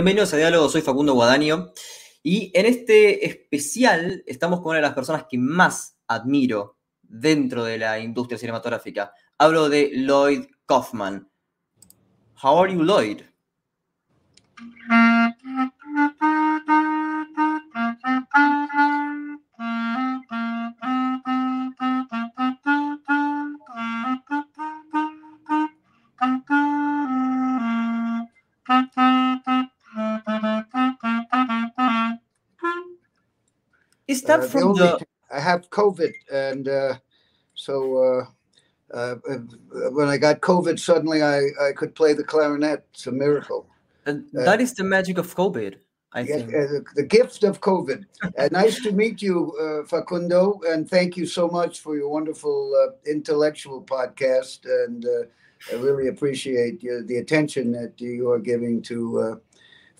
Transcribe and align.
Bienvenidos 0.00 0.32
a 0.32 0.38
Diálogo, 0.38 0.66
soy 0.70 0.80
Facundo 0.80 1.12
Guadaño 1.12 1.72
y 2.22 2.50
en 2.54 2.64
este 2.64 3.26
especial 3.26 4.24
estamos 4.26 4.60
con 4.60 4.70
una 4.70 4.76
de 4.76 4.82
las 4.84 4.94
personas 4.94 5.26
que 5.28 5.36
más 5.36 5.98
admiro 6.06 6.78
dentro 7.02 7.64
de 7.64 7.76
la 7.76 7.98
industria 7.98 8.38
cinematográfica. 8.38 9.12
Hablo 9.36 9.68
de 9.68 9.90
Lloyd 9.92 10.46
Kaufman. 10.64 11.28
How 12.42 12.62
are 12.62 12.72
you, 12.72 12.82
Lloyd? 12.82 13.20
Uh, 34.30 34.40
from 34.48 34.74
the 34.74 34.96
t- 34.98 35.04
I 35.32 35.40
have 35.40 35.70
COVID, 35.70 36.12
and 36.32 36.68
uh, 36.68 36.94
so 37.54 37.74
uh, 37.98 38.96
uh, 38.96 39.16
uh, 39.28 39.38
when 39.90 40.08
I 40.08 40.16
got 40.16 40.40
COVID, 40.40 40.78
suddenly 40.78 41.22
I, 41.22 41.38
I 41.60 41.72
could 41.76 41.94
play 41.94 42.12
the 42.12 42.24
clarinet. 42.24 42.84
It's 42.92 43.06
a 43.06 43.12
miracle. 43.12 43.66
uh, 44.06 44.14
that 44.32 44.60
is 44.60 44.74
the 44.74 44.84
magic 44.84 45.18
of 45.18 45.34
COVID, 45.36 45.76
I 46.12 46.24
Yes, 46.24 46.40
think. 46.40 46.50
the, 46.50 46.84
the 46.96 47.02
gift 47.04 47.44
of 47.44 47.60
COVID. 47.60 48.04
nice 48.50 48.80
to 48.82 48.92
meet 48.92 49.22
you, 49.22 49.54
uh, 49.60 49.86
Facundo, 49.86 50.60
and 50.68 50.88
thank 50.88 51.16
you 51.16 51.26
so 51.26 51.48
much 51.48 51.80
for 51.80 51.96
your 51.96 52.08
wonderful 52.08 52.74
uh, 52.74 53.10
intellectual 53.10 53.82
podcast. 53.82 54.60
And 54.64 55.04
uh, 55.04 55.22
I 55.70 55.76
really 55.76 56.08
appreciate 56.08 56.82
uh, 56.84 57.02
the 57.06 57.18
attention 57.18 57.70
that 57.72 58.00
you 58.00 58.30
are 58.30 58.40
giving 58.40 58.82
to 58.82 59.20
uh, 59.20 59.34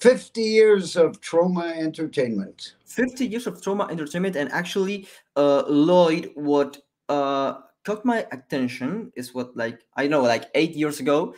50 0.01 0.41
years 0.41 0.97
of 0.97 1.20
Troma 1.20 1.77
entertainment. 1.77 2.75
50 2.87 3.27
years 3.27 3.47
of 3.47 3.61
Troma 3.61 3.91
entertainment 3.91 4.34
and 4.37 4.51
actually 4.53 5.06
uh 5.37 5.62
lloyd 5.69 6.31
what 6.34 6.79
uh 7.09 7.55
caught 7.84 8.05
my 8.05 8.27
attention 8.33 9.12
is 9.15 9.34
what 9.34 9.56
like 9.56 9.81
i 9.97 10.06
know 10.06 10.23
like 10.23 10.51
eight 10.55 10.75
years 10.75 11.01
ago 11.01 11.34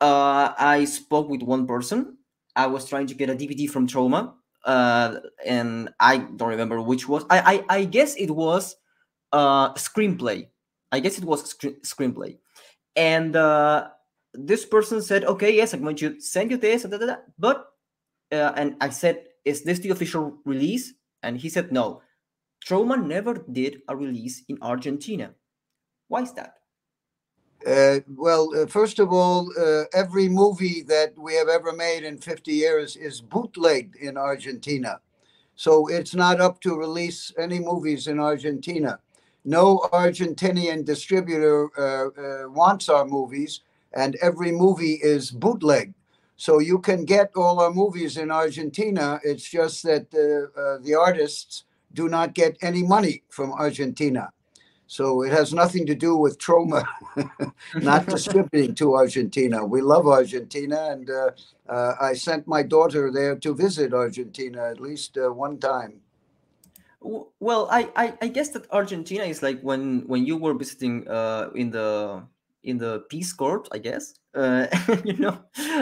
uh 0.00 0.52
i 0.58 0.84
spoke 0.84 1.28
with 1.28 1.42
one 1.42 1.66
person. 1.66 2.16
I 2.56 2.66
was 2.66 2.84
trying 2.86 3.06
to 3.06 3.14
get 3.14 3.30
a 3.30 3.34
dvd 3.34 3.70
from 3.70 3.86
Troma 3.86 4.34
uh 4.66 5.20
and 5.46 5.88
i 6.00 6.18
don't 6.18 6.48
remember 6.48 6.82
which 6.82 7.08
was 7.08 7.24
i 7.30 7.64
i, 7.70 7.78
I 7.78 7.84
guess 7.84 8.16
it 8.16 8.30
was 8.30 8.76
uh 9.32 9.72
Squeeze 9.74 10.16
Play. 10.16 10.50
I 10.92 10.98
guess 11.00 11.16
it 11.16 11.24
was 11.24 11.48
screen- 11.48 11.82
Squeeze 11.84 12.12
Play. 12.12 12.38
And 12.96 13.36
uh 13.36 13.88
this 14.34 14.64
person 14.64 15.00
said 15.02 15.24
okay 15.24 15.54
yes 15.54 15.72
i'm 15.74 15.82
going 15.82 15.96
to 15.96 16.20
send 16.20 16.50
you 16.52 16.56
this 16.56 16.82
da, 16.84 16.98
da, 16.98 17.06
da, 17.06 17.16
but 17.38 17.69
uh, 18.32 18.52
and 18.56 18.76
i 18.80 18.88
said 18.88 19.24
is 19.44 19.62
this 19.62 19.78
the 19.78 19.90
official 19.90 20.38
release? 20.44 20.94
And 21.22 21.36
he 21.36 21.48
said, 21.48 21.72
no. 21.72 22.02
Troma 22.66 23.02
never 23.02 23.34
did 23.50 23.82
a 23.88 23.96
release 23.96 24.42
in 24.48 24.58
Argentina. 24.60 25.32
Why 26.08 26.22
is 26.22 26.32
that? 26.34 26.54
Uh, 27.66 28.00
well, 28.16 28.50
uh, 28.56 28.66
first 28.66 28.98
of 28.98 29.12
all, 29.12 29.50
uh, 29.58 29.84
every 29.92 30.28
movie 30.28 30.82
that 30.82 31.12
we 31.16 31.34
have 31.34 31.48
ever 31.48 31.72
made 31.72 32.04
in 32.04 32.18
50 32.18 32.52
years 32.52 32.96
is 32.96 33.20
bootlegged 33.20 33.96
in 33.96 34.16
Argentina. 34.16 35.00
So 35.56 35.88
it's 35.88 36.14
not 36.14 36.40
up 36.40 36.60
to 36.62 36.76
release 36.76 37.32
any 37.38 37.58
movies 37.58 38.06
in 38.06 38.18
Argentina. 38.18 38.98
No 39.44 39.78
Argentinian 39.92 40.84
distributor 40.84 41.68
uh, 41.78 42.08
uh, 42.08 42.50
wants 42.50 42.88
our 42.88 43.04
movies, 43.04 43.60
and 43.92 44.16
every 44.22 44.52
movie 44.52 44.98
is 45.02 45.30
bootleg. 45.30 45.92
So 46.40 46.58
you 46.58 46.78
can 46.78 47.04
get 47.04 47.32
all 47.36 47.60
our 47.60 47.70
movies 47.70 48.16
in 48.16 48.30
Argentina. 48.30 49.20
It's 49.22 49.46
just 49.46 49.82
that 49.82 50.06
uh, 50.16 50.58
uh, 50.58 50.78
the 50.80 50.94
artists 50.94 51.64
do 51.92 52.08
not 52.08 52.32
get 52.32 52.56
any 52.62 52.82
money 52.82 53.24
from 53.28 53.52
Argentina. 53.52 54.32
So 54.86 55.20
it 55.22 55.32
has 55.32 55.52
nothing 55.52 55.84
to 55.84 55.94
do 55.94 56.16
with 56.16 56.38
Troma 56.38 56.82
not 57.74 58.06
distributing 58.16 58.74
to 58.76 58.94
Argentina. 58.94 59.62
We 59.66 59.82
love 59.82 60.06
Argentina, 60.06 60.88
and 60.92 61.10
uh, 61.10 61.30
uh, 61.68 61.96
I 62.00 62.14
sent 62.14 62.48
my 62.48 62.62
daughter 62.62 63.12
there 63.12 63.36
to 63.36 63.54
visit 63.54 63.92
Argentina 63.92 64.64
at 64.70 64.80
least 64.80 65.18
uh, 65.18 65.28
one 65.30 65.58
time. 65.58 66.00
Well, 67.02 67.68
I, 67.70 67.90
I, 67.96 68.14
I 68.22 68.28
guess 68.28 68.48
that 68.50 68.64
Argentina 68.72 69.24
is 69.24 69.42
like 69.42 69.60
when 69.60 70.08
when 70.08 70.24
you 70.24 70.38
were 70.38 70.54
visiting 70.54 71.06
uh, 71.06 71.50
in 71.54 71.70
the 71.70 72.22
in 72.64 72.78
the 72.78 73.00
Peace 73.08 73.32
Corps, 73.32 73.64
I 73.72 73.78
guess. 73.78 74.14
Uh, 74.34 74.66
you 75.04 75.16
know, 75.16 75.38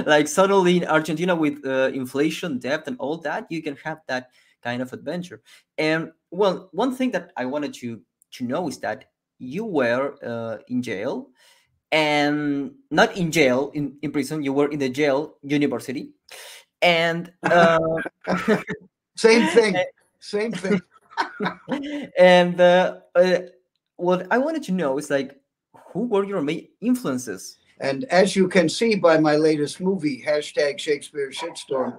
like 0.06 0.28
suddenly 0.28 0.78
in 0.78 0.84
Argentina 0.84 1.34
with 1.34 1.65
uh, 1.66 1.91
inflation, 1.93 2.59
debt, 2.59 2.84
and 2.87 2.97
all 2.99 3.19
that, 3.19 3.47
you 3.50 3.62
can 3.62 3.77
have 3.84 3.99
that 4.06 4.31
kind 4.62 4.83
of 4.83 4.93
adventure. 4.93 5.43
And 5.77 6.12
well, 6.31 6.69
one 6.72 6.94
thing 6.94 7.11
that 7.12 7.33
I 7.37 7.47
wanted 7.47 7.75
to 7.75 8.00
to 8.31 8.44
know 8.44 8.69
is 8.69 8.78
that 8.78 9.06
you 9.38 9.65
were 9.65 10.17
uh, 10.25 10.59
in 10.69 10.83
jail, 10.83 11.28
and 11.93 12.72
not 12.91 13.17
in 13.17 13.31
jail 13.31 13.71
in, 13.75 13.97
in 14.03 14.12
prison. 14.12 14.43
You 14.43 14.53
were 14.53 14.69
in 14.69 14.78
the 14.78 14.88
jail 14.88 15.37
university, 15.43 16.12
and 16.83 17.33
uh, 17.43 17.78
Same 19.19 19.49
thing. 19.49 19.75
Same 20.21 20.53
thing. 20.53 20.81
and 22.19 22.61
uh, 22.61 22.99
uh, 23.17 23.38
what 23.97 24.28
I 24.31 24.38
wanted 24.38 24.62
to 24.65 24.72
know 24.72 24.97
is 24.97 25.11
like, 25.11 25.41
who 25.93 26.06
were 26.06 26.25
your 26.25 26.43
main 26.43 26.69
influences? 26.81 27.59
And 27.81 28.04
as 28.04 28.34
you 28.34 28.49
can 28.49 28.69
see 28.69 28.97
by 28.97 29.19
my 29.19 29.37
latest 29.37 29.81
movie, 29.81 30.22
hashtag 30.26 30.78
Shakespeare 30.78 31.31
Shitstorm, 31.31 31.99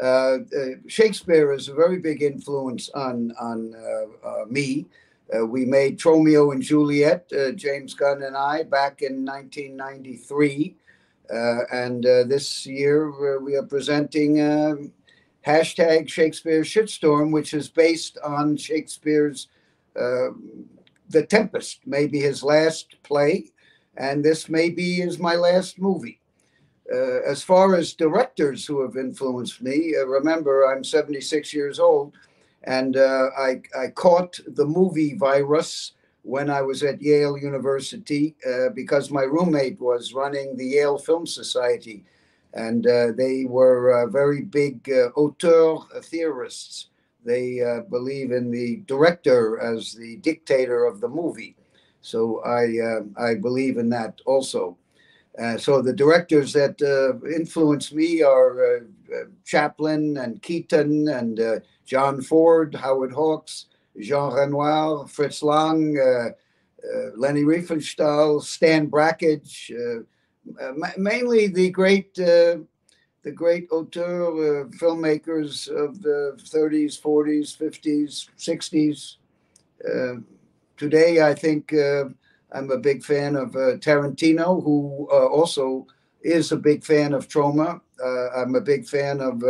uh, 0.00 0.04
uh, 0.04 0.38
Shakespeare 0.86 1.52
is 1.52 1.68
a 1.68 1.74
very 1.74 1.98
big 1.98 2.22
influence 2.22 2.90
on 2.90 3.32
on 3.40 3.74
uh, 3.74 4.28
uh, 4.28 4.44
me. 4.46 4.86
Uh, 5.34 5.44
we 5.44 5.64
made 5.64 6.04
Romeo 6.04 6.52
and 6.52 6.62
Juliet, 6.62 7.26
uh, 7.36 7.50
James 7.52 7.94
Gunn 7.94 8.22
and 8.22 8.36
I, 8.36 8.62
back 8.62 9.02
in 9.02 9.24
1993. 9.24 10.76
Uh, 11.28 11.58
and 11.72 12.04
this 12.04 12.64
year 12.66 13.40
we 13.40 13.56
are 13.56 13.64
presenting 13.64 14.40
um 14.40 14.92
hashtag 15.44 16.08
Shakespeare 16.08 16.62
Shitstorm, 16.62 17.32
which 17.32 17.54
is 17.54 17.68
based 17.68 18.18
on 18.22 18.56
Shakespeare's 18.56 19.48
The 21.08 21.24
Tempest, 21.24 21.86
may 21.86 22.06
be 22.06 22.20
his 22.20 22.42
last 22.42 22.96
play, 23.02 23.50
and 23.96 24.24
this 24.24 24.48
maybe 24.48 25.00
is 25.00 25.18
my 25.18 25.34
last 25.34 25.78
movie. 25.78 26.20
Uh, 26.92 27.22
as 27.26 27.42
far 27.42 27.74
as 27.74 27.94
directors 27.94 28.66
who 28.66 28.82
have 28.82 28.96
influenced 28.96 29.62
me, 29.62 29.94
uh, 29.96 30.06
remember 30.06 30.66
I'm 30.66 30.84
76 30.84 31.52
years 31.52 31.80
old, 31.80 32.12
and 32.64 32.96
uh, 32.96 33.28
I, 33.38 33.62
I 33.76 33.88
caught 33.88 34.38
the 34.46 34.66
movie 34.66 35.14
virus 35.14 35.92
when 36.22 36.50
I 36.50 36.62
was 36.62 36.82
at 36.82 37.00
Yale 37.00 37.38
University 37.38 38.34
uh, 38.48 38.70
because 38.74 39.10
my 39.10 39.22
roommate 39.22 39.80
was 39.80 40.12
running 40.12 40.56
the 40.56 40.66
Yale 40.66 40.98
Film 40.98 41.26
Society 41.26 42.04
and 42.54 42.86
uh, 42.86 43.12
they 43.16 43.44
were 43.44 44.02
uh, 44.02 44.06
very 44.06 44.42
big 44.42 44.90
auteur 45.14 45.78
theorists. 46.02 46.88
They 47.26 47.60
uh, 47.60 47.80
believe 47.80 48.30
in 48.30 48.50
the 48.50 48.82
director 48.86 49.60
as 49.60 49.92
the 49.92 50.16
dictator 50.16 50.84
of 50.84 51.00
the 51.00 51.08
movie. 51.08 51.56
So 52.00 52.40
I 52.44 52.78
uh, 52.78 53.02
I 53.20 53.34
believe 53.34 53.78
in 53.78 53.90
that 53.90 54.20
also. 54.24 54.78
Uh, 55.38 55.58
so 55.58 55.82
the 55.82 55.92
directors 55.92 56.52
that 56.54 56.80
uh, 56.80 57.12
influence 57.28 57.92
me 57.92 58.22
are 58.22 58.76
uh, 58.76 58.80
uh, 59.12 59.24
Chaplin 59.44 60.16
and 60.16 60.40
Keaton 60.40 61.08
and 61.08 61.62
John 61.84 62.22
Ford, 62.22 62.74
Howard 62.74 63.12
Hawks, 63.12 63.66
Jean 64.00 64.32
Renoir, 64.32 65.06
Fritz 65.08 65.42
Lang, 65.42 65.94
Leni 67.16 67.42
Riefenstahl, 67.42 68.42
Stan 68.42 68.86
Brakhage, 68.88 69.70
uh, 70.60 70.72
mainly 70.96 71.48
the 71.48 71.70
great 71.70 72.18
the 73.26 73.32
great 73.32 73.66
auteur 73.72 74.28
uh, 74.28 74.64
filmmakers 74.78 75.66
of 75.66 76.00
the 76.00 76.38
30s, 76.38 76.94
40s, 77.02 77.58
50s, 77.58 78.28
60s. 78.38 79.16
Uh, 79.84 80.20
today, 80.76 81.20
I 81.20 81.34
think 81.34 81.72
uh, 81.72 82.04
I'm 82.52 82.70
a 82.70 82.78
big 82.78 83.02
fan 83.02 83.34
of 83.34 83.56
uh, 83.56 83.78
Tarantino, 83.78 84.62
who 84.62 85.08
uh, 85.10 85.26
also 85.26 85.88
is 86.22 86.52
a 86.52 86.56
big 86.56 86.84
fan 86.84 87.12
of 87.12 87.26
Troma. 87.26 87.80
I'm 88.36 88.54
a 88.54 88.60
big 88.60 88.86
fan 88.86 89.20
of, 89.20 89.42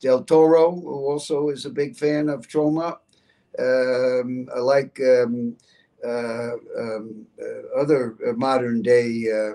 Del 0.00 0.24
Toro, 0.24 0.72
who 0.72 1.06
also 1.10 1.50
is 1.50 1.66
a 1.66 1.70
big 1.70 1.96
fan 1.96 2.28
of 2.28 2.48
Troma. 2.48 2.98
Um, 3.56 4.48
I 4.54 4.58
like 4.58 5.00
um, 5.00 5.56
um, 6.04 7.26
other 7.76 8.16
modern 8.36 8.82
day. 8.82 9.54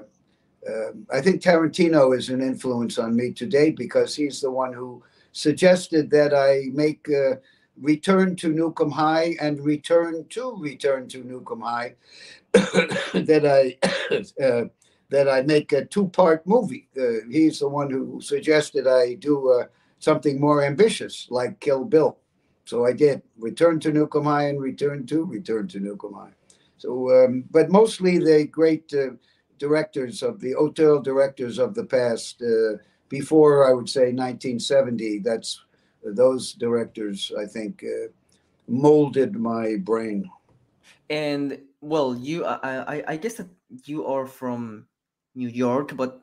Um, 0.67 1.07
I 1.11 1.21
think 1.21 1.41
Tarantino 1.41 2.17
is 2.17 2.29
an 2.29 2.41
influence 2.41 2.97
on 2.97 3.15
me 3.15 3.31
today 3.31 3.71
because 3.71 4.15
he's 4.15 4.41
the 4.41 4.51
one 4.51 4.73
who 4.73 5.03
suggested 5.31 6.09
that 6.11 6.33
I 6.33 6.65
make 6.73 7.07
uh, 7.09 7.35
Return 7.81 8.35
to 8.37 8.53
Nuke 8.53 8.81
'Em 8.81 8.91
High 8.91 9.37
and 9.39 9.63
Return 9.63 10.25
to 10.29 10.55
Return 10.57 11.07
to 11.09 11.23
Nuke 11.23 11.51
'Em 11.51 11.61
High. 11.61 11.95
that 12.53 13.45
I 13.45 13.77
uh, 14.43 14.65
that 15.09 15.29
I 15.29 15.41
make 15.43 15.71
a 15.71 15.85
two 15.85 16.09
part 16.09 16.45
movie. 16.45 16.89
Uh, 16.99 17.25
he's 17.31 17.59
the 17.59 17.69
one 17.69 17.89
who 17.89 18.19
suggested 18.21 18.85
I 18.85 19.15
do 19.15 19.49
uh, 19.49 19.65
something 19.99 20.39
more 20.39 20.63
ambitious 20.63 21.27
like 21.29 21.59
Kill 21.59 21.85
Bill. 21.85 22.17
So 22.65 22.85
I 22.85 22.93
did 22.93 23.21
Return 23.37 23.79
to 23.81 23.89
'Em 23.89 24.23
High 24.23 24.49
and 24.49 24.61
Return 24.61 25.05
to 25.07 25.23
Return 25.23 25.67
to 25.69 25.77
'Em 25.77 26.13
High. 26.13 26.33
So, 26.77 27.11
um, 27.11 27.45
but 27.51 27.69
mostly 27.69 28.17
the 28.19 28.45
great 28.45 28.93
uh, 28.93 29.11
directors 29.59 30.23
of 30.23 30.39
the 30.39 30.55
auteur 30.55 31.01
directors 31.01 31.59
of 31.59 31.75
the 31.75 31.85
past, 31.85 32.41
uh, 32.41 32.77
before 33.09 33.69
I 33.69 33.73
would 33.73 33.89
say 33.89 34.13
1970. 34.13 35.19
That's 35.19 35.61
those 36.03 36.53
directors, 36.53 37.31
I 37.37 37.45
think, 37.45 37.83
uh, 37.83 38.07
molded 38.67 39.35
my 39.35 39.75
brain. 39.77 40.29
And 41.09 41.59
well, 41.81 42.15
you, 42.15 42.45
I, 42.45 42.95
I, 42.95 43.03
I 43.07 43.17
guess 43.17 43.35
that 43.35 43.49
you 43.85 44.05
are 44.05 44.25
from 44.25 44.87
New 45.35 45.49
York, 45.49 45.95
but 45.95 46.21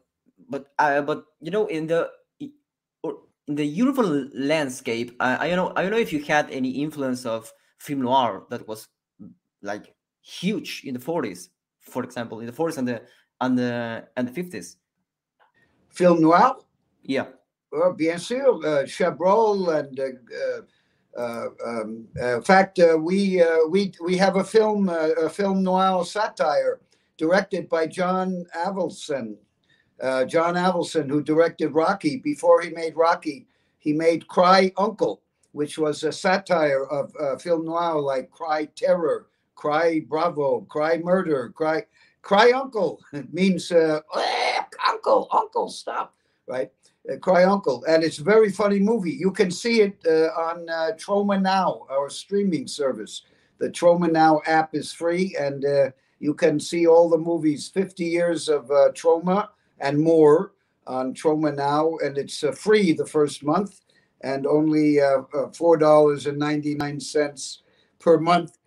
but 0.49 0.73
uh, 0.79 1.03
but 1.03 1.25
you 1.41 1.51
know 1.51 1.67
in 1.67 1.87
the 1.87 2.11
in 2.41 2.53
the 3.47 3.65
European 3.65 4.31
landscape, 4.35 5.17
I, 5.21 5.47
I 5.47 5.49
don't 5.49 5.57
know 5.57 5.73
I 5.77 5.83
don't 5.83 5.91
know 5.91 5.99
if 5.99 6.13
you 6.13 6.23
had 6.23 6.51
any 6.51 6.71
influence 6.83 7.27
of 7.27 7.53
film 7.79 8.03
noir 8.03 8.45
that 8.51 8.67
was 8.69 8.89
like 9.63 9.95
huge 10.23 10.83
in 10.85 10.95
the 10.95 11.01
40s, 11.01 11.49
for 11.81 12.03
example, 12.03 12.41
in 12.41 12.47
the 12.47 12.53
40s 12.53 12.79
and 12.79 12.89
the 12.89 13.03
and 13.41 13.59
the 13.59 14.07
and 14.17 14.29
the 14.29 14.43
50s. 14.43 14.77
Film 15.89 16.21
noir. 16.21 16.57
Yeah. 17.03 17.27
Well, 17.73 17.93
bien 17.93 18.19
sûr, 18.19 18.65
uh, 18.65 18.85
Chabrol 18.85 19.79
and. 19.79 19.99
Uh, 19.99 20.63
uh, 21.17 21.49
um, 21.65 22.07
in 22.21 22.43
fact, 22.43 22.79
uh, 22.79 22.99
we 23.01 23.41
uh, 23.41 23.67
we 23.71 23.91
we 24.03 24.19
have 24.19 24.37
a 24.37 24.45
film 24.45 24.91
a 24.91 25.31
film 25.31 25.63
noir 25.63 26.05
satire 26.05 26.81
directed 27.17 27.69
by 27.69 27.87
John 27.87 28.45
Avildsen. 28.55 29.37
Uh, 30.01 30.27
John 30.27 30.55
Avildsen, 30.55 31.09
who 31.09 31.23
directed 31.23 31.71
Rocky, 31.71 32.19
before 32.19 32.61
he 32.61 32.69
made 32.71 32.97
Rocky, 32.97 33.47
he 33.79 33.95
made 33.95 34.29
Cry 34.29 34.71
Uncle, 34.77 35.23
which 35.53 35.79
was 35.79 36.05
a 36.05 36.13
satire 36.13 36.85
of 36.85 37.15
uh, 37.19 37.37
film 37.39 37.65
noir 37.65 37.99
like 37.99 38.31
Cry 38.31 38.67
Terror, 38.77 39.29
Cry 39.55 40.01
Bravo, 40.07 40.67
Cry 40.69 40.99
Murder, 40.99 41.49
Cry 41.49 41.87
Cry 42.27 42.51
Uncle. 42.51 43.01
Means 43.33 43.71
uh, 43.71 44.01
Uncle, 44.89 45.29
Uncle, 45.31 45.69
stop, 45.69 46.17
right? 46.49 46.73
Uh, 47.09 47.19
Cry 47.19 47.45
Uncle, 47.45 47.85
and 47.85 48.03
it's 48.03 48.19
a 48.19 48.25
very 48.25 48.51
funny 48.51 48.81
movie. 48.81 49.13
You 49.13 49.31
can 49.31 49.53
see 49.53 49.83
it 49.83 49.97
uh, 50.05 50.33
on 50.35 50.69
uh, 50.69 50.91
Troma 50.97 51.41
Now, 51.41 51.87
our 51.89 52.11
streaming 52.11 52.67
service. 52.67 53.23
The 53.59 53.71
Troma 53.71 54.11
Now 54.11 54.41
app 54.45 54.75
is 54.75 54.93
free, 54.93 55.37
and 55.39 55.65
uh, 55.65 55.91
you 56.19 56.35
can 56.35 56.59
see 56.59 56.89
all 56.89 57.09
the 57.09 57.17
movies, 57.17 57.69
50 57.69 58.05
years 58.05 58.49
of 58.49 58.69
uh, 58.73 58.91
Troma 58.91 59.51
and 59.79 59.97
more 59.97 60.55
on 60.89 61.15
Troma 61.15 61.55
Now, 61.55 61.97
and 62.05 62.19
it's 62.19 62.43
uh, 62.43 62.51
free 62.51 62.93
the 62.93 63.07
first 63.07 63.45
month 63.45 63.83
and 64.23 64.49
only 64.49 65.01
uh, 65.01 65.21
uh 65.33 65.47
$4.99 65.53 67.59
per 68.01 68.19
month. 68.19 68.59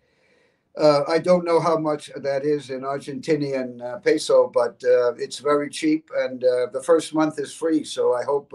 Uh, 0.77 1.01
I 1.07 1.19
don't 1.19 1.45
know 1.45 1.60
how 1.60 1.77
much 1.77 2.10
that 2.16 2.45
is 2.45 2.69
in 2.69 2.81
Argentinian 2.81 3.81
uh, 3.81 3.98
peso, 3.98 4.48
but 4.54 4.77
it's 5.18 5.39
very 5.39 5.69
cheap, 5.69 6.10
and 6.16 6.42
the 6.42 6.81
first 6.86 7.13
month 7.13 7.39
is 7.39 7.54
free. 7.54 7.83
So 7.83 8.13
I 8.13 8.24
hope 8.24 8.54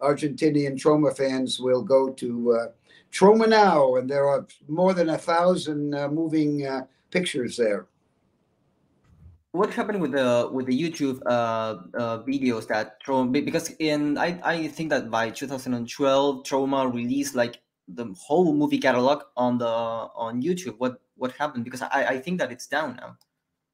Argentinian 0.00 0.76
Troma 0.76 1.16
fans 1.16 1.58
will 1.58 1.82
go 1.82 2.10
to 2.10 2.68
Troma 3.10 3.48
Now, 3.48 3.96
and 3.96 4.08
there 4.08 4.28
are 4.28 4.46
more 4.68 4.94
than 4.94 5.10
a 5.10 5.18
thousand 5.18 5.90
moving 6.12 6.66
pictures 7.10 7.56
there 7.56 7.86
what 9.56 9.72
happened 9.72 10.00
with 10.00 10.12
the 10.12 10.48
with 10.52 10.66
the 10.66 10.78
YouTube 10.78 11.20
uh, 11.26 11.80
uh, 11.96 12.22
videos 12.22 12.68
that 12.68 13.02
Troma 13.02 13.32
because 13.32 13.70
in 13.78 14.18
I, 14.18 14.38
I 14.44 14.68
think 14.68 14.90
that 14.90 15.10
by 15.10 15.30
2012 15.30 16.44
Troma 16.44 16.92
released 16.92 17.34
like 17.34 17.60
the 17.88 18.14
whole 18.18 18.52
movie 18.54 18.78
catalog 18.78 19.22
on 19.36 19.58
the 19.58 19.66
on 19.66 20.42
YouTube. 20.42 20.76
What 20.78 21.00
what 21.16 21.32
happened? 21.32 21.64
Because 21.64 21.82
I, 21.82 22.06
I 22.08 22.18
think 22.18 22.38
that 22.38 22.52
it's 22.52 22.66
down 22.66 22.96
now. 22.96 23.16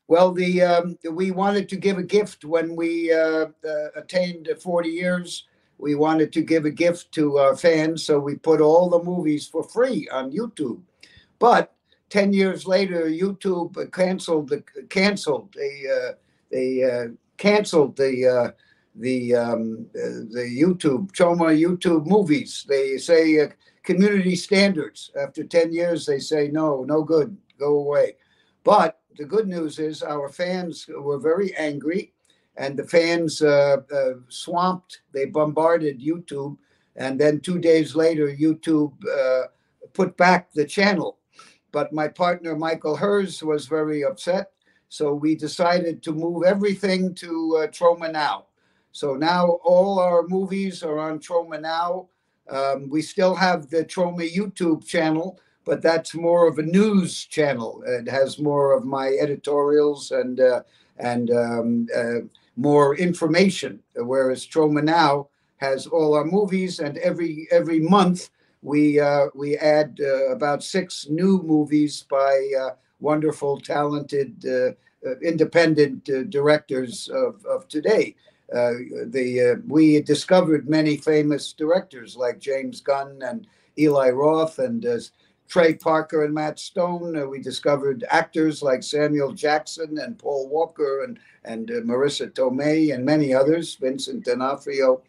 Well, 0.08 0.32
the 0.32 0.62
um, 0.62 0.98
we 1.10 1.30
wanted 1.30 1.68
to 1.70 1.76
give 1.76 1.98
a 1.98 2.02
gift 2.02 2.44
when 2.44 2.76
we 2.76 3.12
uh, 3.12 3.46
uh 3.68 3.88
attained 3.96 4.48
40 4.60 4.88
years. 4.88 5.46
We 5.78 5.94
wanted 5.94 6.32
to 6.34 6.42
give 6.42 6.64
a 6.64 6.70
gift 6.70 7.12
to 7.12 7.38
our 7.38 7.56
fans, 7.56 8.04
so 8.04 8.18
we 8.18 8.36
put 8.36 8.60
all 8.60 8.88
the 8.88 9.02
movies 9.02 9.48
for 9.48 9.64
free 9.64 10.08
on 10.12 10.30
YouTube. 10.30 10.80
But 11.38 11.74
10 12.10 12.34
years 12.34 12.66
later, 12.66 13.06
YouTube 13.06 13.90
canceled 13.90 14.50
the 14.50 14.62
canceled 14.90 15.54
they 15.54 15.84
uh, 15.88 16.12
they 16.50 16.84
uh, 16.84 17.08
canceled 17.38 17.96
the 17.96 18.26
uh, 18.26 18.50
the 18.94 19.34
um, 19.34 19.86
the 19.94 20.46
YouTube 20.60 21.10
Troma 21.12 21.58
YouTube 21.58 22.06
movies. 22.06 22.66
They 22.68 22.98
say 22.98 23.40
uh, 23.40 23.48
community 23.82 24.36
standards. 24.36 25.10
After 25.20 25.44
10 25.44 25.72
years, 25.72 26.06
they 26.06 26.18
say 26.18 26.48
no, 26.48 26.84
no 26.84 27.02
good, 27.02 27.36
go 27.58 27.78
away. 27.78 28.16
But 28.64 29.00
the 29.16 29.24
good 29.24 29.48
news 29.48 29.78
is 29.78 30.02
our 30.02 30.28
fans 30.28 30.86
were 30.88 31.18
very 31.18 31.54
angry, 31.56 32.12
and 32.56 32.78
the 32.78 32.86
fans 32.86 33.42
uh, 33.42 33.78
uh, 33.92 34.12
swamped. 34.28 35.00
They 35.12 35.26
bombarded 35.26 36.00
YouTube, 36.00 36.56
and 36.96 37.20
then 37.20 37.40
two 37.40 37.58
days 37.58 37.94
later, 37.94 38.28
YouTube 38.28 38.92
put 39.92 40.16
back 40.16 40.52
the 40.52 40.64
channel 40.64 41.18
but 41.72 41.92
my 41.92 42.06
partner, 42.06 42.54
Michael 42.54 42.94
Herz, 42.94 43.42
was 43.42 43.66
very 43.66 44.04
upset. 44.04 44.52
So 44.90 45.14
we 45.14 45.34
decided 45.34 46.02
to 46.02 46.12
move 46.12 46.44
everything 46.44 47.14
to 47.16 47.62
uh, 47.62 47.66
Troma 47.68 48.12
Now. 48.12 48.46
So 48.92 49.14
now 49.14 49.58
all 49.64 49.98
our 49.98 50.22
movies 50.28 50.82
are 50.82 50.98
on 50.98 51.18
Troma 51.18 51.60
Now. 51.60 52.08
Um, 52.50 52.88
we 52.90 53.02
still 53.02 53.34
have 53.34 53.70
the 53.70 53.84
Troma 53.84 54.30
YouTube 54.30 54.86
channel, 54.86 55.38
but 55.64 55.80
that's 55.82 56.14
more 56.14 56.48
of 56.48 56.58
a 56.58 56.62
news 56.62 57.24
channel. 57.24 57.82
It 57.86 58.08
has 58.08 58.38
more 58.38 58.76
of 58.76 58.84
my 58.84 59.08
editorials 59.20 60.10
and 60.10 60.40
uh, 60.40 60.62
and 60.98 61.30
um, 61.30 61.86
uh, 61.96 62.20
more 62.56 62.96
information. 62.96 63.80
Whereas 63.94 64.46
Troma 64.46 64.82
Now 64.82 65.28
has 65.58 65.86
all 65.86 66.14
our 66.14 66.24
movies, 66.24 66.80
and 66.80 66.98
every 66.98 67.46
every 67.50 67.80
month 67.80 68.30
we 68.62 69.00
uh, 69.00 69.26
we 69.34 69.56
add 69.56 69.98
uh, 70.00 70.30
about 70.30 70.62
six 70.62 71.08
new 71.08 71.42
movies 71.42 72.04
by 72.08 72.50
uh, 72.60 72.70
wonderful, 73.00 73.60
talented, 73.60 74.44
uh, 74.46 74.72
independent 75.20 76.04
directors 76.30 77.08
of, 77.08 77.44
of 77.44 77.66
today. 77.68 78.14
Uh, 78.54 78.72
the 79.06 79.54
uh, 79.56 79.60
we 79.66 80.00
discovered 80.02 80.68
many 80.68 80.96
famous 80.96 81.52
directors 81.52 82.16
like 82.16 82.38
James 82.38 82.80
Gunn 82.80 83.20
and 83.22 83.46
Eli 83.78 84.10
Roth 84.10 84.58
and 84.58 84.84
uh, 84.84 84.98
Trey 85.48 85.74
Parker 85.74 86.24
and 86.24 86.34
Matt 86.34 86.58
Stone. 86.58 87.28
we 87.28 87.38
discovered 87.38 88.04
actors 88.10 88.62
like 88.62 88.82
Samuel 88.82 89.32
Jackson 89.32 89.98
and 89.98 90.18
Paul 90.18 90.48
Walker 90.48 91.04
and 91.04 91.18
and 91.44 91.68
Marisa 91.68 92.30
Tomei 92.30 92.94
and 92.94 93.04
many 93.04 93.34
others, 93.34 93.74
Vincent 93.74 94.24
D'Onofrio. 94.24 95.02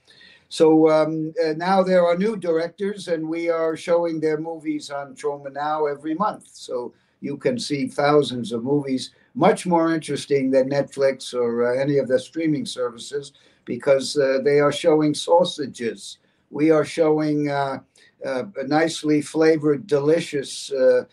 So 0.49 0.87
um, 0.89 1.33
uh, 1.43 1.53
now 1.53 1.81
there 1.81 2.05
are 2.05 2.15
new 2.15 2.37
directors, 2.37 3.07
and 3.07 3.27
we 3.27 3.49
are 3.49 3.75
showing 3.75 4.19
their 4.19 4.39
movies 4.39 4.91
on 4.91 5.15
Troma 5.15 5.51
Now 5.51 5.87
every 5.87 6.13
month. 6.13 6.49
So 6.53 6.93
you 7.21 7.37
can 7.37 7.57
see 7.57 7.87
thousands 7.87 8.51
of 8.51 8.63
movies, 8.63 9.11
much 9.35 9.65
more 9.65 9.93
interesting 9.93 10.51
than 10.51 10.69
Netflix 10.69 11.33
or 11.33 11.67
uh, 11.67 11.81
any 11.81 11.97
of 11.97 12.07
the 12.07 12.19
streaming 12.19 12.65
services, 12.65 13.33
because 13.65 14.17
uh, 14.17 14.39
they 14.43 14.59
are 14.59 14.71
showing 14.71 15.13
sausages. 15.13 16.19
We 16.49 16.69
are 16.71 16.85
showing 16.85 17.49
uh, 17.49 17.79
uh, 18.25 18.43
nicely 18.67 19.21
flavored, 19.21 19.87
delicious. 19.87 20.71
Uh, 20.71 21.05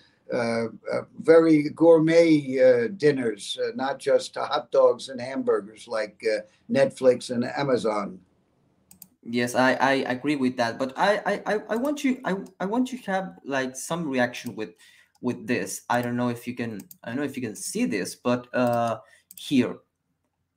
very 1.18 1.70
gourmet 1.70 2.86
dinners, 2.96 3.58
not 3.74 3.98
just 3.98 4.36
hot 4.36 4.70
dogs 4.70 5.08
and 5.08 5.20
hamburgers 5.20 5.88
like 5.88 6.22
Netflix 6.70 7.30
and 7.30 7.44
Amazon. 7.44 8.20
Yes, 9.24 9.56
I, 9.56 9.74
I 9.74 9.92
agree 10.06 10.36
with 10.36 10.56
that. 10.56 10.78
But 10.78 10.92
I, 10.96 11.42
I, 11.46 11.60
I 11.68 11.74
want 11.76 12.04
you 12.04 12.20
I, 12.24 12.36
I 12.60 12.66
want 12.66 12.92
you 12.92 12.98
to 12.98 13.10
have 13.10 13.38
like 13.44 13.74
some 13.74 14.08
reaction 14.08 14.54
with 14.54 14.70
with 15.20 15.46
this. 15.46 15.82
I 15.88 16.02
don't 16.02 16.16
know 16.16 16.28
if 16.28 16.46
you 16.46 16.54
can 16.54 16.80
I 17.04 17.08
don't 17.08 17.16
know 17.16 17.24
if 17.24 17.36
you 17.36 17.42
can 17.42 17.56
see 17.56 17.84
this, 17.84 18.14
but 18.14 18.52
uh 18.54 18.98
here. 19.36 19.78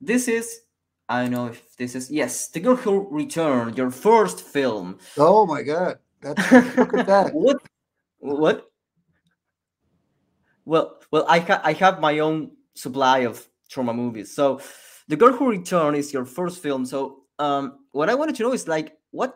This 0.00 0.28
is 0.28 0.60
I 1.08 1.22
don't 1.22 1.32
know 1.32 1.46
if 1.46 1.76
this 1.76 1.94
is 1.94 2.10
yes, 2.10 2.48
The 2.48 2.60
Girl 2.60 2.76
Who 2.76 3.08
Returned, 3.10 3.76
your 3.76 3.90
first 3.90 4.40
film. 4.40 4.98
Oh 5.18 5.46
my 5.46 5.62
god. 5.62 5.98
That's 6.20 6.76
look 6.76 6.94
at 6.94 7.06
that. 7.06 7.34
what 7.34 7.58
what? 8.18 8.70
Well 10.64 10.98
well 11.10 11.26
I 11.28 11.40
ha- 11.40 11.60
I 11.62 11.72
have 11.74 12.00
my 12.00 12.20
own 12.20 12.52
supply 12.74 13.20
of 13.20 13.46
Troma 13.70 13.94
movies. 13.94 14.32
So 14.34 14.60
The 15.08 15.16
Girl 15.16 15.32
Who 15.32 15.50
Returned 15.50 15.96
is 15.96 16.12
your 16.12 16.24
first 16.24 16.62
film. 16.62 16.86
So 16.86 17.24
um, 17.38 17.80
what 17.92 18.08
I 18.08 18.14
wanted 18.14 18.36
to 18.36 18.42
know 18.44 18.52
is 18.52 18.68
like 18.68 18.96
what 19.10 19.34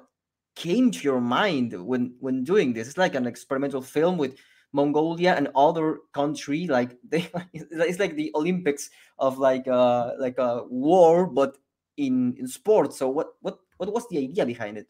came 0.57 0.91
to 0.91 0.99
your 1.05 1.21
mind 1.21 1.73
when 1.73 2.15
when 2.21 2.45
doing 2.45 2.73
this? 2.73 2.89
It's 2.89 2.99
like 2.99 3.15
an 3.15 3.27
experimental 3.27 3.83
film 3.83 4.19
with 4.19 4.37
Mongolia 4.73 5.35
and 5.35 5.49
other 5.57 6.01
country 6.13 6.67
like 6.67 6.97
they 7.09 7.31
it's 7.53 7.99
like 7.99 8.15
the 8.15 8.31
Olympics 8.35 8.91
of 9.19 9.39
like 9.39 9.67
uh 9.67 10.13
like 10.19 10.39
a 10.39 10.65
war 10.69 11.27
but 11.27 11.59
in 11.97 12.35
in 12.39 12.47
sports. 12.47 12.99
So 12.99 13.09
what 13.09 13.35
what 13.41 13.59
what 13.77 13.93
was 13.93 14.09
the 14.09 14.19
idea 14.19 14.47
behind 14.47 14.79
it? 14.79 14.87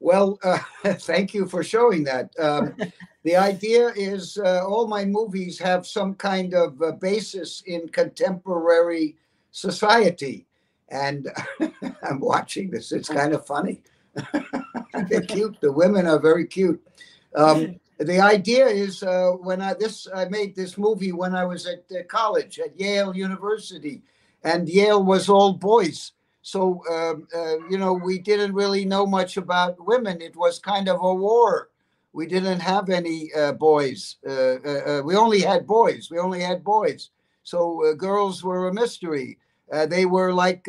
Well, 0.00 0.38
uh, 0.42 0.58
thank 1.06 1.32
you 1.32 1.46
for 1.46 1.62
showing 1.62 2.02
that. 2.04 2.32
Um, 2.38 2.74
the 3.22 3.36
idea 3.36 3.92
is 3.94 4.36
uh, 4.36 4.66
all 4.66 4.88
my 4.88 5.04
movies 5.04 5.60
have 5.60 5.86
some 5.86 6.14
kind 6.14 6.54
of 6.54 6.82
uh, 6.82 6.92
basis 6.92 7.62
in 7.66 7.88
contemporary 7.88 9.16
society. 9.52 10.46
And 10.88 11.28
I'm 12.02 12.18
watching 12.18 12.68
this. 12.70 12.90
It's 12.90 13.08
kind 13.08 13.32
of 13.32 13.46
funny. 13.46 13.82
They're 15.08 15.22
cute. 15.22 15.58
The 15.60 15.72
women 15.72 16.06
are 16.06 16.18
very 16.18 16.46
cute. 16.46 16.82
Um, 17.34 17.80
the 18.04 18.20
idea 18.20 18.66
is 18.66 19.02
uh, 19.02 19.32
when 19.40 19.60
I 19.60 19.74
this 19.74 20.08
I 20.14 20.26
made 20.26 20.54
this 20.56 20.78
movie 20.78 21.12
when 21.12 21.34
I 21.34 21.44
was 21.44 21.66
at 21.66 21.84
uh, 21.90 22.02
college 22.08 22.58
at 22.58 22.78
Yale 22.78 23.14
University, 23.14 24.02
and 24.44 24.68
Yale 24.68 25.02
was 25.04 25.28
all 25.28 25.52
boys. 25.52 26.12
So 26.42 26.82
um, 26.90 27.28
uh, 27.34 27.58
you 27.68 27.78
know 27.78 27.92
we 27.92 28.18
didn't 28.18 28.54
really 28.54 28.84
know 28.84 29.06
much 29.06 29.36
about 29.36 29.84
women. 29.86 30.20
It 30.20 30.36
was 30.36 30.58
kind 30.58 30.88
of 30.88 31.02
a 31.02 31.14
war. 31.14 31.68
We 32.12 32.26
didn't 32.26 32.60
have 32.60 32.90
any 32.90 33.32
uh, 33.34 33.52
boys. 33.52 34.16
Uh, 34.26 34.30
uh, 34.30 35.02
we 35.04 35.16
only 35.16 35.40
had 35.40 35.66
boys. 35.66 36.10
We 36.10 36.18
only 36.18 36.40
had 36.40 36.62
boys. 36.62 37.10
So 37.42 37.94
girls 37.96 38.44
were 38.44 38.68
a 38.68 38.74
mystery. 38.74 39.38
they 39.88 40.04
were 40.04 40.32
like 40.32 40.66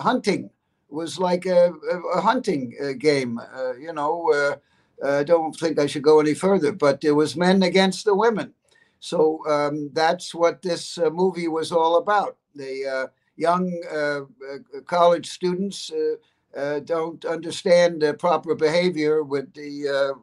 hunting. 0.00 0.44
It 0.90 0.94
Was 0.94 1.18
like 1.18 1.44
a, 1.46 1.72
a 2.14 2.20
hunting 2.20 2.74
game. 2.98 3.38
you 3.78 3.92
know 3.92 4.56
I 5.02 5.24
don't 5.24 5.54
think 5.56 5.78
I 5.78 5.86
should 5.86 6.02
go 6.02 6.20
any 6.20 6.34
further, 6.34 6.72
but 6.72 7.04
it 7.04 7.12
was 7.12 7.36
men 7.36 7.62
against 7.62 8.04
the 8.04 8.14
women. 8.14 8.54
So 9.00 9.46
um, 9.46 9.90
that's 9.92 10.34
what 10.34 10.62
this 10.62 10.98
uh, 10.98 11.10
movie 11.10 11.48
was 11.48 11.72
all 11.72 11.96
about. 11.96 12.38
The 12.54 12.86
uh, 12.86 13.06
young 13.36 13.68
uh, 13.92 14.20
uh 14.22 14.80
college 14.86 15.28
students 15.28 15.90
uh, 15.92 16.58
uh, 16.58 16.80
don't 16.80 17.24
understand 17.24 18.04
proper 18.18 18.54
behavior 18.54 19.22
with 19.22 19.52
the 19.52 20.14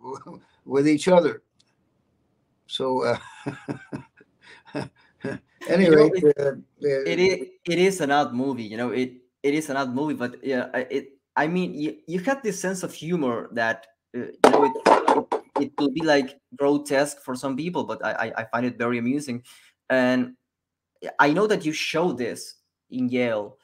with 0.65 0.87
each 0.87 1.07
other. 1.07 1.43
So 2.67 3.17
anyway, 5.69 6.09
you 6.19 6.33
know, 6.37 6.55
it, 6.81 7.07
it 7.07 7.19
is 7.19 7.47
it 7.65 7.79
is 7.79 8.01
an 8.01 8.11
odd 8.11 8.33
movie. 8.33 8.63
You 8.63 8.77
know, 8.77 8.89
it 8.89 9.13
it 9.43 9.53
is 9.53 9.69
an 9.69 9.77
odd 9.77 9.93
movie, 9.93 10.15
but 10.15 10.43
yeah, 10.43 10.69
it. 10.89 11.17
I 11.35 11.47
mean, 11.47 11.73
you, 11.73 11.97
you 12.07 12.19
had 12.19 12.43
this 12.43 12.59
sense 12.59 12.83
of 12.83 12.93
humor 12.93 13.47
that 13.53 13.85
uh, 13.85 13.90
you 14.13 14.31
know, 14.45 14.65
it, 14.65 14.73
it, 14.85 15.41
it 15.61 15.71
will 15.77 15.91
be 15.91 16.01
like 16.01 16.39
grotesque 16.55 17.21
for 17.21 17.35
some 17.35 17.55
people, 17.55 17.83
but 17.83 18.03
I, 18.03 18.31
I 18.37 18.43
find 18.45 18.65
it 18.65 18.77
very 18.77 18.97
amusing. 18.97 19.43
And 19.89 20.35
I 21.19 21.31
know 21.31 21.47
that 21.47 21.65
you 21.65 21.71
showed 21.71 22.17
this 22.17 22.55
in 22.89 23.09
Yale. 23.09 23.57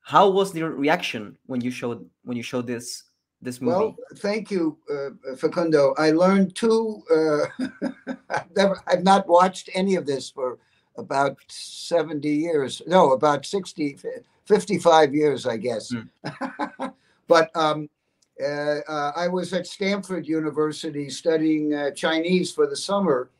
How 0.00 0.30
was 0.30 0.52
their 0.52 0.70
reaction 0.70 1.36
when 1.46 1.60
you 1.60 1.70
showed 1.70 2.08
when 2.24 2.36
you 2.36 2.42
showed 2.42 2.66
this 2.66 3.04
this 3.42 3.60
movie? 3.60 3.76
Well, 3.76 3.96
thank 4.16 4.50
you, 4.50 4.78
uh, 4.92 5.36
Facundo. 5.36 5.94
I 5.98 6.12
learned 6.12 6.54
two. 6.54 7.02
Uh, 7.10 7.66
I've 8.30 8.56
never, 8.56 8.80
I've 8.86 9.02
not 9.02 9.26
watched 9.26 9.68
any 9.74 9.96
of 9.96 10.06
this 10.06 10.30
for 10.30 10.58
about 10.96 11.36
70 11.48 12.28
years. 12.28 12.82
No, 12.86 13.12
about 13.12 13.44
60, 13.44 13.98
55 14.44 15.14
years, 15.14 15.46
I 15.46 15.56
guess. 15.56 15.92
Mm. 15.92 16.92
but 17.28 17.50
um, 17.54 17.80
uh, 17.80 17.82
uh, 17.82 17.95
I 18.40 19.28
was 19.28 19.52
at 19.52 19.66
Stanford 19.66 20.26
University 20.26 21.08
studying 21.08 21.74
uh, 21.74 21.90
Chinese 21.92 22.52
for 22.52 22.66
the 22.66 22.76
summer, 22.76 23.30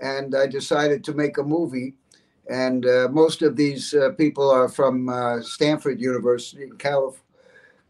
and 0.00 0.34
I 0.34 0.46
decided 0.46 1.04
to 1.04 1.14
make 1.14 1.38
a 1.38 1.42
movie. 1.42 1.94
And 2.48 2.86
uh, 2.86 3.08
most 3.10 3.42
of 3.42 3.56
these 3.56 3.92
uh, 3.92 4.10
people 4.16 4.50
are 4.50 4.68
from 4.68 5.08
uh, 5.08 5.42
Stanford 5.42 6.00
University 6.00 6.62
in 6.62 6.76
Calif- 6.76 7.22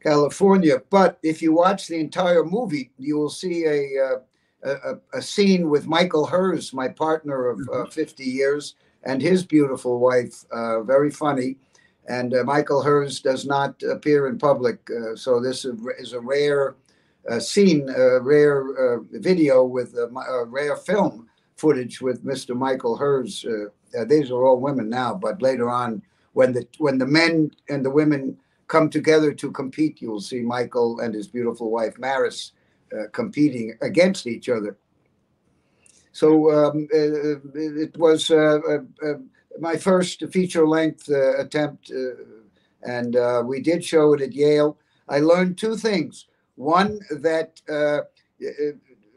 California. 0.02 0.82
But 0.90 1.18
if 1.22 1.42
you 1.42 1.52
watch 1.52 1.88
the 1.88 2.00
entire 2.00 2.44
movie, 2.44 2.90
you 2.98 3.18
will 3.18 3.30
see 3.30 3.66
a, 3.66 4.20
a, 4.64 4.94
a, 5.12 5.22
scene 5.22 5.68
with 5.68 5.86
Michael 5.86 6.26
Herz, 6.26 6.72
my 6.72 6.88
partner 6.88 7.48
of 7.48 7.58
mm-hmm. 7.58 7.90
50 7.90 8.24
years, 8.24 8.76
and 9.04 9.20
his 9.20 9.44
beautiful 9.44 9.98
wife, 9.98 10.44
very 10.84 11.10
funny 11.10 11.58
and 12.08 12.34
uh, 12.34 12.44
Michael 12.44 12.82
Herz 12.82 13.20
does 13.20 13.46
not 13.46 13.82
appear 13.82 14.28
in 14.28 14.38
public. 14.38 14.78
Uh, 14.90 15.16
so 15.16 15.40
this 15.40 15.64
is 15.64 16.12
a 16.12 16.20
rare 16.20 16.76
uh, 17.28 17.40
scene, 17.40 17.88
a 17.88 18.20
rare 18.20 18.96
uh, 18.96 19.00
video 19.12 19.64
with 19.64 19.94
a, 19.94 20.44
rare 20.46 20.76
film 20.76 21.28
footage 21.56 22.00
with 22.00 22.24
Mr. 22.24 22.56
Michael 22.56 22.96
Herz. 22.96 23.44
Uh, 23.44 24.04
these 24.04 24.30
are 24.30 24.44
all 24.44 24.60
women 24.60 24.88
now, 24.88 25.14
but 25.14 25.42
later 25.42 25.68
on, 25.68 26.02
when 26.34 26.52
the 26.52 26.66
when 26.78 26.98
the 26.98 27.06
men 27.06 27.50
and 27.68 27.84
the 27.84 27.90
women 27.90 28.36
come 28.68 28.90
together 28.90 29.32
to 29.32 29.50
compete, 29.50 30.02
you'll 30.02 30.20
see 30.20 30.42
Michael 30.42 31.00
and 31.00 31.14
his 31.14 31.28
beautiful 31.28 31.70
wife 31.70 31.98
Maris 31.98 32.52
uh, 32.92 33.08
competing 33.12 33.76
against 33.80 34.26
each 34.26 34.48
other. 34.48 34.76
So 36.12 36.52
um, 36.52 36.88
it 36.92 37.96
was 37.96 38.30
my 39.60 39.76
first 39.76 40.22
feature 40.30 40.66
length 40.66 41.10
uh, 41.10 41.38
attempt, 41.38 41.90
uh, 41.90 42.22
and 42.82 43.16
uh, 43.16 43.42
we 43.44 43.60
did 43.60 43.84
show 43.84 44.12
it 44.14 44.20
at 44.20 44.32
Yale. 44.32 44.78
I 45.08 45.20
learned 45.20 45.58
two 45.58 45.76
things. 45.76 46.26
One, 46.56 47.00
that 47.10 47.60
uh, 47.68 48.00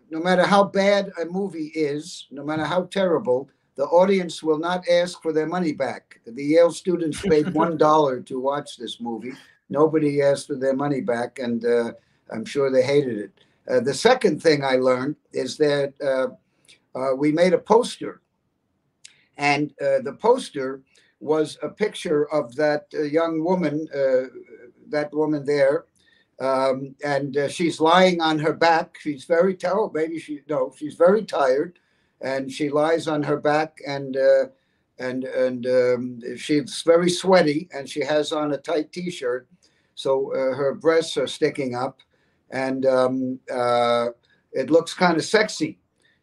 no 0.10 0.20
matter 0.20 0.46
how 0.46 0.64
bad 0.66 1.12
a 1.22 1.26
movie 1.26 1.72
is, 1.76 2.28
no 2.32 2.44
matter 2.44 2.66
how 2.66 2.84
terrible, 2.84 3.50
the 3.76 3.86
audience 3.86 4.44
will 4.44 4.60
not 4.60 4.88
ask 4.90 5.22
for 5.22 5.32
their 5.32 5.48
money 5.48 5.72
back. 5.72 6.20
The 6.26 6.44
Yale 6.44 6.72
students 6.72 7.22
paid 7.22 7.46
$1 7.48 8.26
to 8.26 8.40
watch 8.40 8.78
this 8.78 9.00
movie. 9.00 9.34
Nobody 9.70 10.22
asked 10.22 10.48
for 10.48 10.56
their 10.56 10.76
money 10.76 11.00
back, 11.00 11.40
and 11.40 11.64
uh, 11.64 11.94
I'm 12.32 12.44
sure 12.44 12.72
they 12.72 12.82
hated 12.82 13.18
it. 13.18 13.32
Uh, 13.70 13.80
the 13.80 13.94
second 13.94 14.42
thing 14.42 14.64
I 14.64 14.76
learned 14.76 15.16
is 15.32 15.58
that 15.58 15.94
we 17.18 17.32
made 17.32 17.54
a 17.54 17.58
poster 17.58 18.22
and 19.40 19.72
uh, 19.82 20.02
the 20.04 20.18
poster 20.20 20.82
was 21.22 21.58
a 21.64 21.70
picture 21.70 22.30
of 22.32 22.56
that 22.56 22.86
uh, 22.94 23.02
young 23.04 23.44
woman, 23.44 23.88
uh, 23.96 24.28
that 24.90 25.12
woman 25.14 25.46
there. 25.46 25.86
Um, 26.40 26.96
and 27.04 27.36
uh, 27.36 27.48
she's 27.48 27.82
lying 27.82 28.22
on 28.22 28.38
her 28.40 28.54
back. 28.54 28.98
She's 29.00 29.26
very 29.26 29.56
tired. 29.56 29.92
Maybe 29.94 30.20
she 30.20 30.42
no, 30.48 30.72
she's 30.78 30.96
very 30.96 31.26
tired, 31.26 31.80
and 32.22 32.50
she 32.52 32.70
lies 32.70 33.08
on 33.08 33.24
her 33.24 33.38
back, 33.38 33.78
and 33.86 34.16
uh, 34.16 34.46
and 35.00 35.26
and 35.26 35.66
um, 35.68 36.22
she's 36.38 36.82
very 36.86 37.10
sweaty, 37.10 37.68
and 37.74 37.90
she 37.90 38.02
has 38.06 38.32
on 38.32 38.54
a 38.54 38.58
tight 38.58 38.94
T-shirt, 38.94 39.50
so 39.96 40.32
her 40.34 40.76
breasts 40.76 41.18
are 41.18 41.28
sticking 41.28 41.76
up, 41.76 42.00
and 42.52 42.86
um, 42.86 43.40
it 44.54 44.70
looks 44.70 44.94
kind 44.94 45.18
of 45.18 45.26
sexy. 45.26 45.78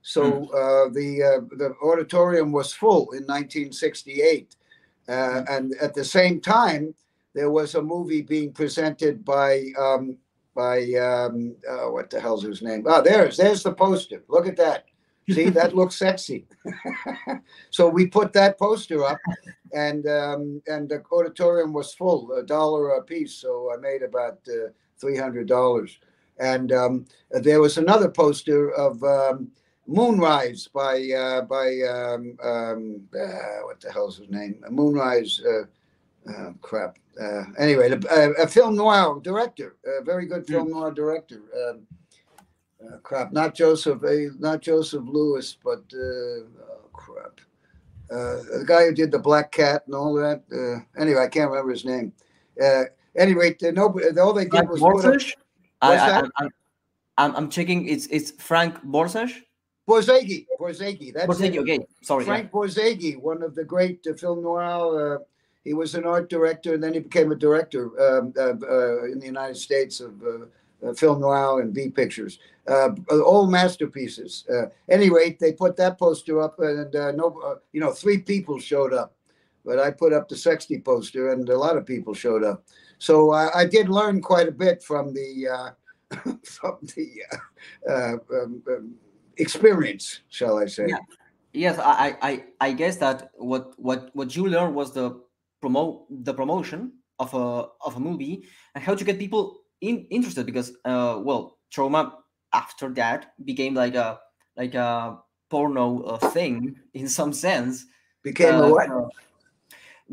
So 0.07 0.23
hmm. 0.23 0.55
uh, 0.55 0.89
the 0.95 1.09
uh, 1.21 1.57
the 1.57 1.75
auditorium 1.83 2.53
was 2.53 2.73
full 2.73 3.11
in 3.11 3.25
1968, 3.25 4.55
uh, 5.09 5.13
hmm. 5.13 5.45
and 5.49 5.75
at 5.81 5.95
the 5.95 6.05
same 6.05 6.41
time, 6.41 6.95
there 7.35 7.51
was 7.51 7.75
a 7.75 7.83
movie 7.83 8.23
being 8.23 8.53
presented 8.53 9.25
by 9.25 9.65
um, 9.77 10.17
by 10.55 10.85
um, 10.93 11.57
uh, 11.69 11.91
what 11.91 12.09
the 12.09 12.21
hell's 12.21 12.45
his 12.45 12.63
name? 12.63 12.85
Oh, 12.87 13.03
there's 13.03 13.37
there's 13.37 13.65
the 13.65 13.73
poster. 13.73 14.23
Look 14.29 14.47
at 14.47 14.57
that. 14.59 14.85
See, 15.29 15.51
that 15.51 15.75
looks 15.81 15.97
sexy. 15.97 16.47
so 17.71 17.89
we 17.89 18.07
put 18.07 18.33
that 18.35 18.61
poster 18.61 19.05
up, 19.05 19.19
and 19.75 20.07
um, 20.07 20.63
and 20.69 20.89
the 20.89 21.03
auditorium 21.11 21.73
was 21.73 21.95
full, 21.95 22.31
a 22.31 22.45
dollar 22.45 22.91
a 22.91 23.03
piece. 23.03 23.35
So 23.35 23.73
I 23.75 23.77
made 23.79 24.05
about 24.05 24.39
uh, 24.49 24.71
three 25.01 25.17
hundred 25.17 25.49
dollars. 25.49 25.99
And 26.39 26.71
um, 26.71 27.07
there 27.31 27.63
was 27.63 27.79
another 27.79 28.11
poster 28.11 28.71
of 28.73 29.03
um, 29.03 29.51
Moonrise 29.87 30.69
by 30.69 31.09
uh, 31.17 31.43
by 31.43 31.81
um, 31.83 32.37
um, 32.43 33.03
uh, 33.15 33.63
what 33.65 33.81
the 33.81 33.93
hell's 33.93 34.19
his 34.19 34.29
name? 34.31 34.63
Moonrise. 34.71 35.41
Uh, 35.47 36.31
uh 36.31 36.53
crap. 36.61 36.99
Uh, 37.21 37.45
anyway, 37.59 37.91
a, 37.91 38.31
a, 38.33 38.47
film 38.47 38.77
noir 38.77 39.21
director, 39.23 39.77
a 39.87 40.05
very 40.05 40.27
good 40.27 40.45
hmm. 40.45 40.53
film 40.53 40.71
noir 40.71 40.91
director. 40.91 41.41
Um, 41.69 41.87
uh, 42.85 42.99
crap, 42.99 43.33
not 43.33 43.55
Joseph, 43.55 44.03
not 44.39 44.61
Joseph 44.61 45.05
Lewis, 45.07 45.57
but 45.65 45.83
oh, 45.95 46.47
crap. 46.93 47.41
the 48.09 48.65
guy 48.67 48.87
who 48.87 48.93
did 48.93 49.11
the 49.11 49.19
Black 49.19 49.51
Cat 49.51 49.85
and 49.87 49.95
all 49.95 50.13
that. 50.15 50.43
anyway, 50.99 51.23
I 51.23 51.29
can't 51.29 51.51
remember 51.51 51.73
his 51.73 51.85
name. 51.85 52.13
anyway, 53.17 53.57
nobody, 53.63 54.19
all 54.19 54.33
they 54.35 54.45
did 54.45 54.69
was 54.69 54.81
put 54.81 55.07
up, 55.81 56.31
I, 57.19 57.29
I'm 57.29 57.49
checking. 57.49 57.89
It's 57.89 58.07
it's 58.07 58.31
Frank 58.33 58.85
Borzage. 58.85 59.46
Borzage, 59.89 60.47
Borzage. 60.59 61.13
That's 61.15 61.27
Borzage, 61.27 61.57
okay. 61.59 61.87
Sorry. 62.03 62.25
Frank 62.25 62.51
yeah. 62.53 62.59
Borzage, 62.59 63.21
one 63.21 63.43
of 63.43 63.55
the 63.55 63.65
great 63.65 64.05
uh, 64.07 64.15
film 64.15 64.43
noir. 64.43 65.17
Uh, 65.17 65.19
he 65.65 65.75
was 65.75 65.95
an 65.95 66.05
art 66.05 66.29
director, 66.29 66.75
and 66.75 66.83
then 66.83 66.95
he 66.95 67.01
became 67.01 67.33
a 67.33 67.37
director 67.37 67.87
um, 68.01 68.33
uh, 68.39 69.05
in 69.05 69.19
the 69.19 69.27
United 69.27 69.57
States 69.57 70.01
of 70.01 70.15
uh, 70.23 70.47
uh, 70.87 70.95
film 70.95 71.21
noir 71.21 71.61
and 71.61 71.75
B 71.75 71.89
pictures. 71.89 72.39
Uh, 72.69 72.91
all 73.11 73.47
masterpieces. 73.47 74.45
Uh, 74.53 74.67
any 74.89 75.09
rate, 75.09 75.39
they 75.39 75.53
put 75.53 75.77
that 75.77 75.99
poster 75.99 76.41
up, 76.41 76.59
and 76.59 76.95
uh, 76.95 77.13
no, 77.13 77.41
uh, 77.45 77.55
you 77.73 77.81
know, 77.81 77.93
three 77.93 78.19
people 78.19 78.59
showed 78.59 78.93
up. 78.93 79.15
But 79.65 79.79
I 79.79 79.91
put 79.91 80.13
up 80.13 80.29
the 80.29 80.37
sexty 80.37 80.81
poster, 80.81 81.31
and 81.31 81.49
a 81.49 81.59
lot 81.59 81.77
of 81.77 81.87
people 81.87 82.15
showed 82.15 82.45
up. 82.45 82.65
So 82.99 83.33
uh, 83.33 83.51
I 83.55 83.67
did 83.67 83.89
learn 83.89 84.21
quite 84.21 84.49
a 84.49 84.53
bit 84.53 84.83
from 84.83 85.13
the 85.15 85.49
uh, 85.49 85.71
from 86.45 86.79
the 86.95 87.23
uh, 87.33 87.91
uh, 87.91 88.43
um, 88.43 88.63
um, 88.69 88.95
experience, 89.37 90.21
shall 90.29 90.59
I 90.59 90.67
say? 90.67 90.87
Yeah. 90.89 90.99
Yes, 91.53 91.79
I, 91.79 92.17
I, 92.21 92.45
I 92.61 92.73
guess 92.73 92.97
that 92.99 93.31
what 93.35 93.73
what 93.79 94.11
what 94.15 94.37
you 94.37 94.47
learned 94.47 94.75
was 94.75 94.93
the 94.93 95.23
promote 95.61 96.05
the 96.11 96.35
promotion 96.35 96.93
of 97.19 97.33
a 97.33 97.69
of 97.81 97.97
a 97.97 98.01
movie 98.01 98.45
and 98.75 98.85
how 98.85 98.95
to 98.95 99.05
get 99.05 99.19
people 99.19 99.63
in, 99.81 100.07
interested 100.11 100.45
because 100.45 100.77
uh 100.85 101.19
well 101.23 101.59
Troma 101.73 102.13
after 102.53 102.91
that 102.91 103.33
became 103.45 103.75
like 103.75 103.95
a 103.95 104.21
like 104.57 104.75
a 104.75 105.19
porno 105.49 106.03
uh, 106.03 106.19
thing 106.31 106.77
in 106.95 107.09
some 107.09 107.33
sense 107.33 107.87
Became 108.23 108.55
a 108.55 108.67
uh, 108.67 108.71
what? 108.71 108.91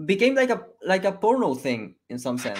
became 0.05 0.35
like 0.35 0.49
a 0.49 0.65
like 0.85 1.03
a 1.03 1.11
porno 1.11 1.55
thing 1.55 1.95
in 2.09 2.19
some 2.19 2.37
sense 2.37 2.59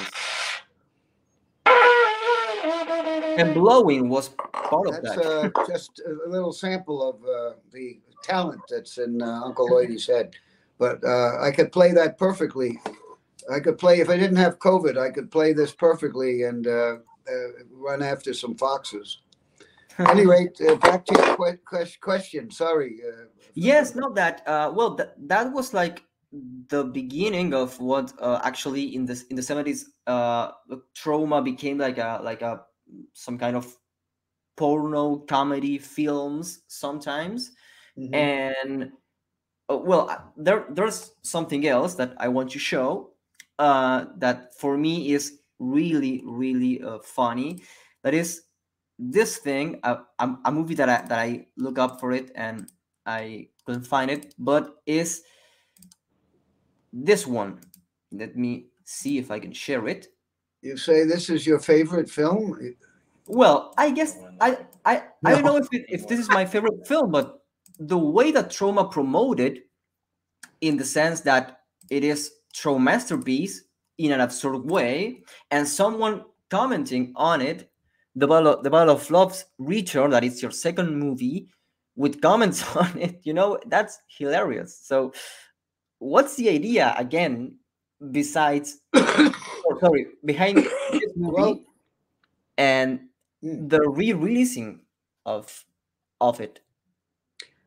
and 3.38 3.54
blowing 3.54 4.10
was 4.10 4.30
part 4.30 4.88
of 4.88 5.02
That's 5.02 5.16
that 5.16 5.26
uh, 5.26 5.66
just 5.68 6.02
a 6.06 6.30
little 6.30 6.54
sample 6.54 7.08
of 7.08 7.24
uh, 7.24 7.58
the 7.72 8.00
talent 8.22 8.62
that's 8.70 8.98
in 8.98 9.22
uh, 9.22 9.42
Uncle 9.44 9.70
Lloydie's 9.70 10.08
head. 10.08 10.36
But 10.78 11.04
uh, 11.04 11.38
I 11.42 11.52
could 11.52 11.72
play 11.72 11.92
that 11.94 12.18
perfectly. 12.18 12.80
I 13.52 13.60
could 13.60 13.78
play 13.78 14.00
if 14.00 14.10
I 14.10 14.18
didn't 14.18 14.38
have 14.38 14.60
COVID. 14.60 14.98
I 14.98 15.12
could 15.12 15.32
play 15.32 15.54
this 15.54 15.74
perfectly 15.74 16.44
and 16.44 16.66
uh, 16.66 16.98
uh, 17.30 17.48
run 17.72 18.02
after 18.02 18.34
some 18.34 18.56
foxes. 18.56 19.20
Anyway, 20.00 20.50
uh, 20.68 20.74
back 20.78 21.06
to 21.06 21.14
your 21.14 21.38
que- 21.38 21.60
que- 21.70 22.00
question. 22.02 22.50
Sorry. 22.50 23.00
Uh, 23.08 23.26
yes 23.54 23.94
not 23.96 24.16
that 24.16 24.42
uh 24.48 24.72
well 24.74 24.96
that 24.96 25.14
that 25.28 25.52
was 25.54 25.74
like 25.74 26.04
the 26.70 26.84
beginning 26.84 27.54
of 27.54 27.80
what 27.80 28.12
uh, 28.20 28.40
actually 28.44 28.96
in 28.96 29.06
this 29.06 29.24
in 29.24 29.36
the 29.36 29.42
70s 29.42 29.84
uh 30.08 30.52
Troma 30.98 31.44
became 31.44 31.78
like 31.78 32.00
a 32.00 32.20
like 32.24 32.42
a 32.42 32.62
some 33.14 33.38
kind 33.38 33.56
of 33.56 33.78
porno 34.58 35.20
comedy 35.20 35.78
films 35.80 36.64
sometimes. 36.68 37.52
Mhm. 37.96 38.14
and 38.14 38.94
uh, 39.70 39.78
well 39.78 40.10
uh, 40.10 40.22
there 40.38 40.66
there's 40.72 41.14
something 41.24 41.66
else 41.68 41.96
that 41.96 42.14
i 42.20 42.28
want 42.28 42.52
to 42.52 42.60
show 42.60 43.14
uh 43.60 44.06
that 44.18 44.56
for 44.60 44.78
me 44.78 45.12
is 45.14 45.42
really 45.60 46.22
really 46.26 46.82
uh, 46.84 47.00
funny. 47.00 47.64
That 48.04 48.14
is 48.14 48.44
this 49.00 49.38
thing 49.38 49.80
a, 49.84 50.00
a 50.20 50.52
movie 50.52 50.76
that 50.76 50.90
I, 50.90 51.02
that 51.08 51.20
I 51.20 51.48
look 51.58 51.80
up 51.80 52.00
for 52.00 52.12
it 52.12 52.32
and 52.36 52.72
i 53.06 53.50
couldn't 53.66 53.86
find 53.88 54.12
it 54.12 54.36
but 54.38 54.82
is 54.86 55.24
this 56.92 57.26
one. 57.26 57.62
Let 58.12 58.36
me 58.36 58.70
see 58.86 59.18
if 59.18 59.32
i 59.32 59.40
can 59.40 59.54
share 59.54 59.88
it 59.88 60.08
You 60.64 60.78
say 60.78 61.04
this 61.04 61.30
is 61.30 61.46
your 61.46 61.60
favorite 61.60 62.10
film? 62.10 62.76
well 63.28 63.74
i 63.78 63.90
guess 63.90 64.18
i 64.42 64.58
i, 64.86 65.04
I 65.26 65.32
don't 65.32 65.46
know 65.46 65.58
if, 65.58 65.68
it, 65.72 65.86
if 65.88 66.08
this 66.08 66.20
is 66.20 66.30
my 66.30 66.46
favorite 66.46 66.86
film 66.86 67.12
but 67.12 67.40
the 67.80 67.98
way 67.98 68.32
that 68.32 68.50
Troma 68.50 68.92
promoted 68.92 69.62
in 70.62 70.78
the 70.78 70.86
sense 70.86 71.22
that 71.22 71.62
it 71.90 72.04
is 72.04 72.32
Troma 72.54 72.82
masterpiece 72.82 73.64
in 73.98 74.12
an 74.12 74.22
absurd 74.22 74.70
way 74.70 75.24
and 75.52 75.68
someone 75.68 76.24
commenting 76.50 77.14
on 77.16 77.42
it 77.42 77.70
the 78.16 78.28
battle, 78.28 78.62
the 78.62 78.70
battle 78.70 78.94
of 78.94 79.10
love's 79.10 79.46
return 79.58 80.12
that 80.12 80.24
it's 80.24 80.42
your 80.42 80.52
second 80.52 80.96
movie 80.96 81.48
with 81.96 82.22
comments 82.22 82.64
on 82.76 82.98
it 83.00 83.20
you 83.24 83.34
know 83.34 83.60
that's 83.68 84.00
hilarious. 84.08 84.80
So 84.84 85.14
what's 86.00 86.36
the 86.36 86.50
idea 86.50 86.94
again 86.98 87.56
besides 88.12 88.80
sorry 89.84 90.08
behind 90.26 90.58
this 90.92 91.14
movie 91.16 91.66
and 92.58 93.10
Mm. 93.44 93.70
the 93.70 93.82
re-releasing 93.90 94.80
of 95.26 95.66
of 96.22 96.40
it 96.40 96.62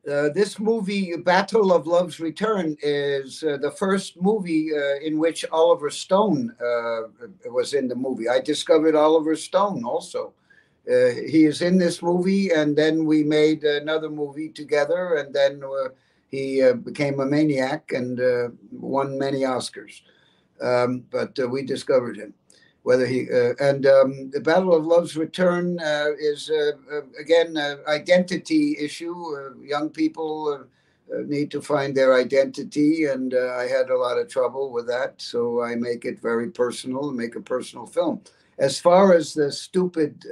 Uh, 0.07 0.29
this 0.31 0.61
movie, 0.61 1.17
Battle 1.17 1.73
of 1.73 1.87
Love's 1.87 2.21
Return, 2.21 2.77
is 2.81 3.43
uh, 3.43 3.57
the 3.57 3.73
first 3.73 4.15
movie 4.23 4.71
uh, 4.73 5.03
in 5.03 5.19
which 5.19 5.45
Oliver 5.51 5.91
Stone 5.91 6.55
uh, 6.63 7.03
was 7.51 7.75
in 7.75 7.89
the 7.89 7.97
movie. 7.97 8.29
I 8.29 8.39
discovered 8.39 8.95
Oliver 8.95 9.35
Stone 9.35 9.85
also. 9.85 10.33
Uh, 10.89 11.11
he 11.33 11.45
is 11.45 11.61
in 11.61 11.77
this 11.77 12.03
movie, 12.03 12.51
and 12.53 12.79
then 12.79 13.05
we 13.05 13.25
made 13.25 13.65
another 13.65 14.09
movie 14.09 14.49
together, 14.49 15.17
and 15.17 15.35
then 15.35 15.65
uh, 15.65 15.89
he 16.31 16.63
uh, 16.63 16.75
became 16.75 17.19
a 17.19 17.27
maniac 17.27 17.91
and 17.91 18.21
uh, 18.21 18.49
won 18.71 19.19
many 19.19 19.41
Oscars. 19.41 20.03
Um, 20.61 21.05
but 21.11 21.39
uh, 21.39 21.49
we 21.49 21.63
discovered 21.63 22.17
him. 22.17 22.35
Whether 22.83 23.07
he 23.07 23.29
uh, 23.29 23.55
and 23.59 23.85
um, 23.85 24.31
the 24.31 24.41
Battle 24.41 24.73
of 24.73 24.85
Love's 24.85 25.17
Return 25.17 25.81
uh, 25.81 26.11
is 26.21 26.51
again 27.19 27.57
an 27.57 27.81
identity 27.89 28.77
issue. 28.79 29.17
Young 29.61 29.91
people 29.91 30.67
need 31.27 31.51
to 31.51 31.61
find 31.61 31.97
their 31.97 32.15
identity, 32.15 33.07
and 33.07 33.35
I 33.35 33.67
had 33.67 33.91
a 33.91 33.99
lot 33.99 34.19
of 34.19 34.29
trouble 34.29 34.71
with 34.71 34.87
that. 34.87 35.21
So 35.21 35.63
I 35.63 35.75
make 35.75 36.05
it 36.05 36.21
very 36.21 36.49
personal 36.49 37.09
and 37.09 37.19
make 37.19 37.35
a 37.35 37.41
personal 37.41 37.87
film. 37.87 38.21
As 38.59 38.79
far 38.79 39.15
as 39.15 39.35
the 39.35 39.51
stupid 39.51 40.25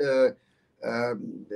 um, 0.85 1.47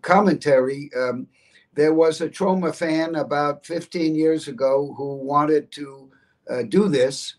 commentary, 0.00 0.90
um, 0.96 1.26
there 1.74 1.94
was 1.94 2.20
a 2.20 2.28
Troma 2.28 2.74
fan 2.74 3.14
about 3.14 3.64
15 3.64 4.14
years 4.14 4.48
ago 4.48 4.94
who 4.96 5.14
wanted 5.16 5.70
to 5.72 6.10
uh, 6.50 6.62
do 6.62 6.88
this. 6.88 7.36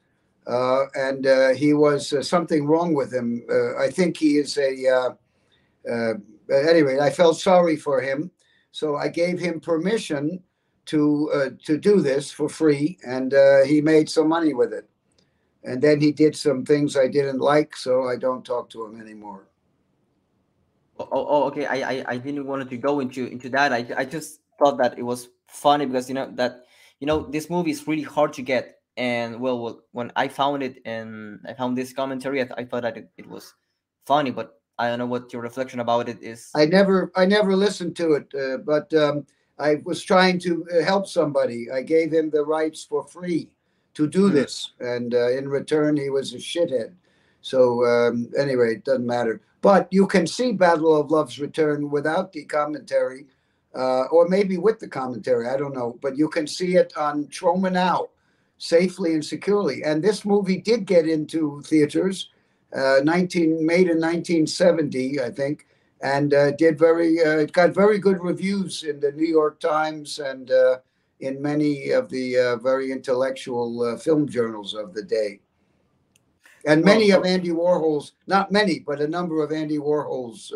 Uh, 0.49 0.85
and 0.95 1.27
uh, 1.27 1.49
he 1.49 1.73
was 1.73 2.12
uh, 2.12 2.23
something 2.23 2.65
wrong 2.65 2.95
with 2.95 3.13
him. 3.13 3.45
I 3.79 3.89
think 3.91 4.17
he 4.17 4.38
is 4.38 4.57
a. 4.57 5.15
Anyway, 6.51 6.97
I 6.99 7.12
felt 7.12 7.39
sorry 7.39 7.75
for 7.75 8.01
him, 8.01 8.31
so 8.71 8.95
I 8.95 9.09
gave 9.09 9.39
him 9.39 9.59
permission 9.59 10.41
to 10.85 11.55
to 11.63 11.77
do 11.77 12.01
this 12.01 12.31
for 12.31 12.49
free, 12.49 12.97
and 13.05 13.31
he 13.67 13.79
made 13.81 14.09
some 14.09 14.27
money 14.27 14.55
with 14.55 14.73
it. 14.73 14.89
And 15.63 15.81
then 15.81 15.99
he 15.99 16.12
did 16.12 16.35
some 16.35 16.65
things 16.65 16.95
I 16.95 17.07
didn't 17.07 17.39
like, 17.39 17.75
so 17.75 18.07
I 18.07 18.15
don't 18.15 18.45
talk 18.45 18.69
to 18.71 18.85
him 18.85 18.99
anymore. 18.99 19.49
Oh, 20.97 21.07
oh, 21.12 21.25
oh, 21.29 21.43
okay. 21.47 21.65
I, 21.65 21.75
I, 21.91 22.05
I 22.07 22.17
didn't 22.17 22.47
want 22.47 22.67
to 22.67 22.77
go 22.77 23.01
into 23.01 23.27
into 23.27 23.49
that. 23.49 23.71
I, 23.73 23.85
I 23.95 24.05
just 24.05 24.39
thought 24.57 24.77
that 24.77 24.97
it 24.97 25.03
was 25.03 25.29
funny 25.47 25.85
because 25.85 26.07
you 26.09 26.15
know 26.15 26.31
that 26.35 26.65
you 26.99 27.07
know 27.07 27.27
this 27.29 27.49
movie 27.49 27.71
is 27.71 27.85
really 27.88 28.03
hard 28.03 28.33
to 28.33 28.41
get, 28.41 28.79
and 28.99 29.39
well, 29.39 29.59
well 29.63 29.81
when 29.93 30.12
I 30.15 30.27
found 30.27 30.62
it 30.62 30.81
and 30.85 31.39
I 31.47 31.53
found 31.53 31.77
this 31.77 31.93
commentary, 31.93 32.41
I, 32.41 32.45
th- 32.45 32.55
I 32.57 32.65
thought 32.65 32.83
that 32.83 32.97
it, 32.97 33.09
it 33.17 33.27
was 33.27 33.55
funny, 34.05 34.29
but 34.29 34.62
I 34.77 34.89
don't 34.89 34.99
know 34.99 35.05
what 35.07 35.31
your 35.33 35.41
reflection 35.41 35.79
about 35.79 36.09
it 36.09 36.21
is. 36.21 36.51
I 36.53 36.65
never 36.65 37.12
I 37.15 37.25
never 37.25 37.55
listened 37.55 37.95
to 37.97 38.13
it, 38.13 38.27
uh, 38.35 38.57
but 38.57 38.93
um, 38.93 39.25
I 39.57 39.81
was 39.85 40.03
trying 40.03 40.39
to 40.39 40.65
uh, 40.73 40.83
help 40.83 41.07
somebody. 41.07 41.71
I 41.71 41.81
gave 41.81 42.12
him 42.13 42.29
the 42.29 42.43
rights 42.43 42.83
for 42.83 43.07
free 43.07 43.49
to 43.95 44.07
do 44.07 44.27
Hmm. 44.27 44.35
this, 44.35 44.73
and 44.79 45.13
uh, 45.15 45.29
in 45.31 45.47
return, 45.49 45.97
he 45.97 46.09
was 46.09 46.33
a 46.33 46.38
shithead. 46.38 46.93
So 47.41 47.85
um, 47.85 48.29
anyway, 48.38 48.73
it 48.75 48.83
doesn't 48.85 49.05
matter. 49.05 49.41
But 49.62 49.88
you 49.91 50.07
can 50.07 50.27
see 50.27 50.51
Battle 50.53 50.95
of 50.99 51.12
Love's 51.12 51.39
Return 51.39 51.89
without 51.89 52.31
the 52.33 52.45
commentary, 52.45 53.25
uh, 53.75 54.03
or 54.12 54.27
maybe 54.27 54.57
with 54.57 54.79
the 54.79 54.88
commentary. 54.88 55.47
I 55.47 55.57
don't 55.57 55.75
know, 55.75 55.97
but 56.01 56.17
you 56.17 56.29
can 56.29 56.47
see 56.47 56.75
it 56.75 56.93
on 56.97 57.25
Troma 57.27 57.71
now, 57.71 58.07
safely 58.60 59.13
and 59.13 59.26
securely. 59.26 59.84
And 59.84 60.04
this 60.04 60.24
movie 60.24 60.62
did 60.62 60.86
get 60.86 61.08
into 61.08 61.62
theaters, 61.65 62.30
uh, 62.76 63.00
19 63.04 63.65
made 63.65 63.89
in 63.89 64.00
1970, 64.00 65.19
I 65.19 65.32
think 65.32 65.65
and 66.02 66.34
uh, 66.34 66.52
did 66.52 66.78
very 66.80 67.19
uh, 67.19 67.38
it 67.38 67.52
got 67.52 67.74
very 67.74 68.00
good 68.00 68.22
reviews 68.22 68.84
in 68.84 69.00
the 69.00 69.12
New 69.12 69.28
York 69.28 69.60
Times 69.60 70.19
and 70.19 70.52
uh, 70.52 70.78
in 71.19 71.41
many 71.41 71.89
of 71.89 72.10
the 72.10 72.38
uh, 72.38 72.56
very 72.58 72.91
intellectual 72.91 73.84
uh, 73.84 73.98
film 73.98 74.28
journals 74.28 74.74
of 74.74 74.93
the 74.93 75.04
day. 75.04 75.39
And 76.65 76.84
many 76.84 77.12
of 77.12 77.26
Andy 77.26 77.52
Warhol's, 77.52 78.13
not 78.28 78.52
many, 78.52 78.80
but 78.80 79.00
a 79.00 79.08
number 79.08 79.41
of 79.41 79.54
Andy 79.54 79.78
Warhol's 79.78 80.54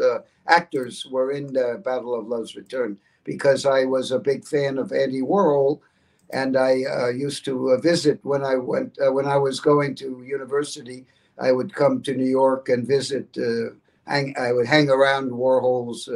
actors 0.48 1.06
were 1.10 1.32
in 1.32 1.48
the 1.48 1.82
Battle 1.84 2.14
of 2.14 2.28
Love's 2.28 2.58
Return 2.58 2.98
because 3.24 3.66
I 3.66 3.86
was 3.86 4.12
a 4.12 4.20
big 4.20 4.46
fan 4.46 4.78
of 4.78 4.92
Andy 4.92 5.22
Warhol, 5.22 5.80
and 6.34 6.58
I 6.58 6.84
uh, 6.84 7.08
used 7.10 7.46
to 7.46 7.72
uh, 7.72 7.78
visit 7.78 8.20
when 8.24 8.44
I 8.44 8.56
went 8.56 8.98
uh, 9.00 9.12
when 9.12 9.28
I 9.28 9.38
was 9.38 9.60
going 9.60 9.96
to 9.96 10.24
university. 10.26 11.06
I 11.40 11.52
would 11.52 11.74
come 11.74 12.02
to 12.04 12.16
New 12.16 12.30
York 12.30 12.70
and 12.70 12.88
visit. 12.88 13.38
Uh, 13.38 13.76
hang, 14.08 14.36
I 14.38 14.52
would 14.52 14.68
hang 14.68 14.90
around 14.90 15.32
Warhol's 15.32 16.10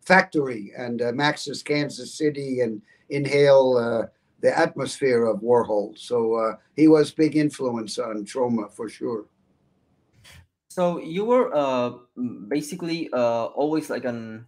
factory 0.00 0.72
and 0.76 1.02
Max's 1.14 1.62
Kansas 1.62 2.14
City 2.14 2.60
and 2.60 2.80
inhale 3.08 4.08
the 4.40 4.58
atmosphere 4.58 5.24
of 5.24 5.40
Warhol. 5.40 5.98
So 5.98 6.56
he 6.76 6.88
was 6.88 7.10
big 7.12 7.36
influence 7.36 7.98
on 7.98 8.24
Troma 8.24 8.70
for 8.72 8.88
sure. 8.88 9.24
So 10.70 10.98
you 10.98 11.24
were 11.26 11.48
basically 12.48 13.10
always 13.12 13.90
like 13.90 14.04
an 14.06 14.46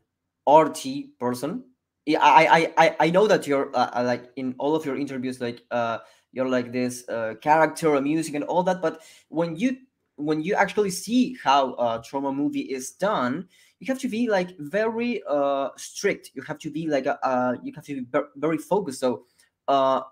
RT 0.49 1.19
person. 1.19 1.65
Yeah, 2.07 2.21
I 2.23 2.73
I 2.77 2.97
I, 3.01 3.11
know 3.11 3.27
that 3.27 3.49
you're 3.49 3.75
uh, 3.77 3.91
uh, 3.93 4.05
like 4.07 4.31
in 4.37 4.55
all 4.59 4.77
of 4.77 4.87
your 4.87 4.97
interviews, 4.97 5.41
like 5.41 5.65
uh, 5.73 5.99
you're 6.33 6.49
like 6.49 6.71
this 6.71 7.07
uh, 7.09 7.35
character, 7.43 8.01
music, 8.01 8.35
and 8.35 8.45
all 8.45 8.63
that. 8.63 8.81
But 8.81 9.03
when 9.29 9.57
you 9.57 9.77
when 10.15 10.41
you 10.41 10.55
actually 10.55 10.91
see 10.91 11.37
how 11.43 11.75
a 11.75 11.99
Troma 11.99 12.33
movie 12.33 12.61
is 12.61 12.93
done, 12.93 13.49
you 13.81 13.89
have 13.89 13.99
to 13.99 14.09
be 14.09 14.29
like 14.29 14.57
very 14.59 15.21
uh, 15.29 15.71
strict. 15.77 16.31
You 16.35 16.43
have 16.43 16.59
to 16.61 16.71
be 16.71 16.87
like 16.87 17.07
a, 17.07 17.19
uh, 17.27 17.57
you 17.63 17.73
have 17.75 17.85
to 17.87 18.01
be 18.03 18.07
very 18.37 18.59
focused. 18.59 19.01
So, 19.01 19.25
uh, 19.67 20.03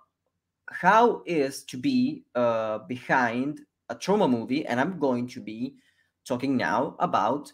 how 0.71 1.23
is 1.27 1.63
to 1.65 1.77
be 1.77 2.25
uh, 2.35 2.79
behind 2.79 3.61
a 3.89 3.95
Troma 3.95 4.29
movie? 4.29 4.67
And 4.67 4.81
I'm 4.81 4.99
going 4.99 5.29
to 5.29 5.41
be 5.41 5.77
talking 6.27 6.57
now 6.57 6.97
about 6.99 7.53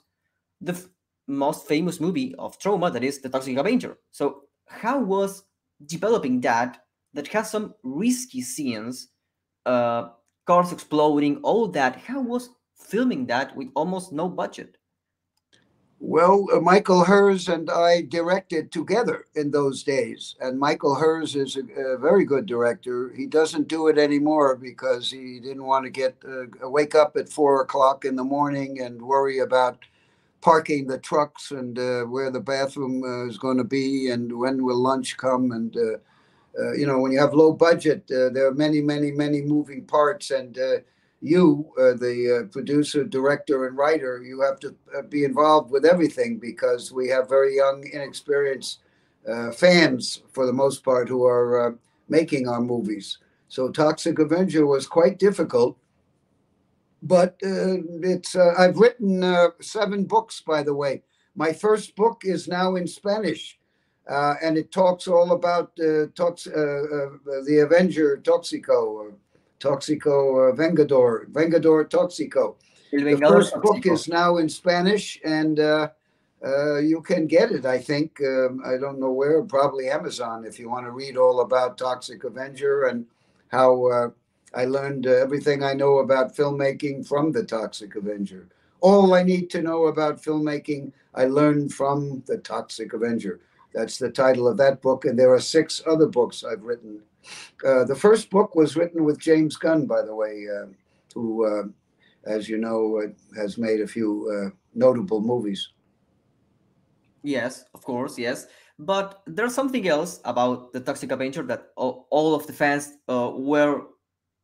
the 0.62 0.82
most 1.30 1.66
famous 1.66 2.00
movie 2.00 2.34
of 2.36 2.58
Troma 2.58 2.92
that 2.92 3.04
is 3.04 3.20
The 3.20 3.28
Toxic 3.28 3.56
Avenger. 3.56 3.98
So, 4.10 4.42
how 4.66 5.00
was 5.00 5.44
developing 5.86 6.40
that 6.42 6.84
that 7.14 7.28
has 7.28 7.50
some 7.50 7.74
risky 7.82 8.42
scenes, 8.42 9.08
uh, 9.66 10.10
cars 10.46 10.72
exploding, 10.72 11.38
all 11.38 11.68
that? 11.68 11.96
How 11.96 12.20
was 12.20 12.50
filming 12.76 13.26
that 13.26 13.56
with 13.56 13.68
almost 13.74 14.12
no 14.12 14.28
budget? 14.28 14.76
Well, 16.02 16.46
uh, 16.50 16.60
Michael 16.60 17.04
Herz 17.04 17.48
and 17.48 17.70
I 17.70 18.00
directed 18.00 18.72
together 18.72 19.26
in 19.34 19.50
those 19.50 19.82
days. 19.82 20.34
And 20.40 20.58
Michael 20.58 20.94
Herz 20.94 21.36
is 21.36 21.58
a, 21.58 21.60
a, 21.78 21.98
very 21.98 22.24
good 22.24 22.46
director. 22.46 23.12
He 23.14 23.26
doesn't 23.26 23.68
do 23.68 23.88
it 23.88 23.98
anymore 23.98 24.56
because 24.56 25.10
he 25.10 25.38
didn't 25.40 25.66
want 25.66 25.84
to 25.84 25.90
get 25.90 26.16
uh, 26.26 26.70
wake 26.70 26.94
up 26.94 27.18
at 27.18 27.28
four 27.28 27.60
o'clock 27.60 28.06
in 28.06 28.16
the 28.16 28.24
morning 28.24 28.80
and 28.80 29.00
worry 29.00 29.40
about 29.40 29.78
parking 30.40 30.86
the 30.86 30.98
trucks 30.98 31.50
and 31.50 31.78
uh, 31.78 32.02
where 32.04 32.30
the 32.30 32.40
bathroom 32.40 33.02
uh, 33.02 33.26
is 33.26 33.38
going 33.38 33.58
to 33.58 33.64
be 33.64 34.10
and 34.10 34.36
when 34.36 34.64
will 34.64 34.78
lunch 34.78 35.16
come. 35.16 35.52
And, 35.52 35.76
uh, 35.76 36.60
uh, 36.60 36.72
you 36.72 36.86
know, 36.86 36.98
when 36.98 37.12
you 37.12 37.18
have 37.20 37.34
low 37.34 37.52
budget, 37.52 38.06
there 38.08 38.46
are 38.46 38.54
many, 38.54 38.80
many, 38.80 39.10
many 39.10 39.42
moving 39.42 39.84
parts. 39.84 40.30
And 40.30 40.58
you, 41.20 41.70
uh, 41.78 41.92
the 41.94 42.44
uh, 42.44 42.48
producer, 42.48 43.04
director, 43.04 43.66
and 43.66 43.76
writer, 43.76 44.22
you 44.22 44.40
have 44.40 44.58
to 44.60 44.74
uh, 44.96 45.02
be 45.02 45.24
involved 45.24 45.70
with 45.70 45.84
everything 45.84 46.38
because 46.38 46.92
we 46.92 47.08
have 47.08 47.28
very 47.28 47.56
young, 47.56 47.86
inexperienced 47.92 48.80
uh, 49.28 49.52
fans, 49.52 50.22
for 50.32 50.46
the 50.46 50.52
most 50.52 50.82
part, 50.82 51.08
who 51.08 51.24
are 51.24 51.68
uh, 51.68 51.74
making 52.08 52.48
our 52.48 52.60
movies. 52.60 53.18
So 53.48 53.70
Toxic 53.70 54.18
Avenger 54.18 54.66
was 54.66 54.86
quite 54.86 55.18
difficult. 55.18 55.76
But 57.02 57.40
uh, 57.42 57.80
it's 58.02 58.36
I've 58.36 58.76
written 58.76 59.24
seven 59.60 60.04
books, 60.04 60.40
by 60.40 60.62
the 60.62 60.74
way. 60.74 61.02
My 61.34 61.52
first 61.52 61.96
book 61.96 62.22
is 62.24 62.48
now 62.48 62.76
in 62.76 62.86
Spanish. 62.86 63.58
and 64.06 64.58
it 64.58 64.70
talks 64.72 65.08
all 65.08 65.32
about 65.32 65.76
tox- 66.14 66.44
the 66.44 67.62
Avenger 67.64 68.18
Toxico, 68.18 69.12
Toxico 69.60 70.50
uh, 70.50 70.56
Vengador, 70.56 71.26
Vengador 71.30 71.88
Toxico. 71.88 72.56
The 72.90 73.16
first 73.16 73.54
Toxico. 73.54 73.62
book 73.62 73.86
is 73.86 74.08
now 74.08 74.38
in 74.38 74.48
Spanish, 74.48 75.20
and 75.24 75.60
uh, 75.60 75.90
uh, 76.44 76.78
you 76.78 77.02
can 77.02 77.26
get 77.26 77.52
it. 77.52 77.66
I 77.66 77.78
think 77.78 78.18
um, 78.22 78.62
I 78.64 78.78
don't 78.78 78.98
know 78.98 79.12
where, 79.12 79.42
probably 79.42 79.88
Amazon, 79.88 80.44
if 80.44 80.58
you 80.58 80.68
want 80.68 80.86
to 80.86 80.90
read 80.90 81.16
all 81.16 81.40
about 81.40 81.78
Toxic 81.78 82.24
Avenger 82.24 82.84
and 82.84 83.06
how 83.48 83.86
uh, 83.86 84.10
I 84.54 84.64
learned 84.64 85.06
uh, 85.06 85.10
everything 85.10 85.62
I 85.62 85.74
know 85.74 85.98
about 85.98 86.36
filmmaking 86.36 87.06
from 87.06 87.32
the 87.32 87.44
Toxic 87.44 87.94
Avenger. 87.94 88.48
All 88.80 89.14
I 89.14 89.22
need 89.22 89.50
to 89.50 89.62
know 89.62 89.86
about 89.86 90.22
filmmaking, 90.22 90.92
I 91.14 91.26
learned 91.26 91.72
from 91.72 92.22
the 92.26 92.38
Toxic 92.38 92.92
Avenger. 92.92 93.40
That's 93.74 93.98
the 93.98 94.10
title 94.10 94.48
of 94.48 94.56
that 94.56 94.82
book, 94.82 95.04
and 95.04 95.18
there 95.18 95.32
are 95.32 95.40
six 95.40 95.80
other 95.86 96.06
books 96.06 96.42
I've 96.42 96.62
written 96.62 97.02
uh, 97.64 97.84
the 97.84 97.94
first 97.94 98.30
book 98.30 98.54
was 98.54 98.76
written 98.76 99.04
with 99.04 99.18
James 99.18 99.56
Gunn, 99.56 99.86
by 99.86 100.02
the 100.02 100.14
way, 100.14 100.46
uh, 100.48 100.66
who, 101.14 101.44
uh, 101.44 101.64
as 102.24 102.48
you 102.48 102.58
know, 102.58 103.02
uh, 103.02 103.38
has 103.38 103.58
made 103.58 103.80
a 103.80 103.86
few 103.86 104.30
uh, 104.30 104.56
notable 104.74 105.20
movies. 105.20 105.68
Yes, 107.22 107.64
of 107.74 107.84
course, 107.84 108.18
yes. 108.18 108.46
But 108.78 109.22
there's 109.26 109.54
something 109.54 109.86
else 109.88 110.20
about 110.24 110.72
the 110.72 110.80
Toxic 110.80 111.12
Avenger 111.12 111.42
that 111.44 111.68
all, 111.76 112.06
all 112.10 112.34
of 112.34 112.46
the 112.46 112.52
fans 112.54 112.92
were 113.06 113.82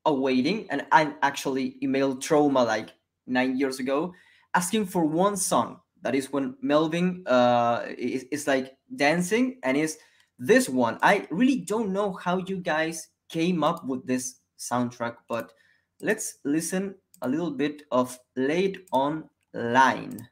awaiting, 0.06 0.66
and 0.70 0.86
I 0.92 1.12
actually 1.22 1.76
emailed 1.82 2.20
Troma 2.20 2.64
like 2.64 2.94
nine 3.26 3.58
years 3.58 3.80
ago, 3.80 4.14
asking 4.54 4.86
for 4.86 5.04
one 5.04 5.36
song. 5.36 5.80
That 6.02 6.14
is 6.14 6.32
when 6.32 6.56
Melvin 6.62 7.24
uh, 7.26 7.84
is, 7.98 8.24
is 8.30 8.46
like 8.46 8.76
dancing 8.94 9.58
and 9.64 9.76
is 9.76 9.98
this 10.38 10.68
one 10.68 10.98
i 11.02 11.26
really 11.30 11.56
don't 11.56 11.92
know 11.92 12.12
how 12.12 12.38
you 12.38 12.58
guys 12.58 13.08
came 13.28 13.64
up 13.64 13.84
with 13.86 14.06
this 14.06 14.40
soundtrack 14.58 15.16
but 15.28 15.52
let's 16.00 16.38
listen 16.44 16.94
a 17.22 17.28
little 17.28 17.50
bit 17.50 17.82
of 17.90 18.18
late 18.36 18.86
on 18.92 19.28
line 19.54 20.28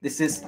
this 0.00 0.20
is 0.20 0.44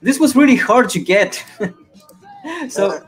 this 0.00 0.18
was 0.18 0.34
really 0.34 0.56
hard 0.56 0.88
to 0.88 0.98
get 1.00 1.44
so 2.68 2.90
uh, 2.90 3.00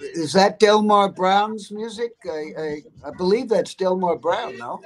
is 0.00 0.32
that 0.32 0.58
Delmar 0.58 1.10
Brown's 1.10 1.70
music? 1.70 2.12
I, 2.24 2.52
I, 2.58 2.82
I 3.06 3.10
believe 3.16 3.48
that's 3.48 3.74
Delmar 3.74 4.16
Brown, 4.16 4.56
no? 4.58 4.80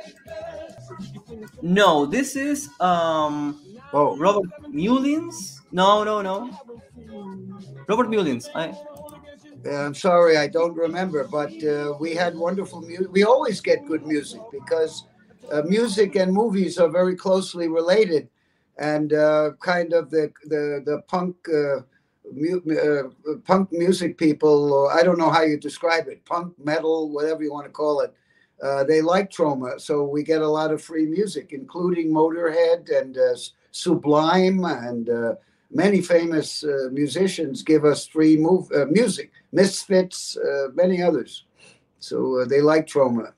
No, 1.60 2.06
this 2.06 2.36
is 2.36 2.68
um 2.80 3.60
oh. 3.92 4.16
Robert 4.16 4.50
Mullins. 4.68 5.60
No, 5.70 6.04
no, 6.04 6.22
no. 6.22 6.50
Robert 7.88 8.10
Mullins. 8.10 8.48
I 8.54 8.74
I'm 9.70 9.94
sorry, 9.94 10.36
I 10.36 10.48
don't 10.48 10.74
remember, 10.74 11.24
but 11.24 11.52
uh, 11.64 11.94
we 12.00 12.14
had 12.14 12.34
wonderful 12.34 12.80
music. 12.80 13.12
We 13.12 13.24
always 13.24 13.60
get 13.60 13.86
good 13.86 14.04
music 14.06 14.40
because 14.50 15.04
uh, 15.50 15.62
music 15.62 16.16
and 16.16 16.32
movies 16.32 16.78
are 16.78 16.88
very 16.88 17.14
closely 17.14 17.68
related, 17.68 18.28
and 18.78 19.12
uh, 19.12 19.50
kind 19.60 19.92
of 19.92 20.10
the 20.10 20.32
the 20.46 20.82
the 20.84 21.02
punk 21.06 21.36
uh, 21.48 21.82
uh, 22.72 23.02
punk 23.44 23.70
music 23.72 24.16
people, 24.16 24.72
or 24.72 24.92
I 24.92 25.02
don't 25.02 25.18
know 25.18 25.30
how 25.30 25.42
you 25.42 25.58
describe 25.58 26.08
it, 26.08 26.24
punk, 26.24 26.54
metal, 26.58 27.10
whatever 27.10 27.42
you 27.42 27.52
want 27.52 27.66
to 27.66 27.72
call 27.72 28.00
it. 28.00 28.14
Uh, 28.62 28.84
they 28.84 29.02
like 29.02 29.28
Troma. 29.28 29.80
so 29.80 30.04
we 30.04 30.22
get 30.22 30.40
a 30.40 30.48
lot 30.48 30.70
of 30.72 30.82
free 30.82 31.06
music, 31.06 31.52
including 31.52 32.12
Motorhead 32.12 32.96
and 32.96 33.18
uh, 33.18 33.34
Sublime, 33.72 34.64
and 34.64 35.10
uh, 35.10 35.34
many 35.72 36.00
famous 36.00 36.62
uh, 36.62 36.88
musicians 36.92 37.62
give 37.62 37.84
us 37.84 38.06
free 38.06 38.36
move, 38.36 38.70
uh, 38.72 38.86
music. 38.86 39.32
Misfits, 39.52 40.36
many 40.74 41.02
others. 41.02 41.44
So 41.98 42.44
they 42.44 42.60
like 42.60 42.86
Troma. 42.86 43.32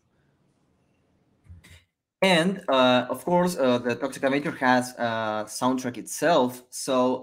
And 2.23 2.61
of 2.69 3.25
course, 3.25 3.57
the 3.57 3.99
Toxic 4.01 4.23
Avenger 4.23 4.53
has 4.53 4.95
a 4.97 5.45
soundtrack 5.47 5.99
itself. 5.99 6.63
So 6.71 7.23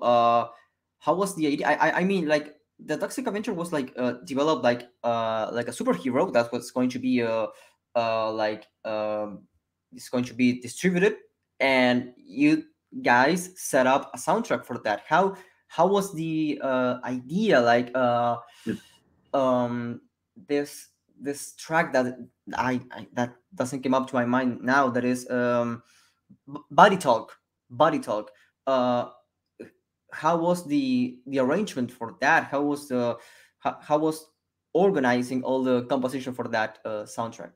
how 1.00 1.16
was 1.16 1.36
the 1.36 1.48
idea? 1.48 1.68
I, 1.68 2.02
I 2.02 2.04
mean, 2.04 2.28
like 2.28 2.56
the 2.84 2.98
Toxic 2.98 3.28
Avenger 3.28 3.54
was 3.54 3.72
like 3.74 3.94
uh, 3.98 4.14
developed 4.26 4.64
like 4.64 4.90
uh 5.04 5.50
like 5.52 5.68
a 5.68 5.72
superhero 5.72 6.32
that 6.34 6.52
was 6.52 6.72
going 6.72 6.90
to 6.90 7.00
be 7.00 7.22
uh 7.22 7.48
uh 7.96 8.32
like 8.32 8.68
um 8.86 9.44
it's 9.94 10.10
going 10.10 10.24
to 10.26 10.34
be 10.34 10.62
distributed, 10.62 11.18
and 11.60 12.14
you 12.18 12.66
guys 13.02 13.52
set 13.56 13.88
up 13.88 14.12
a 14.14 14.18
soundtrack 14.18 14.66
for 14.66 14.78
that. 14.80 15.02
How 15.08 15.36
how 15.72 15.88
was 15.88 16.14
the 16.14 16.60
uh 16.62 17.00
idea 17.04 17.60
like 17.60 17.96
uh 17.96 18.36
um 19.34 20.02
this 20.48 20.90
this 21.20 21.56
track 21.56 21.94
that 21.94 22.18
I, 22.56 22.82
I 22.92 23.08
that 23.14 23.36
doesn't 23.56 23.82
come 23.82 23.94
up 23.94 24.08
to 24.10 24.16
my 24.16 24.26
mind 24.26 24.62
now 24.62 24.90
that 24.90 25.06
is 25.06 25.30
um 25.32 25.82
body 26.70 26.98
talk 26.98 27.38
body 27.70 28.00
talk 28.00 28.32
uh 28.68 29.10
how 30.12 30.38
was 30.38 30.66
the 30.68 31.18
the 31.26 31.40
arrangement 31.40 31.92
for 31.92 32.16
that? 32.22 32.46
How 32.46 32.62
was 32.62 32.88
the 32.88 33.18
how, 33.60 33.78
how 33.82 33.98
was 33.98 34.28
organizing 34.74 35.44
all 35.44 35.64
the 35.64 35.84
composition 35.86 36.34
for 36.34 36.48
that 36.50 36.80
uh, 36.86 37.04
soundtrack? 37.04 37.54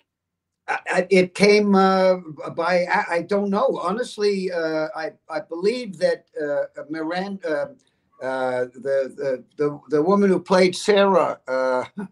it 1.12 1.36
came 1.36 1.76
uh, 1.76 2.16
by 2.56 2.88
I, 2.88 3.22
don't 3.22 3.52
know 3.52 3.80
honestly. 3.84 4.52
Uh, 4.52 4.88
I 4.96 5.12
I 5.30 5.42
believe 5.42 5.98
that 6.00 6.26
uh, 6.42 6.84
Miranda, 6.90 7.76
uh, 8.22 8.26
uh, 8.26 8.66
the, 8.74 9.14
the 9.16 9.44
the 9.58 9.80
the 9.90 10.02
woman 10.02 10.30
who 10.30 10.40
played 10.40 10.76
Sarah. 10.76 11.40
Uh, 11.48 11.86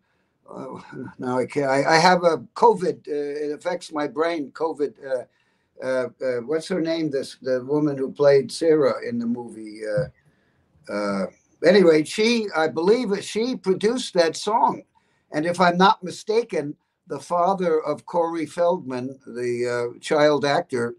now 1.17 1.39
I 1.39 1.45
can't. 1.45 1.69
I, 1.69 1.95
I 1.95 1.97
have 1.97 2.23
a 2.23 2.37
COVID. 2.55 3.07
it 3.07 3.51
affects 3.53 3.91
my 3.91 4.07
brain. 4.07 4.51
COVID. 4.51 5.27
what's 6.45 6.67
her 6.67 6.81
name? 6.81 7.09
This 7.09 7.37
the 7.41 7.63
woman 7.63 7.97
who 7.97 8.11
played 8.11 8.51
Sarah 8.51 9.07
in 9.07 9.19
the 9.19 9.25
movie. 9.25 9.81
uh, 10.89 11.25
anyway, 11.65 12.03
she, 12.03 12.47
I 12.55 12.67
believe, 12.67 13.23
she 13.23 13.55
produced 13.55 14.13
that 14.15 14.35
song, 14.35 14.83
and 15.31 15.45
if 15.45 15.59
I'm 15.59 15.77
not 15.77 16.03
mistaken, 16.03 16.75
the 17.07 17.19
father 17.19 17.81
of 17.81 18.05
Corey 18.05 18.45
Feldman, 18.45 19.19
the 19.25 19.93
uh, 19.95 19.99
child 19.99 20.45
actor, 20.45 20.95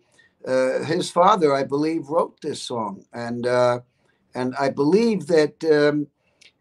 uh, 0.47 0.83
his 0.85 1.11
father, 1.11 1.55
I 1.55 1.65
believe, 1.65 2.09
wrote 2.09 2.41
this 2.41 2.63
song, 2.63 3.05
and 3.13 3.47
uh, 3.47 3.81
and 4.35 4.55
I 4.57 4.71
believe 4.71 5.27
that 5.27 5.63
um, 5.65 6.07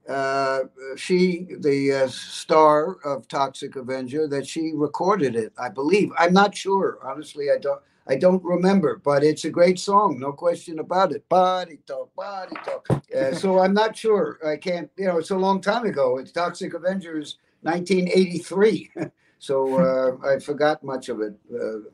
uh, 0.07 0.63
she, 0.95 1.47
the 1.59 2.03
uh, 2.03 2.07
star 2.07 2.97
of 3.05 3.27
Toxic 3.27 3.75
Avenger, 3.75 4.27
that 4.27 4.47
she 4.47 4.71
recorded 4.73 5.35
it. 5.35 5.53
I 5.57 5.69
believe. 5.69 6.11
I'm 6.17 6.33
not 6.33 6.55
sure. 6.55 6.99
Honestly, 7.03 7.49
I 7.51 7.57
don't. 7.57 7.81
I 8.05 8.15
don't 8.17 8.43
remember, 8.43 9.01
but 9.03 9.23
it's 9.23 9.45
a 9.45 9.49
great 9.49 9.79
song, 9.79 10.19
no 10.19 10.33
question 10.33 10.79
about 10.79 11.13
it. 11.13 11.27
Body 11.29 11.79
talk, 11.87 12.13
body 12.15 12.55
talk. 12.65 12.85
Uh, 13.15 13.33
so 13.33 13.59
I'm 13.59 13.73
not 13.73 13.95
sure. 13.95 14.39
I 14.45 14.57
can't. 14.57 14.89
You 14.97 15.07
know, 15.07 15.19
it's 15.19 15.31
a 15.31 15.37
long 15.37 15.61
time 15.61 15.85
ago. 15.85 16.17
It's 16.17 16.31
Toxic 16.31 16.73
Avengers, 16.73 17.37
1983. 17.61 18.91
so 19.39 19.79
uh, 19.79 20.27
I 20.35 20.39
forgot 20.39 20.83
much 20.83 21.07
of 21.07 21.21
it. 21.21 21.33
Uh, 21.49 21.89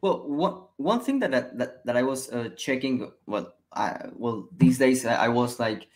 well, 0.00 0.28
one 0.28 0.62
one 0.76 1.00
thing 1.00 1.18
that 1.20 1.56
that 1.56 1.84
that 1.86 1.96
I 1.96 2.02
was 2.02 2.30
uh, 2.30 2.50
checking, 2.56 3.10
well, 3.26 3.54
I 3.78 4.10
well 4.12 4.48
these 4.58 4.76
days 4.78 5.06
I 5.06 5.28
was 5.28 5.58
like 5.58 5.86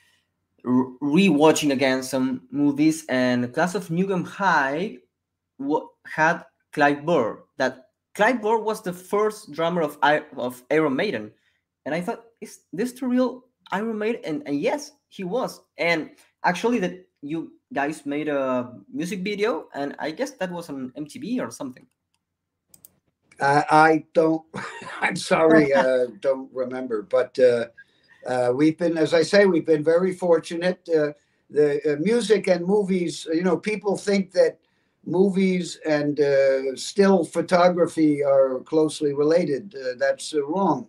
rewatching 0.65 1.73
again 1.73 2.03
some 2.03 2.47
movies, 2.51 3.05
and 3.09 3.53
Class 3.53 3.75
of 3.75 3.91
'Em 3.91 4.25
High 4.25 4.99
had 6.07 6.45
Clive 6.73 7.05
Burr. 7.05 7.43
That 7.59 7.91
Clive 8.15 8.41
Burr 8.41 8.59
was 8.59 8.83
the 8.83 8.93
first 8.93 9.51
drummer 9.53 9.83
of 9.83 9.99
of 10.37 10.63
Iron 10.71 10.95
Maiden, 10.95 11.33
and 11.85 11.95
I 11.95 12.01
thought, 12.01 12.25
is 12.41 12.61
this 12.73 12.93
the 12.93 13.07
real 13.07 13.45
Iron 13.73 13.99
Maiden? 13.99 14.23
And, 14.25 14.43
and 14.47 14.61
yes, 14.61 14.93
he 15.09 15.25
was. 15.25 15.61
And 15.79 16.11
actually, 16.45 16.79
that 16.81 17.07
you 17.23 17.53
guys 17.75 18.07
made 18.07 18.29
a 18.29 18.73
music 18.93 19.21
video, 19.21 19.69
and 19.75 19.97
I 19.99 20.11
guess 20.13 20.33
that 20.39 20.51
was 20.53 20.71
on 20.71 20.93
MTV 20.97 21.41
or 21.41 21.51
something. 21.51 21.87
Uh, 23.43 23.65
I 23.71 24.05
don't. 24.15 24.43
I'm 25.01 25.17
sorry, 25.17 25.75
uh, 25.75 26.07
don't 26.21 26.49
remember. 26.55 27.03
But 27.03 27.37
uh, 27.41 27.67
uh, 28.25 28.53
we've 28.55 28.79
been, 28.79 28.97
as 28.97 29.13
I 29.13 29.23
say, 29.23 29.47
we've 29.47 29.67
been 29.67 29.83
very 29.83 30.15
fortunate. 30.15 30.89
Uh, 30.89 31.09
the 31.51 31.95
uh, 31.95 31.97
music 32.01 32.47
and 32.47 32.65
movies. 32.65 33.27
You 33.33 33.43
know, 33.43 33.57
people 33.57 33.97
think 33.97 34.31
that 34.33 34.59
movies 35.05 35.81
and 35.85 36.21
still 36.79 37.25
photography 37.25 38.23
are 38.23 38.61
closely 38.61 39.13
related. 39.13 39.75
that's 39.99 40.33
wrong. 40.35 40.87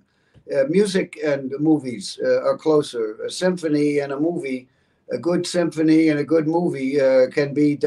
music 0.69 1.17
and 1.25 1.51
movies 1.59 2.19
are 2.23 2.55
closer. 2.55 3.17
A 3.25 3.31
symphony 3.31 3.97
and 3.99 4.13
a 4.13 4.19
movie, 4.19 4.67
a 5.11 5.17
good 5.17 5.47
symphony 5.47 6.09
and 6.09 6.19
a 6.19 6.23
good 6.23 6.47
movie 6.47 6.97
can 7.31 7.55
be 7.55 7.79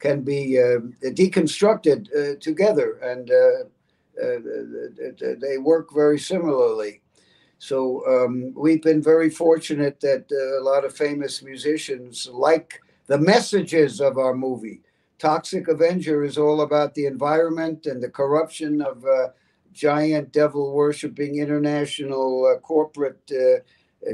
can 0.00 0.22
be 0.22 0.58
deconstructed 1.04 2.40
together 2.40 2.98
and 3.04 3.30
uh, 3.30 3.68
they 4.16 5.58
work 5.58 5.92
very 5.92 6.18
similarly. 6.18 7.00
So 7.58 8.02
um, 8.08 8.52
we've 8.56 8.82
been 8.82 9.02
very 9.02 9.30
fortunate 9.30 10.00
that 10.00 10.26
uh, 10.32 10.60
a 10.60 10.64
lot 10.64 10.84
of 10.84 10.96
famous 10.96 11.42
musicians 11.42 12.28
like 12.32 12.80
the 13.06 13.18
messages 13.18 14.00
of 14.00 14.18
our 14.18 14.34
movie. 14.34 14.80
Toxic 15.18 15.68
Avenger 15.68 16.24
is 16.24 16.36
all 16.36 16.62
about 16.62 16.94
the 16.94 17.06
environment 17.06 17.86
and 17.86 18.02
the 18.02 18.08
corruption 18.08 18.82
of 18.82 19.04
uh, 19.04 19.28
giant 19.72 20.32
devil 20.32 20.72
worshipping 20.72 21.38
international 21.38 22.44
uh, 22.46 22.58
corporate 22.58 23.30
uh, 23.30 23.60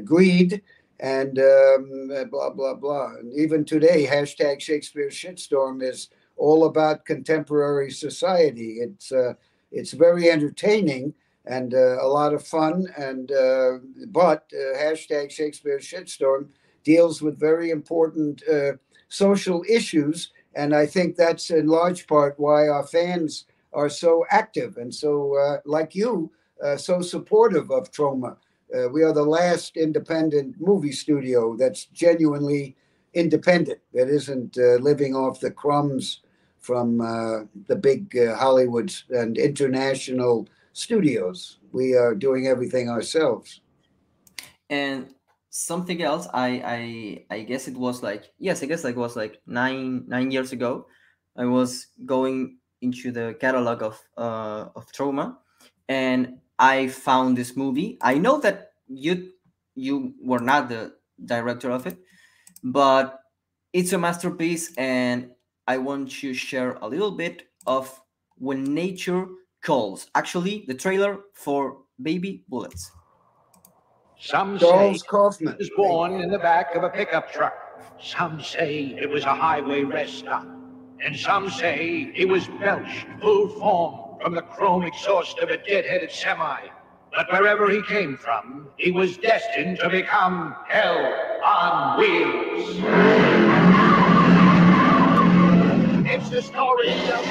greed 0.04 0.62
and 1.00 1.38
um, 1.38 2.10
blah, 2.30 2.50
blah, 2.50 2.74
blah. 2.74 3.14
And 3.18 3.32
even 3.32 3.64
today, 3.64 4.06
hashtag 4.06 4.60
Shakespeare 4.60 5.08
Shitstorm 5.08 5.82
is 5.82 6.10
all 6.36 6.66
about 6.66 7.06
contemporary 7.06 7.90
society. 7.90 8.78
It's 8.80 9.10
uh, 9.10 9.34
it's 9.70 9.92
very 9.92 10.30
entertaining 10.30 11.14
and 11.48 11.74
uh, 11.74 12.02
a 12.02 12.06
lot 12.06 12.34
of 12.34 12.46
fun. 12.46 12.86
And 12.96 13.32
uh, 13.32 13.78
but 14.08 14.50
uh, 14.52 14.78
hashtag 14.78 15.30
Shakespeare 15.30 15.78
shitstorm 15.78 16.48
deals 16.84 17.20
with 17.20 17.40
very 17.40 17.70
important 17.70 18.42
uh, 18.50 18.72
social 19.08 19.64
issues, 19.68 20.30
and 20.54 20.74
I 20.74 20.86
think 20.86 21.16
that's 21.16 21.50
in 21.50 21.66
large 21.66 22.06
part 22.06 22.34
why 22.38 22.68
our 22.68 22.86
fans 22.86 23.46
are 23.72 23.88
so 23.88 24.24
active 24.30 24.78
and 24.78 24.94
so, 24.94 25.36
uh, 25.36 25.58
like 25.66 25.94
you, 25.94 26.30
uh, 26.64 26.76
so 26.76 27.02
supportive 27.02 27.70
of 27.70 27.90
Troma. 27.92 28.36
we 28.92 29.02
are 29.02 29.12
the 29.12 29.22
last 29.22 29.76
independent 29.76 30.56
movie 30.58 30.92
studio 30.92 31.56
that's 31.56 31.84
genuinely 31.86 32.76
independent, 33.14 33.80
that 33.92 34.08
isn't 34.08 34.56
living 34.56 35.14
off 35.14 35.40
the 35.40 35.50
crumbs 35.50 36.20
from 36.68 37.00
uh, 37.00 37.48
the 37.66 37.76
big 37.76 38.14
uh, 38.14 38.36
Hollywoods 38.36 39.08
and 39.08 39.38
international 39.38 40.46
studios. 40.74 41.60
We 41.72 41.96
are 41.96 42.14
doing 42.14 42.46
everything 42.46 42.90
ourselves. 42.90 43.62
And 44.68 45.14
something 45.48 46.02
else, 46.02 46.28
I 46.34 46.60
I 46.76 46.80
I 47.36 47.38
guess 47.48 47.68
it 47.72 47.76
was 47.76 48.02
like 48.02 48.28
yes, 48.36 48.62
I 48.62 48.66
guess 48.66 48.84
like 48.84 48.96
it 48.96 49.00
was 49.00 49.16
like 49.16 49.40
nine 49.46 50.04
nine 50.12 50.28
years 50.30 50.52
ago. 50.52 50.84
I 51.40 51.46
was 51.46 51.88
going 52.04 52.60
into 52.84 53.12
the 53.12 53.32
catalog 53.40 53.80
of 53.82 53.96
uh, 54.20 54.68
of 54.76 54.92
Troma, 54.92 55.40
and 55.88 56.36
I 56.58 56.88
found 56.92 57.38
this 57.38 57.56
movie. 57.56 57.96
I 58.04 58.20
know 58.20 58.44
that 58.44 58.76
you 58.92 59.32
you 59.72 60.12
were 60.20 60.44
not 60.44 60.68
the 60.68 60.92
director 61.16 61.72
of 61.72 61.86
it, 61.88 61.96
but 62.60 63.24
it's 63.72 63.96
a 63.96 63.98
masterpiece 63.98 64.76
and 64.76 65.32
I 65.68 65.76
want 65.76 66.10
to 66.22 66.32
share 66.32 66.78
a 66.80 66.88
little 66.88 67.10
bit 67.10 67.42
of 67.66 68.00
When 68.38 68.64
Nature 68.64 69.26
Calls. 69.62 70.08
Actually, 70.14 70.64
the 70.66 70.72
trailer 70.72 71.18
for 71.34 71.82
Baby 72.00 72.42
Bullets. 72.48 72.90
Some 74.18 74.58
Charles 74.58 75.02
say 75.02 75.06
Kaufman 75.10 75.56
was 75.58 75.70
born 75.76 76.22
in 76.22 76.30
the 76.30 76.38
back 76.38 76.74
of 76.74 76.84
a 76.84 76.88
pickup 76.88 77.30
truck. 77.30 77.52
Some 78.00 78.40
say 78.40 78.96
it 78.98 79.10
was 79.10 79.24
a 79.24 79.34
highway 79.34 79.82
rest 79.82 80.20
stop. 80.20 80.46
And 81.04 81.14
some 81.14 81.50
say 81.50 82.12
he 82.14 82.24
was 82.24 82.48
belched 82.60 83.06
full 83.20 83.50
form 83.60 84.18
from 84.22 84.34
the 84.34 84.42
chrome 84.42 84.84
exhaust 84.84 85.38
of 85.38 85.50
a 85.50 85.58
dead-headed 85.58 86.10
semi. 86.10 86.60
But 87.14 87.30
wherever 87.30 87.68
he 87.68 87.82
came 87.82 88.16
from, 88.16 88.68
he 88.78 88.90
was 88.90 89.18
destined 89.18 89.80
to 89.80 89.90
become 89.90 90.56
hell 90.66 91.14
on 91.44 92.00
wheels. 92.00 93.97
It's 96.30 96.46
the 96.46 96.52
story 96.52 96.90
of 96.90 97.24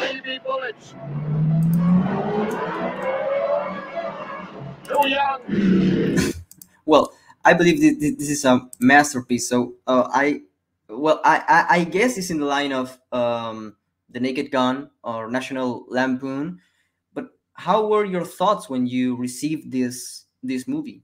baby 0.00 0.38
bullets. 0.46 0.94
Too 4.84 5.08
young. 5.08 6.32
Well, 6.86 7.12
I 7.44 7.54
believe 7.54 7.80
this 7.80 8.30
is 8.30 8.44
a 8.44 8.70
masterpiece. 8.78 9.48
So 9.48 9.74
uh, 9.88 10.08
I, 10.12 10.42
well, 10.88 11.20
I, 11.24 11.42
I, 11.48 11.66
I 11.78 11.84
guess 11.84 12.16
it's 12.18 12.30
in 12.30 12.38
the 12.38 12.46
line 12.46 12.72
of 12.72 12.96
um, 13.10 13.74
the 14.10 14.20
Naked 14.20 14.52
Gun 14.52 14.90
or 15.02 15.28
National 15.28 15.86
Lampoon. 15.88 16.60
But 17.14 17.30
how 17.54 17.88
were 17.88 18.04
your 18.04 18.24
thoughts 18.24 18.70
when 18.70 18.86
you 18.86 19.16
received 19.16 19.72
this 19.72 20.26
this 20.44 20.68
movie? 20.68 21.02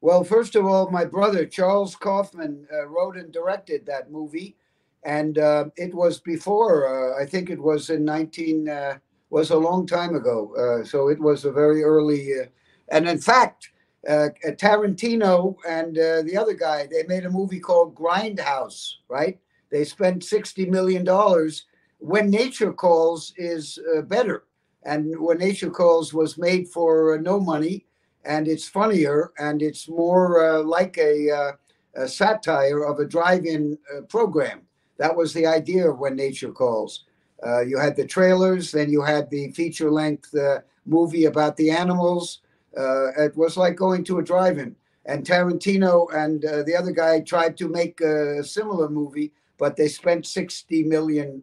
Well, 0.00 0.24
first 0.24 0.56
of 0.56 0.66
all, 0.66 0.90
my 0.90 1.04
brother 1.04 1.46
Charles 1.46 1.94
Kaufman 1.94 2.66
uh, 2.72 2.88
wrote 2.88 3.16
and 3.16 3.32
directed 3.32 3.86
that 3.86 4.10
movie, 4.10 4.56
and 5.04 5.38
uh, 5.38 5.66
it 5.76 5.94
was 5.94 6.20
before. 6.20 6.86
Uh, 6.86 7.22
I 7.22 7.26
think 7.26 7.50
it 7.50 7.60
was 7.60 7.90
in 7.90 8.04
nineteen. 8.04 8.68
Uh, 8.68 8.98
was 9.30 9.50
a 9.50 9.56
long 9.56 9.86
time 9.86 10.14
ago. 10.14 10.54
Uh, 10.54 10.84
so 10.84 11.08
it 11.08 11.18
was 11.18 11.44
a 11.44 11.52
very 11.52 11.82
early. 11.82 12.38
Uh, 12.38 12.44
and 12.90 13.08
in 13.08 13.18
fact, 13.18 13.70
uh, 14.06 14.28
Tarantino 14.44 15.56
and 15.66 15.96
the 15.96 16.36
other 16.38 16.52
guy 16.54 16.86
they 16.86 17.04
made 17.04 17.24
a 17.24 17.30
movie 17.30 17.60
called 17.60 17.94
Grindhouse. 17.94 18.94
Right? 19.08 19.40
They 19.70 19.84
spent 19.84 20.24
sixty 20.24 20.66
million 20.66 21.04
dollars. 21.04 21.66
When 21.98 22.30
Nature 22.30 22.72
Calls 22.72 23.32
is 23.36 23.78
better, 24.08 24.44
and 24.82 25.18
When 25.20 25.38
Nature 25.38 25.70
Calls 25.70 26.12
was 26.12 26.36
made 26.36 26.68
for 26.68 27.16
no 27.22 27.38
money, 27.38 27.86
and 28.24 28.48
it's 28.48 28.68
funnier 28.68 29.32
and 29.38 29.62
it's 29.62 29.88
more 29.88 30.64
like 30.64 30.98
a, 30.98 31.54
a 31.94 32.08
satire 32.08 32.82
of 32.84 32.98
a 32.98 33.06
drive-in 33.06 33.78
program 34.08 34.62
that 34.98 35.14
was 35.14 35.32
the 35.32 35.46
idea 35.46 35.90
of 35.90 35.98
When 35.98 36.16
Nature 36.16 36.52
Calls. 36.52 37.04
Uh, 37.44 37.60
you 37.60 37.78
had 37.78 37.96
the 37.96 38.06
trailers, 38.06 38.70
then 38.70 38.90
you 38.90 39.02
had 39.02 39.28
the 39.30 39.50
feature 39.50 39.90
length 39.90 40.34
uh, 40.34 40.60
movie 40.86 41.24
about 41.24 41.56
the 41.56 41.70
animals. 41.70 42.40
Uh, 42.76 43.08
it 43.18 43.36
was 43.36 43.56
like 43.56 43.76
going 43.76 44.04
to 44.04 44.18
a 44.18 44.22
drive 44.22 44.58
in. 44.58 44.76
And 45.06 45.26
Tarantino 45.26 46.06
and 46.14 46.44
uh, 46.44 46.62
the 46.62 46.76
other 46.76 46.92
guy 46.92 47.20
tried 47.20 47.56
to 47.56 47.68
make 47.68 48.00
a 48.00 48.44
similar 48.44 48.88
movie, 48.88 49.32
but 49.58 49.76
they 49.76 49.88
spent 49.88 50.24
$60 50.24 50.86
million. 50.86 51.42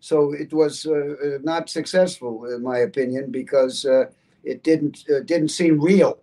So 0.00 0.32
it 0.32 0.52
was 0.52 0.86
uh, 0.86 0.92
uh, 0.92 1.38
not 1.42 1.68
successful, 1.68 2.44
in 2.46 2.62
my 2.62 2.78
opinion, 2.78 3.32
because 3.32 3.84
it 4.44 4.62
didn't, 4.62 5.04
didn't 5.24 5.48
seem 5.48 5.80
real. 5.80 6.18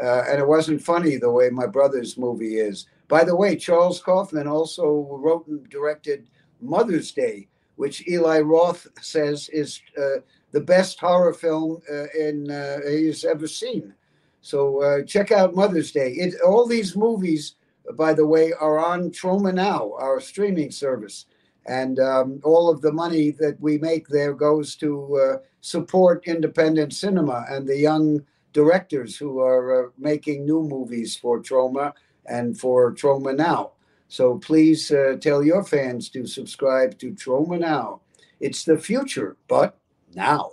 and 0.00 0.40
it 0.40 0.48
wasn't 0.48 0.82
funny 0.82 1.16
the 1.16 1.30
way 1.30 1.50
my 1.50 1.66
brother's 1.66 2.18
movie 2.18 2.56
is. 2.58 2.86
By 3.08 3.24
the 3.24 3.36
way, 3.36 3.56
Charles 3.56 4.00
Kaufman 4.00 4.48
also 4.48 5.08
wrote 5.20 5.46
and 5.46 5.68
directed 5.68 6.28
Mother's 6.60 7.12
Day, 7.12 7.48
which 7.76 8.06
Eli 8.08 8.40
Roth 8.40 8.86
says 9.00 9.48
is 9.50 9.80
uh, 9.96 10.20
the 10.52 10.60
best 10.60 10.98
horror 10.98 11.34
film 11.34 11.82
uh, 11.90 12.06
in 12.18 12.50
uh, 12.50 12.78
he's 12.88 13.24
ever 13.24 13.46
seen. 13.46 13.94
So 14.40 14.82
uh, 14.82 15.02
check 15.02 15.30
out 15.30 15.54
Mother's 15.54 15.92
Day. 15.92 16.12
It, 16.12 16.34
all 16.40 16.66
these 16.66 16.96
movies, 16.96 17.56
by 17.94 18.14
the 18.14 18.26
way, 18.26 18.52
are 18.52 18.78
on 18.78 19.10
Troma 19.10 19.52
Now, 19.52 19.92
our 19.98 20.20
streaming 20.20 20.70
service, 20.70 21.26
and 21.66 21.98
um, 21.98 22.40
all 22.44 22.70
of 22.70 22.80
the 22.80 22.92
money 22.92 23.32
that 23.32 23.60
we 23.60 23.78
make 23.78 24.08
there 24.08 24.34
goes 24.34 24.76
to 24.76 25.16
uh, 25.16 25.36
support 25.60 26.26
independent 26.26 26.92
cinema 26.92 27.44
and 27.50 27.66
the 27.66 27.76
young 27.76 28.24
directors 28.52 29.16
who 29.16 29.40
are 29.40 29.86
uh, 29.86 29.90
making 29.98 30.44
new 30.44 30.62
movies 30.62 31.16
for 31.16 31.40
Troma 31.40 31.92
and 32.28 32.58
for 32.58 32.92
Troma 32.94 33.36
Now. 33.36 33.72
So 34.08 34.38
please 34.38 34.90
uh, 34.92 35.16
tell 35.20 35.42
your 35.42 35.64
fans 35.64 36.08
to 36.10 36.26
subscribe 36.26 36.98
to 36.98 37.12
Troma 37.12 37.58
Now. 37.58 38.00
It's 38.40 38.64
the 38.64 38.78
future, 38.78 39.36
but 39.48 39.78
now. 40.14 40.52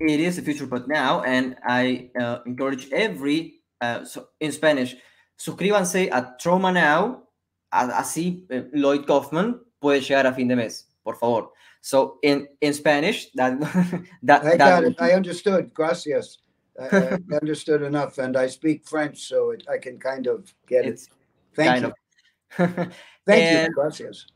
It 0.00 0.20
is 0.20 0.36
the 0.36 0.42
future, 0.42 0.66
but 0.66 0.88
now, 0.88 1.22
and 1.22 1.56
I 1.64 2.10
uh, 2.18 2.38
encourage 2.46 2.90
every, 2.90 3.60
uh, 3.80 4.04
so 4.04 4.28
in 4.40 4.50
Spanish, 4.52 4.96
suscríbanse 5.38 6.08
a 6.10 6.34
Troma 6.40 6.72
Now, 6.72 7.24
así 7.70 8.46
eh, 8.50 8.64
Lloyd 8.72 9.06
Kaufman 9.06 9.60
puede 9.80 10.00
llegar 10.00 10.26
a 10.26 10.32
fin 10.32 10.48
de 10.48 10.56
mes, 10.56 10.86
por 11.04 11.16
favor. 11.16 11.50
So 11.80 12.18
in 12.22 12.48
in 12.60 12.74
Spanish, 12.74 13.30
that 13.34 13.60
that 14.22 14.44
I 14.44 14.56
got 14.56 14.84
it. 14.84 14.96
I 15.00 15.12
understood. 15.12 15.72
Gracias. 15.72 16.38
I, 16.80 16.96
I 16.96 17.36
understood 17.40 17.82
enough, 17.82 18.18
and 18.18 18.36
I 18.36 18.46
speak 18.46 18.86
French, 18.86 19.20
so 19.20 19.50
it, 19.50 19.64
I 19.70 19.78
can 19.78 19.98
kind 19.98 20.26
of 20.26 20.52
get 20.66 20.86
it's 20.86 21.04
it. 21.04 21.12
Thank 21.54 21.82
you. 21.82 21.92
Thank 22.56 22.92
and, 23.28 23.68
you. 23.68 23.74
Gracias. 23.74 24.26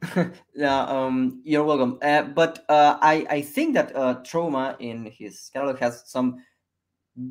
yeah, 0.54 0.82
um, 0.84 1.40
you're 1.44 1.64
welcome. 1.64 1.98
Uh, 2.00 2.22
but 2.22 2.64
uh, 2.68 2.98
I 3.00 3.26
I 3.28 3.42
think 3.42 3.74
that 3.74 3.94
uh, 3.96 4.22
Troma 4.22 4.76
in 4.78 5.06
his 5.06 5.50
catalog 5.52 5.78
has 5.80 6.04
some 6.06 6.38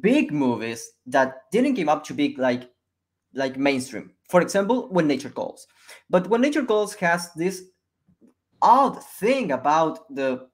big 0.01 0.33
movies 0.33 0.91
that 1.05 1.43
didn't 1.51 1.75
give 1.75 1.87
up 1.87 2.03
to 2.05 2.13
big 2.13 2.37
like 2.37 2.69
like 3.33 3.57
mainstream. 3.57 4.11
For 4.29 4.41
example, 4.41 4.89
When 4.89 5.07
Nature 5.07 5.29
Calls. 5.29 5.67
But 6.09 6.27
When 6.27 6.41
Nature 6.41 6.65
Calls 6.65 6.93
has 6.95 7.31
this 7.33 7.63
odd 8.61 9.01
thing 9.03 9.51
about 9.51 10.13
the 10.13 10.49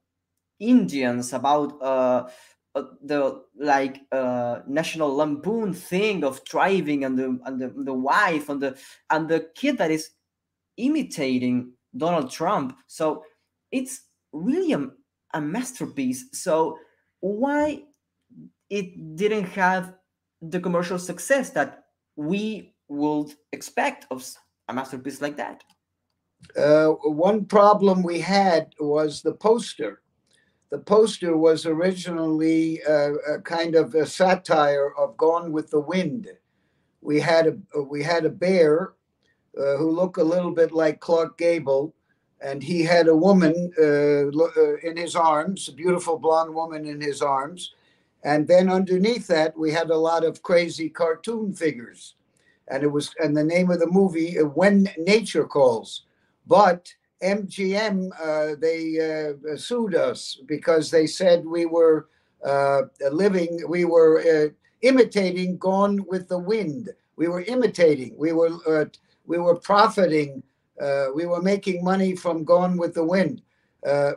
Indians, 0.59 1.33
about 1.33 1.81
uh, 1.81 2.29
the 2.73 3.43
like 3.59 4.01
uh, 4.11 4.59
national 4.67 5.15
lampoon 5.15 5.73
thing 5.73 6.23
of 6.23 6.43
driving 6.43 7.03
and 7.05 7.17
the 7.17 7.39
and 7.45 7.61
the, 7.61 7.73
the 7.83 7.93
wife 7.93 8.49
and 8.49 8.61
the 8.61 8.77
and 9.09 9.29
the 9.29 9.47
kid 9.55 9.77
that 9.77 9.91
is 9.91 10.09
imitating 10.77 11.73
Donald 11.95 12.31
Trump. 12.31 12.77
So 12.87 13.23
it's 13.71 14.01
really 14.31 14.73
a, 14.73 14.89
a 15.33 15.41
masterpiece. 15.41 16.25
So 16.33 16.77
why 17.19 17.83
it 18.69 19.15
didn't 19.15 19.45
have 19.45 19.93
the 20.41 20.59
commercial 20.59 20.99
success 20.99 21.51
that 21.51 21.83
we 22.15 22.73
would 22.89 23.33
expect 23.51 24.07
of 24.11 24.27
a 24.67 24.73
masterpiece 24.73 25.21
like 25.21 25.37
that? 25.37 25.63
Uh, 26.57 26.89
one 26.89 27.45
problem 27.45 28.03
we 28.03 28.19
had 28.19 28.73
was 28.79 29.21
the 29.21 29.33
poster. 29.33 30.01
The 30.73 30.79
poster 30.79 31.37
was 31.37 31.67
originally 31.67 32.81
uh, 32.83 33.13
a 33.35 33.39
kind 33.41 33.75
of 33.75 33.93
a 33.93 34.07
satire 34.07 34.91
of 34.97 35.15
Gone 35.17 35.51
with 35.51 35.69
the 35.69 35.79
Wind. 35.79 36.27
We 36.99 37.19
had 37.19 37.45
a 37.45 37.83
we 37.83 38.01
had 38.01 38.25
a 38.25 38.31
bear 38.31 38.93
uh, 39.55 39.77
who 39.77 39.91
looked 39.91 40.17
a 40.17 40.23
little 40.23 40.49
bit 40.49 40.71
like 40.71 40.99
Clark 40.99 41.37
Gable, 41.37 41.93
and 42.41 42.63
he 42.63 42.81
had 42.81 43.07
a 43.07 43.15
woman 43.15 43.71
uh, 43.77 44.29
uh, 44.35 44.77
in 44.81 44.97
his 44.97 45.15
arms, 45.15 45.67
a 45.67 45.73
beautiful 45.73 46.17
blonde 46.17 46.55
woman 46.55 46.87
in 46.87 46.99
his 46.99 47.21
arms, 47.21 47.75
and 48.23 48.47
then 48.47 48.67
underneath 48.67 49.27
that 49.27 49.55
we 49.55 49.69
had 49.71 49.91
a 49.91 50.05
lot 50.09 50.25
of 50.25 50.41
crazy 50.41 50.89
cartoon 50.89 51.53
figures, 51.53 52.15
and 52.67 52.81
it 52.81 52.91
was 52.91 53.13
and 53.23 53.37
the 53.37 53.43
name 53.43 53.69
of 53.69 53.79
the 53.79 53.85
movie 53.85 54.39
uh, 54.39 54.45
When 54.45 54.89
Nature 54.97 55.45
Calls. 55.45 56.01
But 56.47 56.95
MGM, 57.23 58.09
uh, 58.21 58.55
they 58.59 58.99
uh, 58.99 59.55
sued 59.55 59.95
us 59.95 60.39
because 60.45 60.91
they 60.91 61.07
said 61.07 61.45
we 61.45 61.65
were 61.65 62.07
uh, 62.43 62.83
living, 63.11 63.61
we 63.67 63.85
were 63.85 64.19
uh, 64.19 64.49
imitating 64.81 65.57
Gone 65.57 66.05
with 66.07 66.27
the 66.27 66.37
Wind. 66.37 66.89
We 67.15 67.27
were 67.27 67.41
imitating. 67.41 68.15
We 68.17 68.33
were 68.33 68.49
uh, 68.67 68.85
we 69.25 69.37
were 69.37 69.55
profiting. 69.55 70.43
Uh, 70.81 71.07
we 71.15 71.25
were 71.25 71.41
making 71.41 71.83
money 71.83 72.15
from 72.15 72.43
Gone 72.43 72.77
with 72.77 72.93
the 72.93 73.03
Wind. 73.03 73.41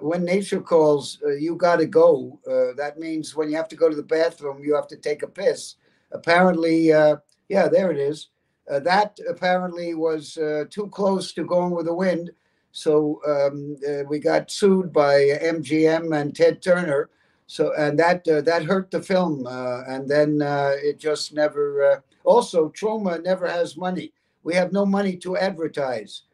when 0.00 0.24
nature 0.24 0.60
calls, 0.60 1.18
you 1.38 1.54
got 1.56 1.76
to 1.76 1.86
go. 1.86 2.40
that 2.76 2.98
means 2.98 3.36
when 3.36 3.50
you 3.50 3.56
have 3.56 3.68
to 3.68 3.76
go 3.76 3.88
to 3.88 3.96
the 3.96 4.02
bathroom, 4.02 4.64
you 4.64 4.74
have 4.74 4.88
to 4.88 4.96
take 4.96 5.22
a 5.22 5.28
piss. 5.28 5.76
Apparently, 6.12 6.88
yeah, 6.88 7.68
there 7.68 7.92
it 7.92 7.98
is. 7.98 8.28
That 8.66 9.18
apparently 9.28 9.94
was 9.94 10.38
too 10.70 10.88
close 10.88 11.32
to 11.34 11.44
going 11.44 11.72
with 11.72 11.86
the 11.86 11.94
wind. 11.94 12.30
So 12.76 13.22
um, 13.26 13.78
uh, 13.88 14.04
we 14.06 14.18
got 14.18 14.50
sued 14.50 14.92
by 14.92 15.14
MGM 15.42 16.14
and 16.14 16.36
Ted 16.36 16.60
Turner. 16.60 17.08
So 17.46 17.72
and 17.72 17.98
that 17.98 18.28
uh, 18.28 18.42
that 18.42 18.64
hurt 18.64 18.90
the 18.90 19.00
film, 19.00 19.46
uh, 19.46 19.80
and 19.88 20.06
then 20.06 20.42
uh, 20.42 20.72
it 20.76 20.98
just 20.98 21.32
never. 21.32 22.02
also, 22.24 22.68
Troma 22.68 23.22
never 23.24 23.48
has 23.48 23.78
money. 23.78 24.12
We 24.42 24.54
have 24.56 24.72
no 24.72 24.84
money 24.84 25.16
to 25.18 25.38
advertise. 25.38 26.24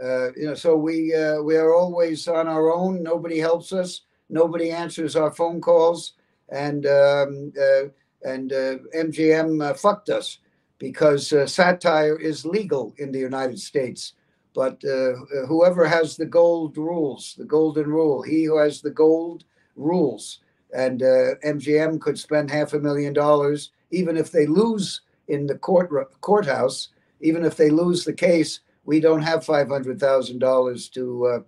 you 0.00 0.46
know, 0.46 0.54
so 0.54 0.74
we 0.74 1.14
we 1.44 1.56
are 1.56 1.72
always 1.72 2.26
on 2.26 2.48
our 2.48 2.72
own. 2.72 3.04
Nobody 3.04 3.38
helps 3.38 3.72
us. 3.72 4.00
Nobody 4.28 4.72
answers 4.72 5.14
our 5.14 5.30
phone 5.30 5.60
calls, 5.60 6.14
and 6.48 6.84
um, 6.86 7.52
and 8.24 8.50
MGM 8.50 9.78
fucked 9.78 10.08
us 10.08 10.38
because 10.78 11.32
uh, 11.32 11.46
satire 11.46 12.18
is 12.18 12.44
legal 12.44 12.92
in 12.98 13.12
the 13.12 13.20
United 13.20 13.60
States. 13.60 14.14
But 14.54 14.82
uh, 14.84 15.14
whoever 15.46 15.86
has 15.86 16.16
the 16.16 16.26
gold 16.26 16.76
rules, 16.76 17.34
the 17.38 17.44
golden 17.44 17.88
rule, 17.88 18.22
he 18.22 18.44
who 18.44 18.58
has 18.58 18.80
the 18.80 18.90
gold 18.90 19.44
rules. 19.76 20.40
And 20.74 21.02
uh, 21.02 21.36
MGM 21.44 22.00
could 22.00 22.18
spend 22.18 22.50
half 22.50 22.72
a 22.72 22.78
million 22.80 23.12
dollars, 23.12 23.70
even 23.90 24.16
if 24.16 24.30
they 24.30 24.46
lose 24.46 25.02
in 25.28 25.46
the 25.46 25.56
court 25.56 25.90
courthouse, 26.20 26.88
even 27.20 27.44
if 27.44 27.56
they 27.56 27.70
lose 27.70 28.04
the 28.04 28.12
case, 28.12 28.60
we 28.84 29.00
don't 29.00 29.22
have 29.22 29.44
five 29.44 29.68
hundred 29.68 30.00
thousand 30.00 30.38
dollars 30.38 30.88
to 30.90 31.26
uh, 31.26 31.38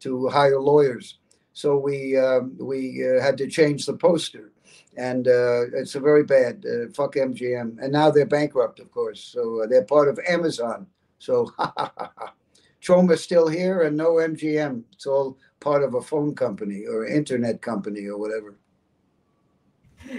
to 0.00 0.28
hire 0.28 0.60
lawyers. 0.60 1.18
So 1.52 1.76
we 1.76 2.16
um, 2.16 2.56
we 2.58 3.04
uh, 3.08 3.22
had 3.22 3.38
to 3.38 3.48
change 3.48 3.86
the 3.86 3.96
poster 3.96 4.52
and 4.96 5.26
uh, 5.26 5.62
it's 5.72 5.94
a 5.94 6.00
very 6.00 6.24
bad. 6.24 6.64
Uh, 6.66 6.88
fuck 6.92 7.14
MGM, 7.14 7.78
and 7.80 7.92
now 7.92 8.10
they're 8.10 8.26
bankrupt, 8.26 8.78
of 8.80 8.90
course. 8.90 9.22
So 9.22 9.62
uh, 9.62 9.66
they're 9.66 9.84
part 9.84 10.08
of 10.08 10.18
Amazon. 10.28 10.86
So 11.18 11.52
Troma's 12.82 13.22
still 13.22 13.48
here, 13.48 13.82
and 13.82 13.96
no 13.96 14.14
MGM. 14.14 14.82
It's 14.92 15.06
all 15.06 15.38
part 15.60 15.82
of 15.82 15.94
a 15.94 16.02
phone 16.02 16.34
company 16.34 16.84
or 16.86 17.06
internet 17.06 17.62
company 17.62 18.06
or 18.08 18.18
whatever. 18.18 18.56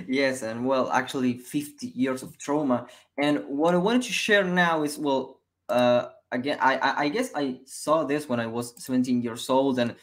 Yes, 0.08 0.44
and 0.44 0.66
well, 0.66 0.90
actually, 0.92 1.38
50 1.38 1.88
years 1.88 2.24
of 2.24 2.38
Troma. 2.38 2.88
And 3.18 3.44
what 3.48 3.74
I 3.74 3.78
wanted 3.78 4.04
to 4.04 4.14
share 4.14 4.44
now 4.44 4.84
is 4.84 4.98
well, 4.98 5.42
uh, 5.68 6.08
again, 6.32 6.58
I, 6.62 6.78
I 6.78 7.00
I 7.04 7.10
guess 7.10 7.32
I 7.36 7.60
saw 7.66 8.06
this 8.06 8.30
when 8.30 8.40
I 8.40 8.48
was 8.48 8.74
17 8.84 9.22
years 9.22 9.50
old, 9.50 9.80
and 9.80 9.96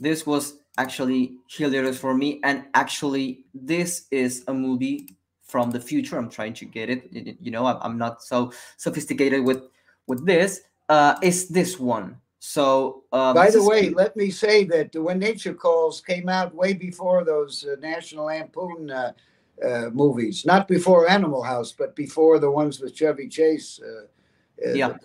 this 0.00 0.26
was 0.26 0.58
actually 0.78 1.36
hilarious 1.48 1.98
for 1.98 2.14
me. 2.14 2.40
And 2.42 2.64
actually, 2.74 3.44
this 3.54 4.06
is 4.10 4.42
a 4.48 4.54
movie 4.54 5.16
from 5.42 5.70
the 5.70 5.80
future. 5.80 6.18
I'm 6.18 6.30
trying 6.30 6.54
to 6.54 6.64
get 6.64 6.90
it. 6.90 7.36
You 7.40 7.52
know, 7.52 7.66
I'm 7.66 7.96
not 7.96 8.22
so 8.22 8.52
sophisticated 8.76 9.44
with 9.44 9.62
with 10.08 10.26
this. 10.26 10.60
Uh, 10.88 11.16
is 11.22 11.48
this 11.48 11.78
one? 11.78 12.18
So, 12.38 13.04
uh, 13.10 13.32
by 13.32 13.50
the 13.50 13.62
way, 13.62 13.88
let 13.88 14.16
me 14.16 14.30
say 14.30 14.64
that 14.64 14.94
when 14.94 15.18
Nature 15.18 15.54
Calls 15.54 16.02
came 16.02 16.28
out 16.28 16.54
way 16.54 16.74
before 16.74 17.24
those 17.24 17.64
uh, 17.64 17.76
National 17.80 18.26
Lampoon 18.26 18.90
uh, 18.90 19.12
uh, 19.64 19.88
movies, 19.92 20.44
not 20.44 20.68
before 20.68 21.08
Animal 21.08 21.42
House, 21.42 21.72
but 21.72 21.96
before 21.96 22.38
the 22.38 22.50
ones 22.50 22.80
with 22.80 22.94
Chevy 22.94 23.28
Chase. 23.28 23.80
Uh, 23.80 24.74
yeah. 24.74 24.96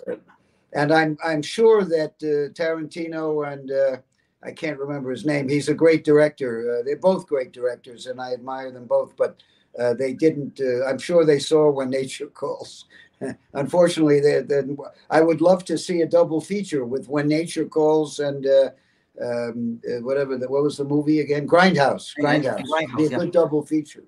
And 0.73 0.91
I'm 0.91 1.17
I'm 1.23 1.41
sure 1.41 1.83
that 1.85 2.19
Tarantino 2.19 3.51
and 3.51 3.71
I 4.43 4.51
can't 4.51 4.79
remember 4.79 5.11
his 5.11 5.25
name. 5.25 5.49
He's 5.49 5.69
a 5.69 5.73
great 5.73 6.03
director. 6.03 6.79
Uh, 6.79 6.83
they're 6.83 6.95
both 6.95 7.27
great 7.27 7.51
directors, 7.51 8.07
and 8.07 8.21
I 8.21 8.33
admire 8.33 8.71
them 8.71 8.85
both. 8.85 9.15
But 9.17 9.37
uh, 9.77 9.93
they 9.93 10.13
didn't. 10.13 10.59
Uh, 10.61 10.85
I'm 10.85 10.97
sure 10.97 11.25
they 11.25 11.39
saw 11.39 11.69
when 11.69 11.89
nature 11.89 12.27
calls. 12.33 12.85
Unfortunately, 13.53 14.19
they, 14.19 14.41
they, 14.41 14.61
I 15.09 15.21
would 15.21 15.41
love 15.41 15.65
to 15.65 15.77
see 15.77 16.01
a 16.01 16.07
double 16.07 16.41
feature 16.41 16.85
with 16.85 17.07
When 17.09 17.27
Nature 17.27 17.65
Calls 17.65 18.19
and 18.19 18.45
uh, 18.45 18.69
um, 19.21 19.81
uh, 19.85 20.01
whatever. 20.01 20.37
The, 20.37 20.47
what 20.47 20.63
was 20.63 20.77
the 20.77 20.85
movie 20.85 21.19
again? 21.19 21.47
Grindhouse. 21.47 22.13
Grindhouse. 22.17 22.63
Grindhouse 22.65 22.97
Be 22.97 23.05
a 23.05 23.09
yeah. 23.09 23.17
good 23.17 23.31
double 23.31 23.65
feature. 23.65 24.03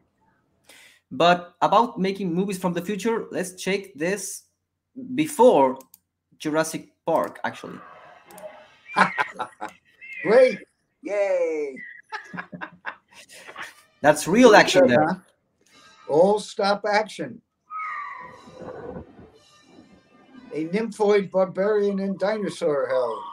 But 1.12 1.56
about 1.62 2.00
making 2.00 2.34
movies 2.34 2.58
from 2.58 2.74
the 2.74 2.82
future, 2.82 3.26
let's 3.32 3.54
check 3.62 3.94
this 3.96 4.44
before 5.16 5.78
Jurassic 6.38 6.90
Park, 7.06 7.40
actually. 7.44 7.80
Great. 10.24 10.60
Yay. 11.04 11.76
That's 14.02 14.28
real 14.28 14.56
action 14.56 14.88
there. 14.88 15.24
All 16.08 16.40
stop 16.40 16.86
action. 16.90 17.42
A 20.54 20.66
nymphoid 20.66 21.32
barbarian 21.32 22.00
and 22.00 22.20
dinosaur 22.20 22.88
hell 22.90 23.24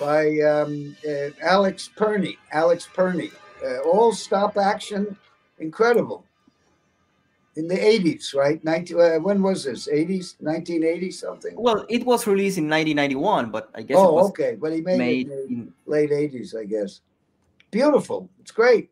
by 0.00 0.38
um, 0.40 0.96
uh, 1.08 1.30
Alex 1.42 1.90
Perney. 1.96 2.38
Alex 2.52 2.88
Perney, 2.92 3.30
Uh, 3.64 3.78
all 3.80 4.12
stop 4.12 4.58
action. 4.58 5.16
Incredible 5.58 6.24
in 7.56 7.68
the 7.68 7.76
80s, 7.76 8.34
right? 8.34 8.62
19, 8.64 9.00
uh, 9.00 9.18
when 9.20 9.42
was 9.42 9.64
this? 9.64 9.86
80s, 9.88 10.36
1980 10.40 11.10
something? 11.10 11.54
Well, 11.56 11.86
it 11.88 12.04
was 12.04 12.26
released 12.26 12.58
in 12.58 12.68
1991, 12.68 13.50
but 13.50 13.70
I 13.74 13.82
guess. 13.82 13.96
Oh, 13.98 14.26
okay. 14.28 14.56
But 14.60 14.72
he 14.72 14.80
made, 14.80 14.98
made 14.98 15.28
it 15.28 15.48
in 15.48 15.72
late 15.86 16.10
80s, 16.10 16.56
I 16.58 16.64
guess. 16.64 17.00
Beautiful. 17.70 18.28
It's 18.40 18.50
great. 18.50 18.90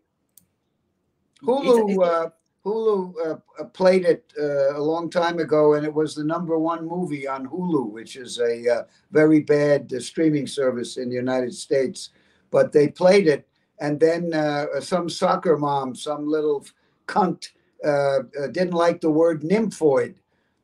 Hulu, 1.43 1.91
it's, 1.91 1.99
uh, 1.99 2.31
Hulu 2.65 3.15
uh, 3.27 3.37
uh, 3.59 3.65
played 3.65 4.05
it 4.05 4.33
uh, 4.39 4.77
a 4.77 4.81
long 4.81 5.11
time 5.11 5.39
ago, 5.41 5.75
and 5.75 5.85
it 5.85 5.93
was 5.93 6.15
the 6.15 6.25
number 6.25 6.59
one 6.59 6.87
movie 6.87 7.27
on 7.27 7.49
Hulu, 7.49 7.91
which 7.91 8.17
is 8.17 8.39
a 8.39 8.69
uh, 8.69 8.83
very 9.11 9.41
bad 9.41 9.91
streaming 10.01 10.47
service 10.47 10.97
in 10.97 11.09
the 11.09 11.17
United 11.17 11.55
States. 11.55 12.11
But 12.51 12.71
they 12.71 12.89
played 12.89 13.27
it, 13.27 13.49
and 13.81 13.99
then 13.99 14.33
some 14.81 15.09
soccer 15.09 15.57
mom, 15.57 15.95
some 15.95 16.29
little 16.29 16.65
cunt 17.09 17.49
uh, 17.85 18.21
uh, 18.41 18.47
didn't 18.53 18.75
like 18.75 19.01
the 19.01 19.11
word 19.11 19.43
nymphoid. 19.43 20.15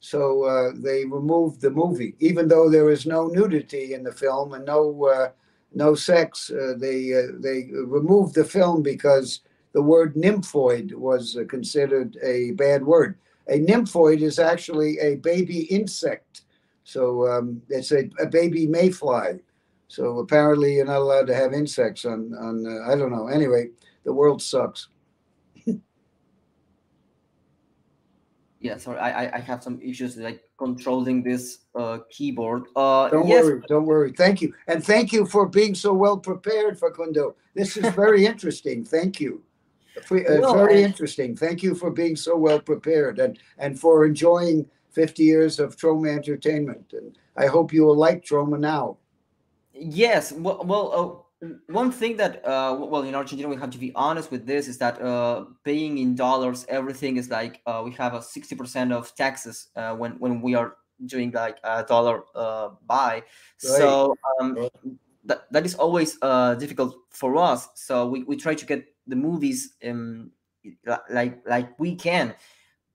So 0.00 0.44
uh, 0.44 0.70
they 0.76 1.04
removed 1.04 1.60
the 1.60 1.70
movie, 1.70 2.14
even 2.20 2.46
though 2.46 2.70
there 2.70 2.90
is 2.90 3.06
no 3.06 3.26
nudity 3.26 3.94
in 3.94 4.04
the 4.04 4.12
film 4.12 4.52
and 4.54 4.64
no 4.64 5.32
no 5.74 5.94
sex. 5.96 6.52
they 6.76 7.10
they 7.40 7.70
removed 7.72 8.36
the 8.36 8.44
film 8.44 8.82
because 8.82 9.40
the 9.78 9.82
word 9.82 10.16
nymphoid 10.16 10.92
was 10.92 11.38
considered 11.48 12.18
a 12.20 12.50
bad 12.50 12.84
word. 12.84 13.16
A 13.46 13.60
nymphoid 13.60 14.22
is 14.22 14.40
actually 14.40 14.98
a 14.98 15.14
baby 15.14 15.60
insect. 15.70 16.42
So 16.82 17.28
um, 17.30 17.62
it's 17.68 17.92
a, 17.92 18.10
a, 18.18 18.26
baby 18.26 18.66
mayfly. 18.66 19.38
So 19.86 20.18
apparently 20.18 20.74
you're 20.74 20.84
not 20.84 20.96
allowed 20.96 21.28
to 21.28 21.34
have 21.36 21.52
insects 21.52 22.04
on, 22.04 22.34
on 22.34 22.66
uh, 22.66 22.90
I 22.90 22.96
don't 22.96 23.12
know. 23.12 23.28
Anyway, 23.28 23.68
the 24.02 24.12
world 24.12 24.42
sucks. 24.42 24.88
yeah 28.60 28.76
sorry 28.76 28.98
i 28.98 29.36
i 29.36 29.38
have 29.38 29.62
some 29.62 29.80
issues 29.80 30.16
like 30.16 30.42
controlling 30.58 31.22
this 31.22 31.58
uh 31.76 31.98
keyboard 32.10 32.64
uh 32.74 33.08
don't 33.08 33.28
yes. 33.28 33.44
worry 33.44 33.62
don't 33.68 33.86
worry 33.86 34.12
thank 34.12 34.42
you 34.42 34.52
and 34.66 34.84
thank 34.84 35.12
you 35.12 35.24
for 35.24 35.46
being 35.46 35.76
so 35.76 35.92
well 35.94 36.16
prepared 36.16 36.76
facundo 36.76 37.36
this 37.54 37.76
is 37.76 37.88
very 37.94 38.26
interesting 38.32 38.84
thank 38.84 39.20
you 39.20 39.40
uh, 39.40 39.47
well, 40.40 40.54
very 40.54 40.82
interesting 40.82 41.36
thank 41.36 41.62
you 41.62 41.74
for 41.74 41.90
being 41.90 42.16
so 42.16 42.36
well 42.36 42.60
prepared 42.60 43.18
and 43.18 43.38
and 43.58 43.78
for 43.78 44.04
enjoying 44.04 44.66
50 44.90 45.22
years 45.22 45.58
of 45.58 45.76
Troma 45.76 46.08
entertainment 46.08 46.92
and 46.92 47.16
i 47.36 47.46
hope 47.46 47.72
you 47.72 47.84
will 47.84 47.96
like 47.96 48.24
Troma 48.24 48.58
now 48.58 48.96
yes 49.72 50.32
well, 50.32 50.62
well 50.64 51.24
uh, 51.42 51.46
one 51.68 51.92
thing 51.92 52.16
that 52.16 52.44
uh, 52.44 52.76
well 52.78 53.02
in 53.02 53.14
argentina 53.14 53.48
we 53.48 53.56
have 53.56 53.70
to 53.70 53.78
be 53.78 53.92
honest 53.94 54.30
with 54.30 54.46
this 54.46 54.66
is 54.66 54.78
that 54.78 55.00
uh, 55.00 55.44
paying 55.64 55.98
in 55.98 56.14
dollars 56.14 56.66
everything 56.68 57.16
is 57.16 57.30
like 57.30 57.60
uh, 57.66 57.82
we 57.84 57.92
have 57.92 58.14
a 58.14 58.18
60% 58.18 58.92
of 58.92 59.14
taxes 59.14 59.68
uh, 59.76 59.94
when 59.94 60.12
when 60.18 60.40
we 60.40 60.54
are 60.54 60.76
doing 61.06 61.30
like 61.30 61.58
a 61.62 61.84
dollar 61.84 62.24
uh, 62.34 62.70
buy 62.86 63.14
right. 63.14 63.24
so 63.58 64.16
um, 64.40 64.54
right. 64.54 64.72
that, 65.24 65.52
that 65.52 65.64
is 65.64 65.74
always 65.76 66.18
uh, 66.22 66.54
difficult 66.56 66.96
for 67.10 67.36
us 67.36 67.68
so 67.74 68.08
we, 68.08 68.24
we 68.24 68.36
try 68.36 68.54
to 68.54 68.66
get 68.66 68.84
the 69.08 69.16
movies 69.16 69.74
in, 69.80 70.30
like 71.10 71.40
like 71.46 71.78
we 71.78 71.94
can 71.94 72.34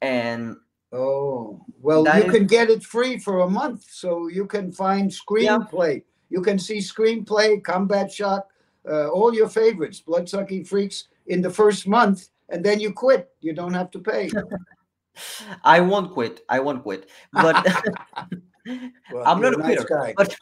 and 0.01 0.55
oh 0.91 1.65
well 1.81 2.03
you 2.05 2.25
is, 2.25 2.31
can 2.31 2.45
get 2.45 2.69
it 2.69 2.83
free 2.83 3.17
for 3.17 3.39
a 3.41 3.49
month 3.49 3.83
so 3.89 4.27
you 4.27 4.45
can 4.45 4.71
find 4.71 5.09
screenplay 5.09 5.95
yeah 5.95 6.13
you 6.33 6.41
can 6.41 6.57
see 6.57 6.79
Screenplay, 6.79 7.63
Combat 7.63 8.11
Shock, 8.11 8.49
uh, 8.89 9.07
all 9.09 9.35
your 9.35 9.47
favorites, 9.47 10.01
Bloodsucking 10.01 10.65
Freaks, 10.65 11.07
in 11.27 11.41
the 11.41 11.49
first 11.49 11.87
month, 11.87 12.29
and 12.49 12.65
then 12.65 12.79
you 12.79 12.91
quit. 12.91 13.29
You 13.39 13.53
don't 13.53 13.75
have 13.75 13.91
to 13.91 13.99
pay. 13.99 14.31
I 15.63 15.79
won't 15.79 16.11
quit. 16.11 16.41
I 16.49 16.59
won't 16.59 16.81
quit. 16.81 17.07
But 17.31 17.55
well, 19.13 19.23
I'm 19.27 19.39
not 19.41 19.53
a 19.53 19.61
quitter. 19.61 19.85
guy. 19.87 20.15
but 20.17 20.35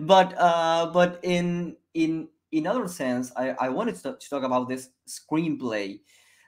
but 0.00 0.34
uh, 0.36 0.90
but 0.92 1.18
in 1.22 1.74
in 1.94 2.28
in 2.52 2.66
other 2.66 2.86
sense, 2.86 3.32
I, 3.36 3.50
I 3.50 3.68
wanted 3.70 3.96
to, 3.96 4.16
to 4.18 4.30
talk 4.30 4.42
about 4.42 4.68
this 4.68 4.90
screenplay 5.08 6.00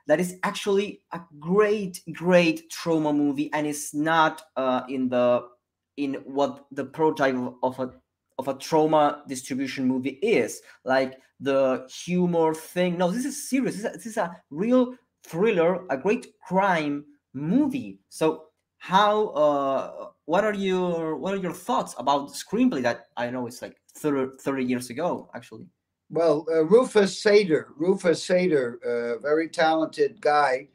that 0.07 0.21
is 0.21 0.37
actually 0.43 1.03
a 1.13 1.21
great 1.41 2.01
great 2.13 2.71
Troma 2.71 3.17
movie 3.17 3.51
and 3.55 3.67
it's 3.67 3.95
not 3.95 4.43
uh, 4.57 4.83
in 4.89 5.09
the 5.09 5.49
in 5.97 6.15
what 6.25 6.67
the 6.73 6.85
prototype 6.85 7.37
of 7.63 7.79
a 7.81 7.91
of 8.39 8.49
a 8.49 8.55
Troma 8.55 9.27
distribution 9.27 9.87
movie 9.87 10.19
is. 10.23 10.61
Like 10.85 11.19
the 11.41 11.89
humor 12.05 12.55
thing 12.55 12.99
no 12.99 13.11
this 13.11 13.25
is 13.25 13.49
serious. 13.49 13.77
This 13.77 13.85
is 13.85 13.91
a, 13.91 13.97
this 13.97 14.07
is 14.07 14.17
a 14.19 14.37
real 14.51 14.95
thriller 15.25 15.87
a 15.89 15.97
great 15.97 16.35
crime 16.47 17.05
movie. 17.33 17.99
So 18.11 18.45
how 18.85 19.29
uh 19.29 20.09
what 20.27 20.45
are 20.45 20.53
your 20.53 21.17
what 21.17 21.33
are 21.33 21.39
your 21.39 21.55
thoughts 21.55 21.95
about 21.97 22.29
screenplay 22.29 22.83
that 22.83 23.07
i 23.17 23.31
know 23.31 23.47
it's 23.47 23.63
like 23.63 23.79
30, 23.97 24.37
30 24.39 24.63
years 24.63 24.91
ago 24.91 25.31
actually 25.35 25.67
well 26.11 26.47
uh, 26.51 26.65
rufus 26.65 27.21
seder 27.21 27.69
rufus 27.77 28.23
seder 28.23 28.79
uh, 28.85 29.19
very 29.21 29.49
talented 29.49 30.21
guy 30.21 30.69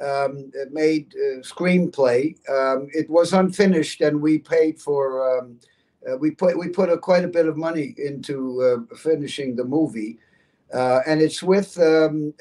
um, 0.00 0.50
made 0.70 1.14
uh, 1.14 1.40
screenplay 1.40 2.34
um, 2.48 2.88
it 2.92 3.08
was 3.10 3.32
unfinished 3.32 4.00
and 4.00 4.20
we 4.20 4.38
paid 4.38 4.80
for 4.80 5.38
um, 5.38 5.58
uh, 6.06 6.16
we 6.16 6.30
put 6.30 6.56
we 6.56 6.68
put 6.68 6.90
a, 6.90 6.96
quite 6.96 7.24
a 7.24 7.28
bit 7.28 7.46
of 7.46 7.56
money 7.56 7.94
into 7.98 8.62
uh, 8.62 8.96
finishing 8.96 9.56
the 9.56 9.64
movie, 9.64 10.18
and 10.72 11.20
it's 11.20 11.42
with 11.42 11.78
um, 11.80 12.32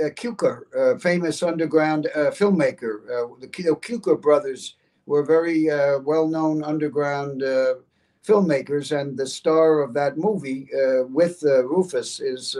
famous 0.99 1.41
underground 1.41 2.07
filmmaker. 2.15 3.39
the 3.39 3.47
Kuchar 3.47 4.21
brothers 4.21 4.75
were 5.05 5.23
very 5.23 5.67
well-known 6.03 6.63
underground 6.63 7.43
filmmakers, 8.25 8.97
and 8.97 9.17
the 9.17 9.27
star 9.27 9.81
of 9.81 9.93
that 9.93 10.17
movie 10.17 10.67
with 11.09 11.43
Rufus 11.43 12.19
is 12.19 12.57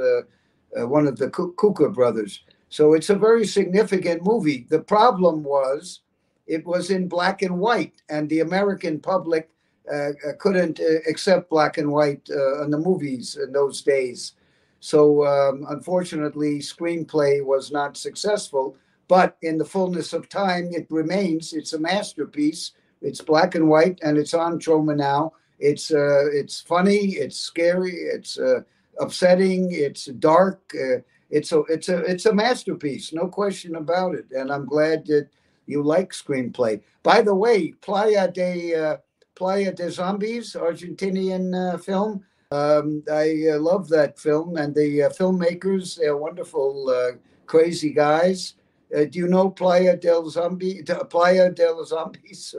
one 0.71 1.07
of 1.07 1.17
the 1.17 1.29
Kuchar 1.29 1.93
brothers. 1.93 2.43
So 2.69 2.93
it's 2.93 3.09
a 3.09 3.15
very 3.15 3.45
significant 3.45 4.23
movie. 4.23 4.65
The 4.69 4.79
problem 4.79 5.43
was 5.43 6.01
it 6.47 6.65
was 6.65 6.89
in 6.89 7.07
black 7.07 7.41
and 7.41 7.59
white, 7.59 8.01
and 8.09 8.29
the 8.29 8.41
American 8.41 8.99
public 8.99 9.49
uh, 9.91 10.09
uh, 10.27 10.33
couldn't 10.39 10.79
uh, 10.79 10.99
accept 11.07 11.49
black 11.49 11.77
and 11.77 11.91
white 11.91 12.27
in 12.63 12.71
the 12.71 12.77
movies 12.77 13.37
in 13.41 13.51
those 13.51 13.81
days. 13.81 14.33
So 14.79 15.25
um, 15.25 15.65
unfortunately, 15.69 16.59
screenplay 16.59 17.43
was 17.43 17.71
not 17.71 17.97
successful. 17.97 18.77
But 19.07 19.37
in 19.43 19.59
the 19.59 19.65
fullness 19.65 20.13
of 20.13 20.29
time, 20.29 20.69
it 20.71 20.87
remains. 20.89 21.53
It's 21.53 21.73
a 21.73 21.79
masterpiece. 21.79 22.71
It's 23.03 23.21
black 23.21 23.53
and 23.53 23.69
white, 23.69 23.99
and 24.01 24.17
it's 24.17 24.33
on 24.33 24.59
Troma 24.59 24.95
now. 24.97 25.33
It's 25.59 25.91
uh, 25.91 26.25
it's 26.31 26.61
funny. 26.61 27.15
It's 27.15 27.37
scary. 27.37 27.93
It's 27.93 28.37
uh, 28.37 28.61
upsetting. 28.99 29.71
It's 29.71 30.05
dark. 30.05 30.59
Uh, 30.73 30.99
it's 31.29 31.51
a 31.51 31.59
it's 31.69 31.89
a 31.89 31.99
it's 31.99 32.25
a 32.25 32.33
masterpiece, 32.33 33.13
no 33.13 33.27
question 33.27 33.75
about 33.75 34.15
it. 34.15 34.25
And 34.31 34.51
I'm 34.51 34.65
glad 34.65 35.05
that 35.07 35.29
you 35.65 35.81
like 35.81 36.11
screenplay. 36.11 36.81
By 37.03 37.21
the 37.21 37.35
way, 37.35 37.71
Playa 37.81 38.31
de 38.31 38.97
Playa 39.35 39.73
de 39.73 39.91
Zombies, 39.91 40.53
Argentinian 40.55 41.53
uh, 41.53 41.77
film. 41.77 42.23
Um, 42.51 43.03
I 43.11 43.47
uh, 43.53 43.59
love 43.59 43.89
that 43.89 44.17
film, 44.17 44.55
and 44.55 44.73
the 44.73 45.03
uh, 45.03 45.09
filmmakers, 45.09 45.97
they're 45.97 46.15
wonderful, 46.15 46.89
uh, 46.89 47.17
crazy 47.45 47.91
guys. 47.91 48.53
Uh, 48.95 49.03
do 49.05 49.19
you 49.19 49.27
know 49.27 49.49
Playa 49.49 49.97
del 49.97 50.29
Zombie, 50.29 50.81
Playa 51.09 51.51
del 51.51 51.83
Zombies, 51.83 52.55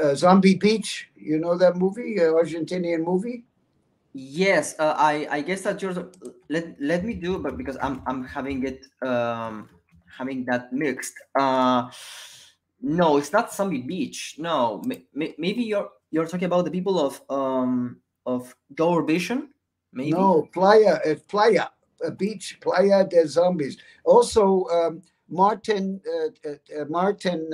uh, 0.00 0.14
Zombie 0.14 0.56
Beach? 0.56 1.10
You 1.16 1.38
know 1.38 1.56
that 1.56 1.76
movie, 1.76 2.16
Argentinian 2.16 3.04
movie? 3.04 3.44
Yes, 4.12 4.74
I 4.78 5.26
I 5.30 5.40
guess 5.40 5.62
that 5.62 5.80
you're. 5.82 6.10
Let 6.48 6.74
let 6.80 7.04
me 7.04 7.14
do, 7.14 7.38
but 7.38 7.56
because 7.56 7.76
I'm 7.80 8.02
I'm 8.06 8.24
having 8.24 8.66
it 8.66 8.86
um 9.06 9.68
having 10.10 10.44
that 10.46 10.72
mixed. 10.72 11.14
Uh 11.38 11.90
no, 12.82 13.18
it's 13.18 13.32
not 13.32 13.52
Zombie 13.52 13.82
Beach. 13.82 14.34
No, 14.38 14.82
maybe 15.14 15.62
you're 15.62 15.90
you're 16.10 16.26
talking 16.26 16.46
about 16.46 16.64
the 16.64 16.70
people 16.70 16.98
of 16.98 17.22
um 17.30 18.00
of 18.26 18.54
Gore 18.74 19.02
Vision. 19.04 19.50
Maybe 19.92 20.12
no 20.12 20.48
Playa. 20.52 20.98
It's 21.04 21.22
Playa, 21.22 21.68
a 22.04 22.10
beach, 22.10 22.58
Playa 22.60 23.06
de 23.06 23.26
Zombies. 23.28 23.76
Also, 24.04 24.66
um, 24.66 25.02
Martin 25.28 26.00
uh, 26.08 26.50
uh, 26.50 26.84
Martin 26.88 27.52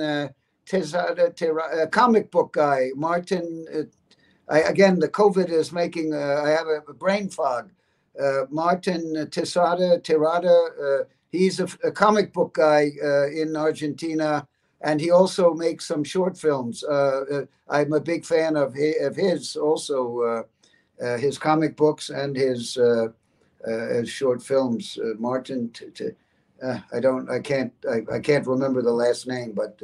uh, 0.73 0.77
Tezada, 0.77 1.83
uh, 1.83 1.87
comic 1.87 2.31
book 2.31 2.53
guy. 2.53 2.89
Martin. 2.95 3.65
Uh, 3.73 3.83
I, 4.49 4.61
again, 4.61 4.99
the 4.99 5.09
COVID 5.09 5.49
is 5.49 5.71
making. 5.71 6.13
Uh, 6.13 6.41
I 6.45 6.49
have 6.49 6.67
a, 6.67 6.81
a 6.89 6.93
brain 6.93 7.29
fog. 7.29 7.69
Uh, 8.19 8.45
Martin 8.49 9.13
Tesada 9.29 10.01
Tirada. 10.01 11.01
Uh, 11.01 11.03
he's 11.31 11.59
a, 11.59 11.67
a, 11.83 11.91
comic 11.91 12.33
book 12.33 12.53
guy 12.53 12.91
uh, 13.03 13.27
in 13.27 13.55
Argentina, 13.55 14.47
and 14.81 15.01
he 15.01 15.11
also 15.11 15.53
makes 15.53 15.85
some 15.85 16.03
short 16.03 16.37
films. 16.37 16.83
I'm 17.69 17.93
a 17.93 17.99
big 17.99 18.25
fan 18.25 18.55
of 18.55 18.75
of 19.01 19.15
his 19.15 19.55
also. 19.55 20.45
his 20.99 21.37
comic 21.37 21.75
books 21.75 22.09
and 22.09 22.35
his 22.35 22.77
his 23.65 24.09
short 24.09 24.41
films. 24.41 24.97
Martin, 25.19 25.71
I 26.63 26.99
don't, 26.99 27.29
I 27.29 27.39
can't, 27.39 27.73
I, 27.87 28.15
I 28.15 28.19
can't 28.19 28.47
remember 28.47 28.81
the 28.81 28.91
last 28.91 29.27
name, 29.27 29.51
but 29.51 29.79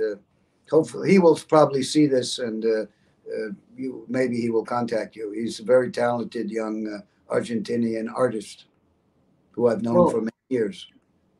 hopefully 0.70 1.12
he 1.12 1.20
will 1.20 1.40
probably 1.48 1.84
see 1.84 2.08
this 2.08 2.40
and 2.40 2.66
uh, 2.66 2.86
uh, 3.34 3.50
you 3.76 4.06
maybe 4.08 4.40
he 4.40 4.50
will 4.50 4.66
contact 4.66 5.16
you. 5.16 5.32
He's 5.32 5.60
a 5.60 5.64
very 5.64 5.92
talented 5.92 6.52
young 6.52 6.88
uh, 6.88 7.34
Argentinian 7.34 8.08
artist 8.14 8.66
who 9.52 9.68
I've 9.68 9.82
known 9.82 9.96
well, 9.96 10.10
for 10.10 10.22
many 10.22 10.32
years. 10.50 10.88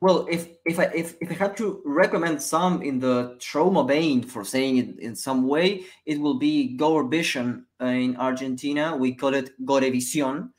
Well, 0.02 0.28
if 0.30 0.50
if 0.66 0.80
I 0.80 0.86
if, 0.94 1.16
if 1.22 1.32
I 1.32 1.36
had 1.36 1.56
to 1.58 1.82
recommend 1.86 2.42
some 2.42 2.82
in 2.82 3.00
the 3.00 3.36
Troma 3.40 3.88
vein 3.88 4.24
for 4.24 4.44
saying 4.44 4.78
it 4.78 5.00
in 5.00 5.16
some 5.16 5.48
way, 5.48 5.86
it 6.06 6.20
will 6.20 6.40
be 6.40 6.76
Gore 6.76 7.08
Vision 7.08 7.66
in 7.80 8.18
Argentina. 8.18 8.96
We 8.98 9.16
call 9.16 9.34
it 9.34 9.52
Gorevision, 9.66 10.50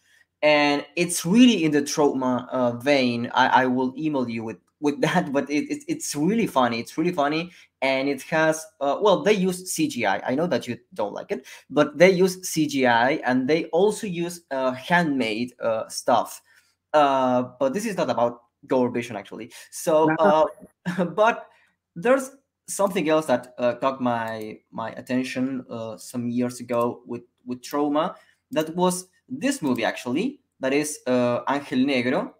and 0.40 0.84
it's 0.96 1.26
really 1.26 1.64
in 1.64 1.72
the 1.72 1.82
Troma 1.82 2.48
uh, 2.50 2.72
vein. 2.78 3.30
I, 3.34 3.64
I 3.64 3.66
will 3.66 3.92
email 3.98 4.28
you 4.28 4.44
with 4.44 4.63
with 4.84 5.00
that, 5.00 5.32
but 5.36 5.50
it, 5.50 5.64
it, 5.72 5.82
it's 5.88 6.14
really 6.14 6.46
funny. 6.46 6.78
It's 6.78 6.96
really 6.96 7.12
funny, 7.12 7.50
and 7.82 8.08
it 8.08 8.22
has 8.22 8.64
uh, 8.80 8.98
well, 9.00 9.22
they 9.22 9.32
use 9.32 9.74
CGI. 9.74 10.22
I 10.24 10.34
know 10.36 10.46
that 10.46 10.68
you 10.68 10.78
don't 10.92 11.14
like 11.14 11.32
it, 11.32 11.46
but 11.70 11.98
they 11.98 12.10
use 12.10 12.36
CGI, 12.42 13.20
and 13.24 13.48
they 13.48 13.64
also 13.66 14.06
use 14.06 14.42
uh, 14.52 14.72
handmade 14.72 15.54
uh, 15.60 15.88
stuff. 15.88 16.40
Uh, 16.92 17.42
but 17.58 17.72
this 17.72 17.86
is 17.86 17.96
not 17.96 18.10
about 18.10 18.42
Gore 18.68 18.90
Vision 18.90 19.16
actually. 19.16 19.50
So, 19.72 20.14
uh, 20.18 20.44
but 21.04 21.48
there's 21.96 22.30
something 22.68 23.08
else 23.08 23.26
that 23.26 23.54
uh, 23.58 23.74
caught 23.76 24.00
my 24.00 24.58
my 24.70 24.90
attention 24.92 25.64
some 25.96 26.28
years 26.28 26.60
ago 26.60 27.02
with 27.06 27.22
with 27.46 27.62
Troma. 27.62 28.14
That 28.50 28.76
was 28.76 29.08
this 29.28 29.62
movie 29.62 29.84
actually. 29.84 30.40
That 30.60 30.72
is 30.72 30.98
Angel 31.06 31.80
Negro 31.90 32.34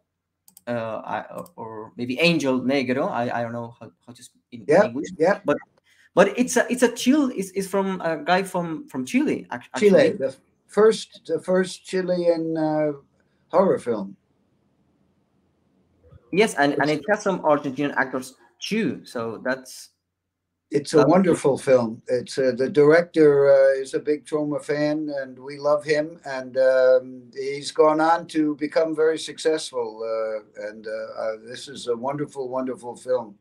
uh, 0.66 1.44
or 1.56 1.92
maybe 1.96 2.18
Angel 2.18 2.60
Negro. 2.60 3.10
I, 3.10 3.30
I 3.30 3.42
don't 3.42 3.52
know 3.52 3.74
how, 3.80 3.90
how 4.06 4.12
to 4.12 4.22
speak 4.22 4.42
in 4.52 4.64
yeah, 4.66 4.84
English. 4.84 5.08
Yeah. 5.18 5.40
But 5.44 5.58
but 6.14 6.38
it's 6.38 6.56
a 6.56 6.66
it's 6.70 6.82
a 6.82 6.92
chill. 6.92 7.30
It's, 7.34 7.50
it's 7.50 7.66
from 7.66 8.00
a 8.00 8.18
guy 8.18 8.42
from 8.42 8.88
from 8.88 9.04
Chile. 9.04 9.46
Actually. 9.50 9.80
Chile, 9.80 10.10
the 10.12 10.36
first 10.66 11.26
the 11.26 11.40
first 11.40 11.84
Chilean 11.84 12.56
uh, 12.56 12.92
horror 13.48 13.78
film. 13.78 14.16
Yes, 16.32 16.54
and, 16.54 16.74
and 16.80 16.90
it 16.90 17.02
has 17.08 17.22
some 17.22 17.40
Argentinian 17.40 17.94
actors 17.96 18.34
too. 18.58 19.04
So 19.04 19.40
that's 19.44 19.90
it's 20.70 20.94
a 20.94 21.06
wonderful 21.06 21.56
film. 21.56 22.02
It's 22.08 22.36
uh, 22.36 22.52
the 22.56 22.68
director 22.68 23.52
uh, 23.52 23.80
is 23.80 23.94
a 23.94 24.00
big 24.00 24.24
Troma 24.24 24.62
fan, 24.62 25.10
and 25.20 25.38
we 25.38 25.58
love 25.58 25.84
him. 25.84 26.20
And 26.24 26.56
um, 26.56 27.22
he's 27.32 27.70
gone 27.70 28.00
on 28.00 28.26
to 28.28 28.56
become 28.56 28.96
very 28.96 29.18
successful. 29.18 30.02
Uh, 30.02 30.66
and 30.68 30.86
uh, 30.86 31.20
uh, 31.20 31.32
this 31.44 31.68
is 31.68 31.86
a 31.86 31.96
wonderful, 31.96 32.48
wonderful 32.48 32.96
film. 32.96 33.36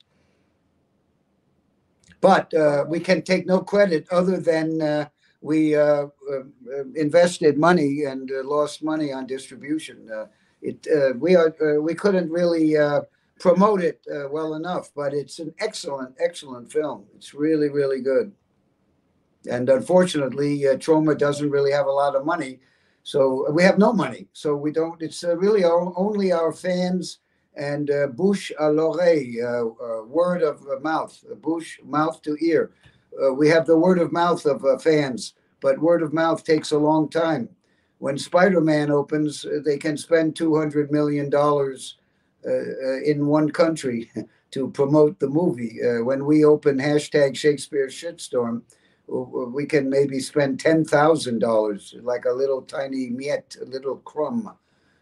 But 2.22 2.54
uh, 2.54 2.86
we 2.88 3.00
can 3.00 3.22
take 3.22 3.48
no 3.48 3.62
credit 3.62 4.08
other 4.12 4.40
than 4.40 5.10
we 5.42 5.76
invested 6.96 7.58
money 7.58 8.06
and 8.06 8.32
lost 8.46 8.84
money 8.84 9.12
on 9.12 9.26
distribution. 9.26 10.08
it 10.62 10.88
we 11.20 11.36
are 11.36 11.82
we 11.82 11.96
couldn't 11.96 12.32
really 12.32 12.78
promote 13.44 13.82
it 13.82 14.00
uh, 14.10 14.30
well 14.30 14.54
enough, 14.54 14.90
but 14.96 15.14
it's 15.14 15.40
an 15.40 15.54
excellent, 15.60 16.16
excellent 16.18 16.72
film. 16.72 17.04
It's 17.14 17.34
really, 17.34 17.68
really 17.68 18.00
good. 18.00 18.32
And 19.52 19.70
unfortunately, 19.70 20.66
uh, 20.66 20.78
Troma 20.78 21.18
doesn't 21.18 21.50
really 21.50 21.74
have 21.74 21.88
a 21.88 21.92
lot 21.92 22.16
of 22.16 22.26
money, 22.26 22.62
so 23.04 23.52
we 23.52 23.62
have 23.64 23.78
no 23.78 23.92
money. 23.92 24.30
So 24.32 24.56
we 24.56 24.72
don't. 24.72 25.02
It's 25.02 25.26
uh, 25.26 25.36
really 25.36 25.66
our, 25.66 25.92
only 25.98 26.32
our 26.32 26.54
fans 26.54 27.20
and 27.58 27.92
uh, 27.92 28.08
bouche 28.08 28.54
à 28.62 28.74
l'oreille, 28.74 29.42
uh, 29.44 29.66
uh, 29.66 30.06
word 30.06 30.42
of 30.42 30.64
mouth, 30.82 31.22
bouche, 31.42 31.84
mouth 31.84 32.22
to 32.22 32.38
ear. 32.40 32.72
we 33.36 33.50
have 33.50 33.66
the 33.66 33.78
word 33.78 34.00
of 34.00 34.14
mouth 34.14 34.46
of 34.46 34.82
fans, 34.82 35.34
but 35.60 35.78
word 35.80 36.02
of 36.02 36.14
mouth 36.14 36.46
takes 36.46 36.72
a 36.72 36.78
long 36.78 37.10
time. 37.10 37.50
When 37.98 38.18
Spider-Man 38.18 38.90
opens, 38.90 39.46
they 39.66 39.78
can 39.78 39.98
spend 39.98 40.34
two 40.34 40.56
hundred 40.56 40.94
million 40.94 41.30
dollars 41.30 41.98
uh, 41.98 42.03
uh, 42.03 42.03
in 42.46 43.28
one 43.28 43.50
country 43.50 44.12
to 44.52 44.70
promote 44.70 45.20
the 45.20 45.30
movie. 45.30 45.80
Uh, 45.84 46.04
when 46.04 46.26
we 46.26 46.46
open 46.46 46.78
hashtag 46.78 47.36
Shakespeare 47.36 47.88
Shitstorm, 47.88 48.62
we 49.08 49.66
can 49.66 49.90
maybe 49.90 50.20
spend 50.20 50.60
ten 50.60 50.86
thousand 50.86 51.40
dollars, 51.40 51.96
like 52.02 52.26
a 52.26 52.32
little 52.32 52.62
tiny 52.62 53.10
miet, 53.10 53.58
a 53.62 53.66
little 53.66 53.98
crumb. 53.98 54.54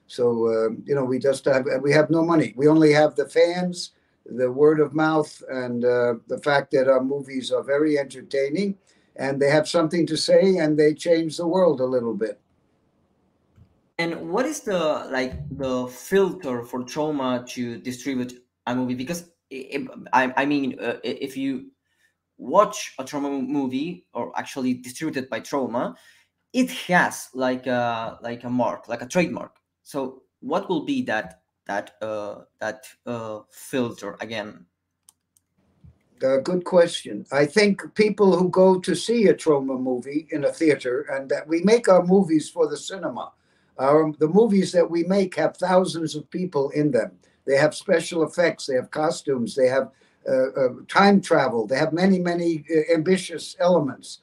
So 0.08 0.48
uh, 0.48 0.70
you 0.86 0.96
know, 0.96 1.06
we 1.06 1.20
just 1.20 1.46
have 1.46 1.66
we 1.82 1.92
have 1.94 2.10
no 2.10 2.24
money. 2.24 2.54
We 2.56 2.68
only 2.68 2.92
have 2.94 3.16
the 3.16 3.30
fans, 3.30 3.92
the 4.26 4.52
word 4.52 4.80
of 4.80 4.94
mouth, 4.94 5.42
and 5.50 5.86
uh, 5.86 6.16
the 6.28 6.39
fact 6.39 6.72
that 6.72 6.88
our 6.88 7.04
movies 7.04 7.52
are 7.52 7.64
very 7.64 7.98
entertaining, 8.00 8.78
and 9.16 9.42
they 9.42 9.50
have 9.50 9.68
something 9.68 10.06
to 10.08 10.18
say, 10.18 10.58
and 10.58 10.78
they 10.78 10.94
change 10.94 11.38
the 11.38 11.48
world 11.48 11.80
a 11.80 11.86
little 11.86 12.14
bit. 12.14 12.39
And 14.02 14.32
what 14.32 14.47
is 14.47 14.62
the 14.62 15.06
like 15.12 15.34
the 15.52 15.86
filter 15.86 16.64
for 16.64 16.80
Troma 16.82 17.45
to 17.49 17.78
distribute 17.78 18.34
a 18.66 18.74
movie? 18.74 18.95
Because 18.95 19.30
it, 19.52 19.88
I, 20.12 20.34
I 20.38 20.45
mean, 20.47 20.80
uh, 20.80 20.97
if 21.04 21.38
you 21.38 21.70
watch 22.39 22.95
a 22.97 23.04
Troma 23.04 23.47
movie 23.47 24.08
or 24.16 24.32
actually 24.36 24.74
distributed 24.74 25.30
by 25.30 25.39
Troma, 25.41 25.95
it 26.52 26.72
has 26.89 27.30
like 27.36 27.68
a 27.68 28.18
like 28.24 28.43
a 28.43 28.49
mark, 28.49 28.88
like 28.88 29.04
a 29.04 29.06
trademark. 29.06 29.58
So 29.84 30.24
what 30.39 30.68
will 30.68 30.84
be 30.84 31.04
that 31.04 31.43
that 31.68 31.91
uh, 32.02 32.45
that 32.60 32.88
uh, 33.06 33.41
filter 33.52 34.18
again? 34.20 34.66
Uh, 36.24 36.38
good 36.38 36.66
question. 36.66 37.24
I 37.32 37.45
think 37.45 37.93
people 37.93 38.36
who 38.36 38.49
go 38.49 38.80
to 38.80 38.95
see 38.95 39.28
a 39.28 39.36
Troma 39.36 39.80
movie 39.80 40.28
in 40.32 40.45
a 40.45 40.52
theater, 40.52 41.06
and 41.12 41.30
that 41.30 41.47
we 41.47 41.62
make 41.62 41.88
our 41.88 42.04
movies 42.04 42.49
for 42.49 42.68
the 42.68 42.78
cinema. 42.78 43.34
Our, 43.82 44.13
the 44.19 44.27
movies 44.27 44.71
that 44.73 44.89
we 44.89 45.03
make 45.05 45.36
have 45.36 45.57
thousands 45.57 46.15
of 46.15 46.29
people 46.29 46.69
in 46.69 46.91
them. 46.91 47.13
They 47.47 47.57
have 47.57 47.73
special 47.73 48.21
effects, 48.23 48.67
they 48.67 48.75
have 48.75 48.91
costumes, 48.91 49.55
they 49.55 49.67
have 49.67 49.89
uh, 50.29 50.49
uh, 50.51 50.69
time 50.88 51.19
travel, 51.19 51.65
they 51.65 51.77
have 51.77 51.91
many, 51.91 52.19
many 52.19 52.63
uh, 52.69 52.93
ambitious 52.93 53.55
elements, 53.59 54.19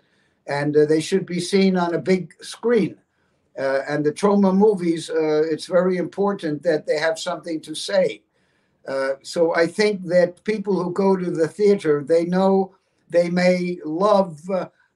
and 0.46 0.76
uh, 0.76 0.86
they 0.86 1.00
should 1.00 1.26
be 1.26 1.40
seen 1.40 1.76
on 1.76 1.94
a 1.94 1.98
big 1.98 2.32
screen. 2.40 2.96
Uh, 3.58 3.80
and 3.88 4.06
the 4.06 4.12
Troma 4.12 4.56
movies, 4.56 5.10
uh, 5.10 5.42
it's 5.50 5.66
very 5.66 5.96
important 5.96 6.62
that 6.62 6.86
they 6.86 6.96
have 6.96 7.18
something 7.18 7.60
to 7.62 7.74
say. 7.74 8.22
so 9.22 9.56
I 9.56 9.66
think 9.66 10.06
that 10.06 10.44
people 10.44 10.80
who 10.80 10.92
go 10.92 11.16
to 11.16 11.32
the 11.32 11.48
theater, 11.48 12.04
they 12.06 12.24
know 12.24 12.76
they 13.10 13.28
may 13.28 13.78
love 13.84 14.40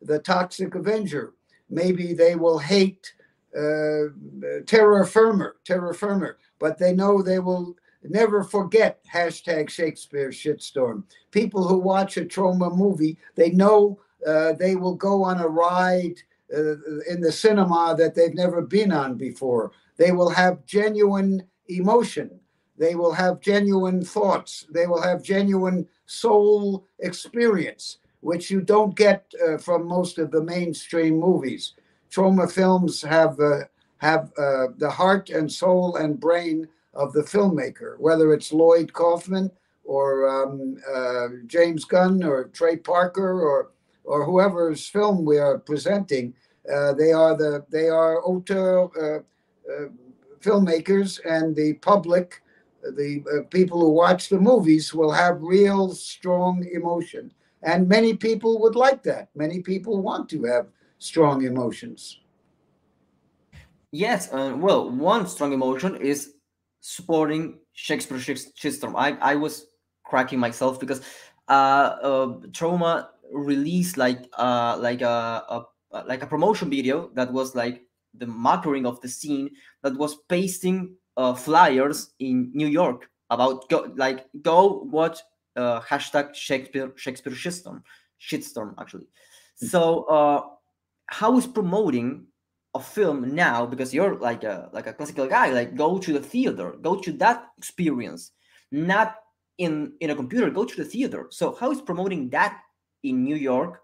the 0.00 0.18
Toxic 0.20 0.76
Avenger. 0.76 1.32
Maybe 1.68 2.14
they 2.14 2.36
will 2.36 2.58
hate 2.60 3.12
uh, 3.56 4.62
Terror 4.66 5.04
Firmer, 5.04 5.56
Terror 5.64 5.94
Firmer, 5.94 6.38
but 6.58 6.78
they 6.78 6.92
know 6.94 7.22
they 7.22 7.38
will 7.38 7.76
never 8.04 8.42
forget 8.42 9.00
hashtag 9.04 9.68
Shakespeare 9.68 10.30
shitstorm. 10.30 11.04
People 11.30 11.66
who 11.66 11.78
watch 11.78 12.16
a 12.16 12.24
Troma 12.24 12.74
movie, 12.74 13.18
they 13.34 13.50
know 13.50 14.00
uh, 14.26 14.52
they 14.54 14.76
will 14.76 14.94
go 14.94 15.22
on 15.22 15.40
a 15.40 15.48
ride 15.48 16.20
uh, 16.52 16.76
in 17.08 17.20
the 17.20 17.32
cinema 17.32 17.94
that 17.98 18.14
they've 18.14 18.34
never 18.34 18.62
been 18.62 18.92
on 18.92 19.16
before. 19.16 19.72
They 19.96 20.12
will 20.12 20.30
have 20.30 20.64
genuine 20.66 21.44
emotion. 21.68 22.30
They 22.76 22.94
will 22.94 23.12
have 23.12 23.40
genuine 23.40 24.02
thoughts. 24.04 24.66
They 24.70 24.86
will 24.86 25.02
have 25.02 25.22
genuine 25.22 25.86
soul 26.06 26.86
experience, 26.98 27.98
which 28.20 28.50
you 28.50 28.60
don't 28.60 28.96
get 28.96 29.32
uh, 29.46 29.58
from 29.58 29.86
most 29.86 30.18
of 30.18 30.30
the 30.30 30.42
mainstream 30.42 31.18
movies. 31.18 31.74
Troma 32.12 32.50
films 32.50 33.00
have 33.02 33.40
uh, 33.40 33.60
have 33.98 34.32
uh, 34.36 34.66
the 34.76 34.90
heart 34.90 35.30
and 35.30 35.50
soul 35.50 35.96
and 35.96 36.20
brain 36.20 36.68
of 36.94 37.12
the 37.12 37.22
filmmaker, 37.22 37.98
whether 37.98 38.32
it's 38.34 38.52
Lloyd 38.52 38.92
Kaufman 38.92 39.50
or 39.84 40.28
um, 40.28 40.76
uh, 40.94 41.28
James 41.46 41.84
Gunn 41.84 42.22
or 42.22 42.44
Trey 42.44 42.76
Parker 42.76 43.40
or 43.42 43.70
or 44.04 44.24
whoever's 44.24 44.86
film 44.86 45.24
we 45.24 45.38
are 45.38 45.58
presenting. 45.58 46.34
Uh, 46.72 46.92
they 46.92 47.12
are 47.12 47.36
the 47.36 47.64
they 47.70 47.88
are 47.88 48.22
auteur 48.24 48.90
uh, 49.00 49.20
uh, 49.72 49.88
filmmakers, 50.40 51.18
and 51.24 51.56
the 51.56 51.74
public 51.74 52.42
the 52.82 53.46
people 53.50 53.80
who 53.80 53.90
watch 53.90 54.28
the 54.28 54.38
movies 54.40 54.92
will 54.92 55.12
have 55.12 55.40
real 55.40 55.92
strong 55.94 56.66
emotion. 56.72 57.32
And 57.62 57.88
many 57.88 58.14
people 58.14 58.60
would 58.60 58.74
like 58.74 59.04
that. 59.04 59.28
Many 59.36 59.60
people 59.60 60.02
want 60.02 60.28
to 60.30 60.42
have 60.44 60.66
strong 61.02 61.44
emotions. 61.44 62.20
Yes, 63.90 64.32
uh, 64.32 64.54
well, 64.56 64.88
one 64.88 65.26
strong 65.26 65.52
emotion 65.52 65.96
is 65.96 66.34
supporting 66.80 67.58
Shakespeare 67.72 68.18
shitstorm. 68.18 68.94
I, 68.96 69.16
I 69.20 69.34
was 69.34 69.66
cracking 70.04 70.38
myself 70.38 70.78
because 70.78 71.02
uh, 71.48 71.96
uh, 72.02 72.26
Troma 72.52 73.08
released 73.32 73.96
like 73.96 74.28
uh, 74.38 74.76
like 74.78 75.02
a, 75.02 75.66
a 75.92 76.04
like 76.06 76.22
a 76.22 76.26
promotion 76.26 76.70
video 76.70 77.10
that 77.14 77.32
was 77.32 77.54
like 77.54 77.82
the 78.14 78.26
marketing 78.26 78.86
of 78.86 79.00
the 79.00 79.08
scene 79.08 79.50
that 79.82 79.96
was 79.96 80.16
pasting 80.28 80.94
uh, 81.16 81.34
flyers 81.34 82.12
in 82.20 82.50
New 82.54 82.68
York 82.68 83.10
about 83.30 83.68
go 83.68 83.92
like 83.96 84.26
go 84.42 84.82
watch 84.90 85.18
uh, 85.56 85.80
hashtag 85.80 86.34
Shakespeare 86.34 86.92
Shakespeare 86.96 87.32
shitstorm 87.32 87.82
shitstorm 88.20 88.74
actually. 88.80 89.08
Hmm. 89.60 89.66
So 89.66 90.04
uh, 90.04 90.42
how 91.06 91.36
is 91.38 91.46
promoting 91.46 92.26
a 92.74 92.80
film 92.80 93.34
now 93.34 93.66
because 93.66 93.92
you're 93.92 94.16
like 94.16 94.44
a 94.44 94.70
like 94.72 94.86
a 94.86 94.92
classical 94.94 95.26
guy 95.26 95.50
like 95.50 95.74
go 95.76 95.98
to 95.98 96.12
the 96.14 96.20
theater 96.20 96.74
go 96.80 96.96
to 96.96 97.12
that 97.12 97.48
experience 97.58 98.30
not 98.70 99.16
in 99.58 99.92
in 100.00 100.10
a 100.10 100.16
computer 100.16 100.50
go 100.50 100.64
to 100.64 100.76
the 100.76 100.84
theater. 100.84 101.26
So 101.30 101.54
how 101.54 101.70
is 101.70 101.80
promoting 101.80 102.30
that 102.30 102.60
in 103.02 103.24
new 103.24 103.36
york? 103.36 103.80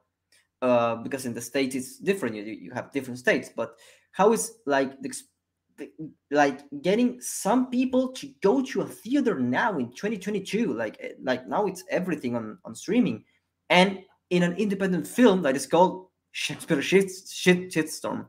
Uh, 0.60 0.96
because 0.96 1.24
in 1.24 1.32
the 1.34 1.40
states 1.40 1.76
it's 1.76 1.98
different 1.98 2.34
you, 2.34 2.42
you 2.42 2.72
have 2.72 2.90
different 2.90 3.16
states 3.16 3.48
but 3.54 3.76
how 4.10 4.32
is 4.32 4.54
like 4.66 5.00
the, 5.00 5.12
like 6.32 6.62
getting 6.82 7.20
some 7.20 7.70
people 7.70 8.08
to 8.08 8.28
go 8.42 8.60
to 8.60 8.80
a 8.80 8.84
theater 8.84 9.38
now 9.38 9.78
in 9.78 9.88
2022 9.92 10.74
like 10.74 10.96
eh, 10.98 11.12
like 11.22 11.46
now 11.46 11.66
it's 11.66 11.84
everything 11.90 12.34
on 12.34 12.58
on 12.64 12.74
streaming 12.74 13.22
and 13.70 14.00
in 14.30 14.42
an 14.42 14.54
independent 14.56 15.06
film 15.06 15.42
that 15.42 15.54
is 15.54 15.64
called 15.64 16.07
shakespeare 16.32 16.82
shit, 16.82 17.10
shit 17.28 17.70
shitstorm 17.70 18.26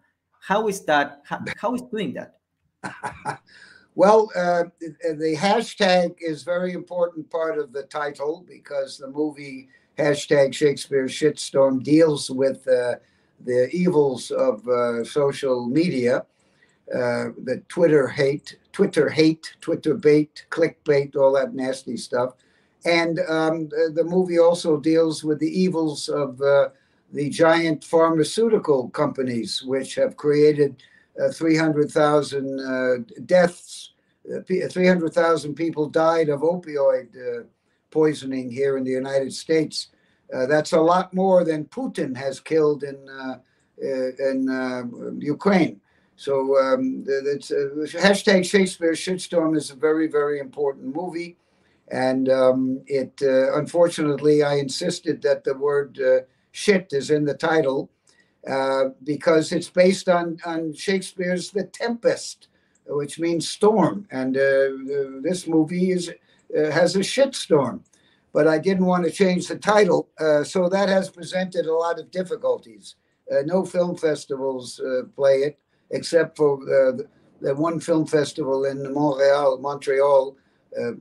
how 0.49 0.67
is 0.67 0.81
that? 0.85 1.21
How, 1.25 1.39
how 1.57 1.75
is 1.75 1.83
doing 1.83 2.13
that? 2.13 2.39
well, 3.95 4.31
uh, 4.35 4.63
the 4.79 5.35
hashtag 5.37 6.15
is 6.19 6.41
very 6.41 6.73
important 6.73 7.29
part 7.29 7.59
of 7.59 7.71
the 7.71 7.83
title 7.83 8.43
because 8.47 8.97
the 8.97 9.09
movie 9.09 9.69
hashtag 9.97 10.55
Shakespeare 10.55 11.05
shitstorm 11.05 11.83
deals 11.83 12.31
with 12.31 12.67
uh, 12.67 12.95
the 13.45 13.69
evils 13.71 14.31
of 14.31 14.67
uh, 14.67 15.03
social 15.03 15.67
media, 15.67 16.25
uh, 16.95 17.29
the 17.43 17.61
Twitter 17.67 18.07
hate, 18.07 18.57
Twitter 18.71 19.07
hate, 19.07 19.55
Twitter 19.61 19.93
bait, 19.93 20.45
clickbait, 20.49 21.15
all 21.15 21.33
that 21.33 21.53
nasty 21.53 21.95
stuff. 21.95 22.33
And 22.85 23.19
um, 23.29 23.67
the, 23.69 23.91
the, 23.93 24.03
movie 24.03 24.39
also 24.39 24.77
deals 24.79 25.23
with 25.23 25.37
the 25.39 25.59
evils 25.59 26.09
of 26.09 26.41
uh, 26.41 26.69
the 27.11 27.29
giant 27.29 27.83
pharmaceutical 27.83 28.89
companies, 28.89 29.63
which 29.63 29.95
have 29.95 30.15
created 30.15 30.83
uh, 31.19 31.31
300,000 31.31 32.59
uh, 32.59 33.21
deaths. 33.25 33.93
Uh, 34.31 34.41
300,000 34.41 35.55
people 35.55 35.89
died 35.89 36.29
of 36.29 36.41
opioid 36.41 37.07
uh, 37.15 37.43
poisoning 37.89 38.51
here 38.51 38.77
in 38.77 38.83
the 38.83 38.91
United 38.91 39.33
States. 39.33 39.87
Uh, 40.33 40.45
that's 40.45 40.73
a 40.73 40.79
lot 40.79 41.13
more 41.13 41.43
than 41.43 41.65
Putin 41.65 42.15
has 42.15 42.39
killed 42.39 42.83
in 42.83 42.97
in 43.79 45.19
Ukraine. 45.19 45.81
So 46.15 46.59
um, 46.59 47.03
that's 47.05 47.49
hashtag 47.49 48.45
Shakespeare 48.45 48.91
shitstorm 48.91 49.57
is 49.57 49.71
a 49.71 49.75
very 49.75 50.07
very 50.07 50.39
important 50.39 50.95
movie, 50.95 51.37
and 51.87 52.29
um, 52.29 52.81
it 52.85 53.19
unfortunately 53.21 54.43
I 54.43 54.55
insisted 54.55 55.23
that 55.23 55.43
the 55.43 55.55
word 55.55 55.97
shit 56.51 56.87
is 56.91 57.09
in 57.09 57.25
the 57.25 57.33
title 57.33 57.89
uh, 58.47 58.89
because 59.03 59.51
it's 59.51 59.69
based 59.69 60.07
on, 60.07 60.37
on 60.45 60.73
Shakespeare's 60.73 61.51
The 61.51 61.65
Tempest, 61.65 62.47
which 62.87 63.19
means 63.19 63.49
storm. 63.49 64.07
And 64.11 64.37
uh, 64.37 65.21
this 65.21 65.45
movie 65.47 65.91
is 65.91 66.09
uh, 66.57 66.71
has 66.71 66.95
a 66.95 67.03
shit 67.03 67.35
storm. 67.35 67.83
But 68.33 68.47
I 68.47 68.57
didn't 68.59 68.85
want 68.85 69.05
to 69.05 69.11
change 69.11 69.47
the 69.47 69.57
title, 69.57 70.09
uh, 70.19 70.43
so 70.43 70.69
that 70.69 70.87
has 70.87 71.09
presented 71.09 71.65
a 71.65 71.73
lot 71.73 71.99
of 71.99 72.11
difficulties. 72.11 72.95
Uh, 73.31 73.41
no 73.45 73.65
film 73.65 73.95
festivals 73.95 74.79
uh, 74.79 75.01
play 75.15 75.37
it, 75.37 75.59
except 75.91 76.37
for 76.37 76.57
the, 76.57 77.07
the, 77.41 77.55
one 77.55 77.79
film 77.79 78.05
festival 78.05 78.65
in 78.65 78.93
Montreal. 78.93 79.57
Montreal, 79.59 80.37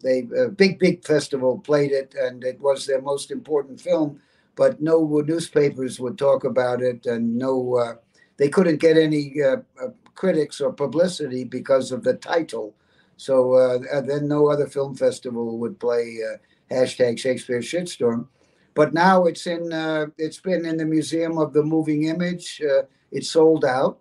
they 0.02 0.22
big 0.56 0.78
big 0.78 1.04
festival 1.04 1.58
played 1.58 1.92
it, 1.92 2.14
and 2.14 2.44
it 2.44 2.58
was 2.60 2.86
their 2.86 3.02
most 3.02 3.30
important 3.30 3.80
film 3.80 4.20
but 4.58 4.82
no 4.82 5.22
newspapers 5.24 6.00
would 6.00 6.18
talk 6.18 6.42
about 6.42 6.82
it, 6.82 7.06
and 7.06 7.38
no, 7.38 7.76
uh, 7.76 7.94
they 8.38 8.48
couldn't 8.48 8.80
get 8.80 8.98
any 8.98 9.32
uh, 9.40 9.58
uh 9.80 9.90
critics 10.16 10.60
or 10.60 10.72
publicity 10.72 11.44
because 11.44 11.92
of 11.92 12.02
the 12.02 12.14
title. 12.14 12.74
So 13.16 13.52
uh, 13.54 14.00
then 14.00 14.26
no 14.26 14.48
other 14.48 14.66
film 14.66 14.96
festival 14.96 15.58
would 15.58 15.78
play 15.78 16.18
hashtag 16.72 17.20
Shakespeare 17.20 17.60
shitstorm. 17.60 18.26
But 18.74 18.92
now 18.92 19.26
it's 19.26 19.46
in, 19.46 19.70
it's 20.18 20.40
been 20.40 20.66
in 20.66 20.76
the 20.76 20.84
Museum 20.84 21.38
of 21.38 21.52
the 21.52 21.62
Moving 21.62 22.04
Image. 22.04 22.60
it's 23.12 23.30
sold 23.30 23.64
out. 23.64 24.00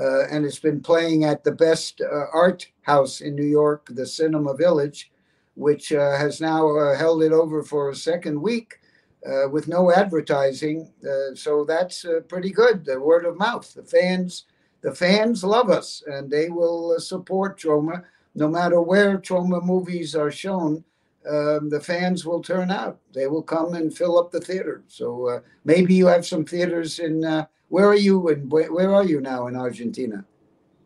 Uh, 0.00 0.26
and 0.30 0.46
it's 0.46 0.60
been 0.60 0.80
playing 0.80 1.24
at 1.24 1.42
the 1.42 1.52
best 1.52 2.00
uh, 2.00 2.26
art 2.32 2.68
house 2.82 3.20
in 3.20 3.34
New 3.34 3.50
York, 3.60 3.88
the 3.90 4.06
Cinema 4.06 4.54
Village, 4.54 5.10
which 5.54 5.92
uh, 5.92 6.16
has 6.16 6.40
now 6.40 6.94
held 6.94 7.22
it 7.22 7.32
over 7.32 7.62
for 7.62 7.90
a 7.90 7.96
second 7.96 8.40
week 8.40 8.78
uh, 9.26 9.48
with 9.48 9.68
no 9.68 9.92
advertising. 9.92 10.90
Uh, 11.04 11.34
so 11.34 11.64
that's 11.64 12.04
uh, 12.04 12.20
pretty 12.28 12.50
good. 12.50 12.84
The 12.84 13.00
word 13.00 13.24
of 13.24 13.38
mouth. 13.38 13.72
The 13.74 13.82
fans, 13.82 14.44
the 14.80 14.94
fans 14.94 15.42
love 15.42 15.70
us, 15.70 16.02
and 16.06 16.30
they 16.30 16.48
will 16.48 16.92
uh, 16.96 17.00
support 17.00 17.58
Troma 17.58 18.04
no 18.34 18.48
matter 18.48 18.80
where 18.80 19.18
Troma 19.18 19.62
movies 19.62 20.14
are 20.14 20.30
shown. 20.30 20.84
Um, 21.28 21.68
the 21.68 21.80
fans 21.80 22.24
will 22.24 22.40
turn 22.40 22.70
out. 22.70 23.00
They 23.12 23.26
will 23.26 23.42
come 23.42 23.74
and 23.74 23.94
fill 23.94 24.18
up 24.18 24.30
the 24.30 24.40
theater. 24.40 24.82
So 24.86 25.28
uh, 25.28 25.40
maybe 25.64 25.94
you 25.94 26.06
have 26.06 26.24
some 26.24 26.44
theaters 26.44 27.00
in. 27.00 27.24
Uh, 27.24 27.46
where 27.68 27.86
are 27.86 27.96
you? 27.96 28.28
And 28.28 28.50
where 28.50 28.94
are 28.94 29.04
you 29.04 29.20
now 29.20 29.48
in 29.48 29.56
Argentina? 29.56 30.24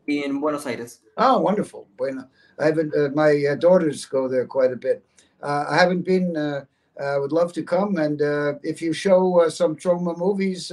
In 0.08 0.40
Buenos 0.40 0.66
Aires. 0.66 0.98
Oh, 1.16 1.38
wonderful. 1.38 1.86
Bueno, 1.96 2.26
I 2.58 2.64
haven't. 2.64 3.14
my 3.14 3.54
daughters 3.60 4.04
go 4.06 4.26
there 4.26 4.46
quite 4.46 4.72
a 4.72 4.76
bit. 4.76 5.04
I 5.40 5.76
haven't 5.76 6.02
been 6.02 6.66
I 7.00 7.14
uh, 7.14 7.20
would 7.20 7.32
love 7.32 7.52
to 7.54 7.62
come. 7.62 7.96
And 7.96 8.20
uh, 8.20 8.54
if 8.62 8.82
you 8.82 8.92
show 8.92 9.40
uh, 9.40 9.50
some 9.50 9.76
Troma 9.76 10.16
movies, 10.16 10.70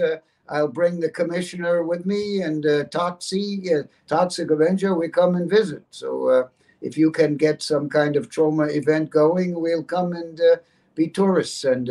I'll 0.49 0.67
bring 0.67 0.99
the 0.99 1.09
commissioner 1.09 1.83
with 1.83 2.05
me 2.05 2.41
and 2.41 2.65
uh, 2.65 2.85
Toxie, 2.85 3.71
uh, 3.71 3.83
Toxic 4.07 4.49
Avenger, 4.49 4.95
we 4.95 5.07
come 5.07 5.35
and 5.35 5.49
visit. 5.49 5.83
So 5.91 6.27
uh, 6.27 6.47
if 6.81 6.97
you 6.97 7.11
can 7.11 7.37
get 7.37 7.61
some 7.61 7.87
kind 7.87 8.15
of 8.15 8.29
Troma 8.29 8.75
event 8.75 9.11
going, 9.11 9.59
we'll 9.59 9.83
come 9.83 10.13
and 10.13 10.39
uh, 10.41 10.57
be 10.95 11.07
tourists 11.07 11.63
and 11.63 11.87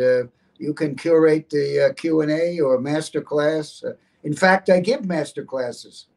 you 0.57 0.73
can 0.73 0.95
curate 0.95 1.49
the 1.49 1.93
Q&A 1.95 2.59
or 2.59 2.79
master 2.79 3.21
class. 3.21 3.83
in 4.23 4.33
fact, 4.33 4.69
I 4.69 4.81
give 4.81 5.05
master 5.05 5.45
classes. 5.45 6.07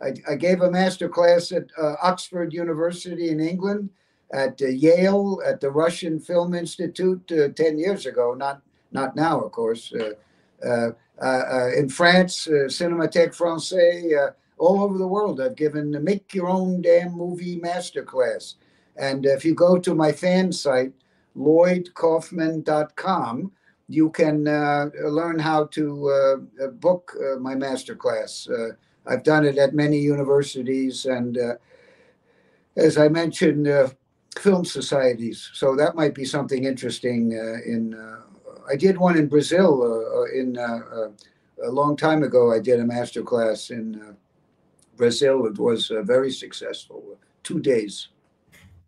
I, 0.00 0.14
I 0.30 0.36
gave 0.36 0.60
a 0.60 0.70
master 0.70 1.08
class 1.08 1.50
at 1.50 1.66
Oxford 1.76 2.52
University 2.52 3.30
in 3.30 3.40
England 3.40 3.90
at 4.32 4.60
uh, 4.62 4.66
Yale, 4.66 5.40
at 5.44 5.60
the 5.60 5.70
Russian 5.70 6.18
Film 6.20 6.54
Institute 6.54 7.30
uh, 7.32 7.48
10 7.48 7.78
years 7.78 8.06
ago, 8.06 8.34
not, 8.34 8.62
not 8.92 9.16
now, 9.16 9.40
of 9.40 9.50
course. 9.52 9.92
Uh, 10.64 10.90
in 11.76 11.88
France, 11.88 12.46
Cinémathèque 12.46 13.34
Française, 13.34 14.32
all 14.58 14.82
over 14.82 14.98
the 14.98 15.06
world. 15.06 15.40
I've 15.40 15.56
given 15.56 15.90
the 15.90 16.00
Make 16.00 16.34
Your 16.34 16.48
Own 16.48 16.82
Damn 16.82 17.12
Movie 17.12 17.58
Masterclass. 17.60 18.54
And 18.96 19.24
if 19.26 19.44
you 19.44 19.54
go 19.54 19.78
to 19.78 19.94
my 19.94 20.10
fan 20.12 20.52
site, 20.52 20.92
lloydkaufman.com, 21.36 23.52
you 23.88 24.10
can 24.10 24.46
uh, 24.46 24.90
learn 25.04 25.38
how 25.38 25.64
to 25.66 26.10
uh, 26.10 26.36
book 26.66 27.14
uh, 27.16 27.36
my 27.38 27.54
masterclass. 27.54 28.48
I've 29.06 29.22
done 29.22 29.46
it 29.46 29.56
at 29.56 29.74
many 29.74 29.98
universities, 29.98 31.06
and 31.06 31.38
as 32.76 32.98
I 32.98 33.08
mentioned, 33.08 33.66
film 34.38 34.64
societies. 34.64 35.50
So 35.54 35.76
that 35.76 35.94
might 35.94 36.14
be 36.14 36.24
something 36.24 36.64
interesting. 36.64 37.34
Uh, 37.34 37.60
in 37.64 37.94
uh, 37.94 38.22
I 38.70 38.76
did 38.76 38.98
one 38.98 39.16
in 39.16 39.28
Brazil 39.28 39.82
uh, 39.82 40.20
uh 40.20 40.40
in 40.40 40.58
uh, 40.58 40.62
uh, 40.62 41.08
a 41.64 41.70
long 41.70 41.96
time 41.96 42.22
ago. 42.22 42.52
I 42.52 42.60
did 42.60 42.80
a 42.80 42.84
master 42.84 43.22
class 43.22 43.70
in 43.70 44.16
Brazil. 44.96 45.46
It 45.46 45.58
was 45.58 45.90
very 46.02 46.30
successful. 46.30 47.18
Two 47.42 47.60
days. 47.60 48.08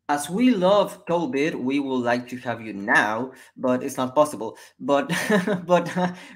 As 0.08 0.28
we 0.28 0.50
love 0.50 1.06
COVID, 1.06 1.54
we 1.54 1.78
would 1.78 2.02
like 2.02 2.28
to 2.30 2.36
have 2.38 2.60
you 2.60 2.72
now, 2.72 3.30
but 3.56 3.84
it's 3.84 3.96
not 3.96 4.12
possible. 4.14 4.58
But 4.78 5.10
but 5.66 5.86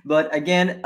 but 0.04 0.34
again, 0.34 0.80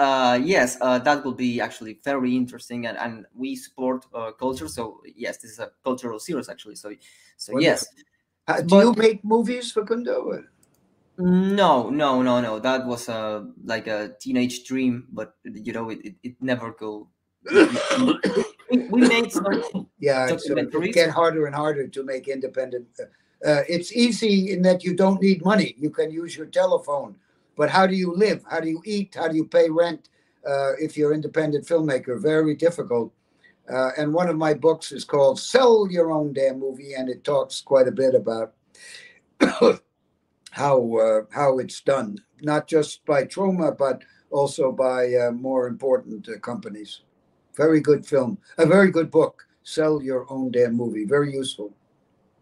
yes, 0.54 0.76
that 0.76 1.24
will 1.24 1.34
be 1.34 1.60
actually 1.60 2.00
very 2.02 2.34
interesting, 2.34 2.86
and, 2.86 2.96
and 2.98 3.26
we 3.34 3.56
support 3.56 4.06
culture. 4.38 4.68
So 4.68 5.02
yes, 5.04 5.36
this 5.38 5.52
is 5.52 5.58
a 5.58 5.70
cultural 5.84 6.18
series 6.18 6.48
actually. 6.48 6.76
So 6.76 6.92
so 7.36 7.52
Wonderful. 7.52 7.70
yes 7.70 7.86
Uh, 8.49 8.62
do 8.62 8.66
but, 8.68 8.84
you 8.84 8.92
make 8.94 9.24
movies, 9.24 9.70
Facundo? 9.70 10.42
No, 11.18 11.90
no, 11.90 12.22
no, 12.22 12.40
no. 12.40 12.59
That 12.59 12.86
was 12.86 13.09
a 13.09 13.46
like 13.64 13.86
a 13.86 14.14
teenage 14.18 14.64
dream, 14.64 15.07
but 15.12 15.34
you 15.44 15.72
know, 15.72 15.90
it, 15.90 15.99
it, 16.03 16.14
it 16.22 16.34
never 16.40 16.72
go. 16.72 17.09
we, 17.51 18.78
we 18.88 19.01
made 19.07 19.30
some 19.30 19.88
yeah, 19.99 20.28
it 20.30 20.94
get 20.94 21.11
harder 21.11 21.46
and 21.46 21.55
harder 21.55 21.86
to 21.88 22.03
make 22.05 22.26
independent. 22.26 22.88
Uh, 22.99 23.05
uh, 23.46 23.62
it's 23.68 23.92
easy 23.92 24.53
in 24.53 24.62
that 24.62 24.82
you 24.82 24.94
don't 24.94 25.20
need 25.20 25.44
money. 25.44 25.74
You 25.78 25.90
can 25.90 26.11
use 26.11 26.36
your 26.36 26.46
telephone. 26.46 27.16
But 27.57 27.70
how 27.70 27.86
do 27.86 27.94
you 27.94 28.14
live? 28.14 28.44
How 28.49 28.61
do 28.61 28.68
you 28.68 28.80
eat? 28.84 29.14
How 29.14 29.28
do 29.28 29.36
you 29.36 29.44
pay 29.44 29.68
rent 29.68 30.09
uh, 30.46 30.72
if 30.78 30.96
you're 30.96 31.12
independent 31.12 31.66
filmmaker? 31.66 32.20
Very 32.20 32.55
difficult. 32.55 33.12
Uh, 33.70 33.90
and 33.98 34.12
one 34.12 34.28
of 34.28 34.36
my 34.36 34.54
books 34.54 34.92
is 34.92 35.04
called 35.04 35.38
Sell 35.38 35.86
Your 35.90 36.10
Own 36.10 36.32
Damn 36.32 36.58
Movie, 36.58 36.94
and 36.94 37.08
it 37.08 37.24
talks 37.24 37.60
quite 37.60 37.86
a 37.86 37.92
bit 37.92 38.14
about 38.14 38.54
how 40.50 40.96
uh, 40.96 41.22
how 41.30 41.58
it's 41.58 41.80
done, 41.80 42.18
not 42.42 42.66
just 42.66 43.04
by 43.04 43.24
Troma, 43.24 43.76
but 43.76 44.02
also 44.30 44.72
by 44.72 45.14
uh, 45.14 45.30
more 45.32 45.66
important 45.66 46.28
uh, 46.28 46.38
companies. 46.38 47.02
Very 47.56 47.80
good 47.80 48.06
film, 48.06 48.38
a 48.56 48.66
very 48.66 48.90
good 48.90 49.10
book. 49.10 49.46
Sell 49.64 50.02
Your 50.02 50.24
Own 50.30 50.50
Damn 50.50 50.74
Movie, 50.74 51.04
very 51.04 51.32
useful. 51.32 51.74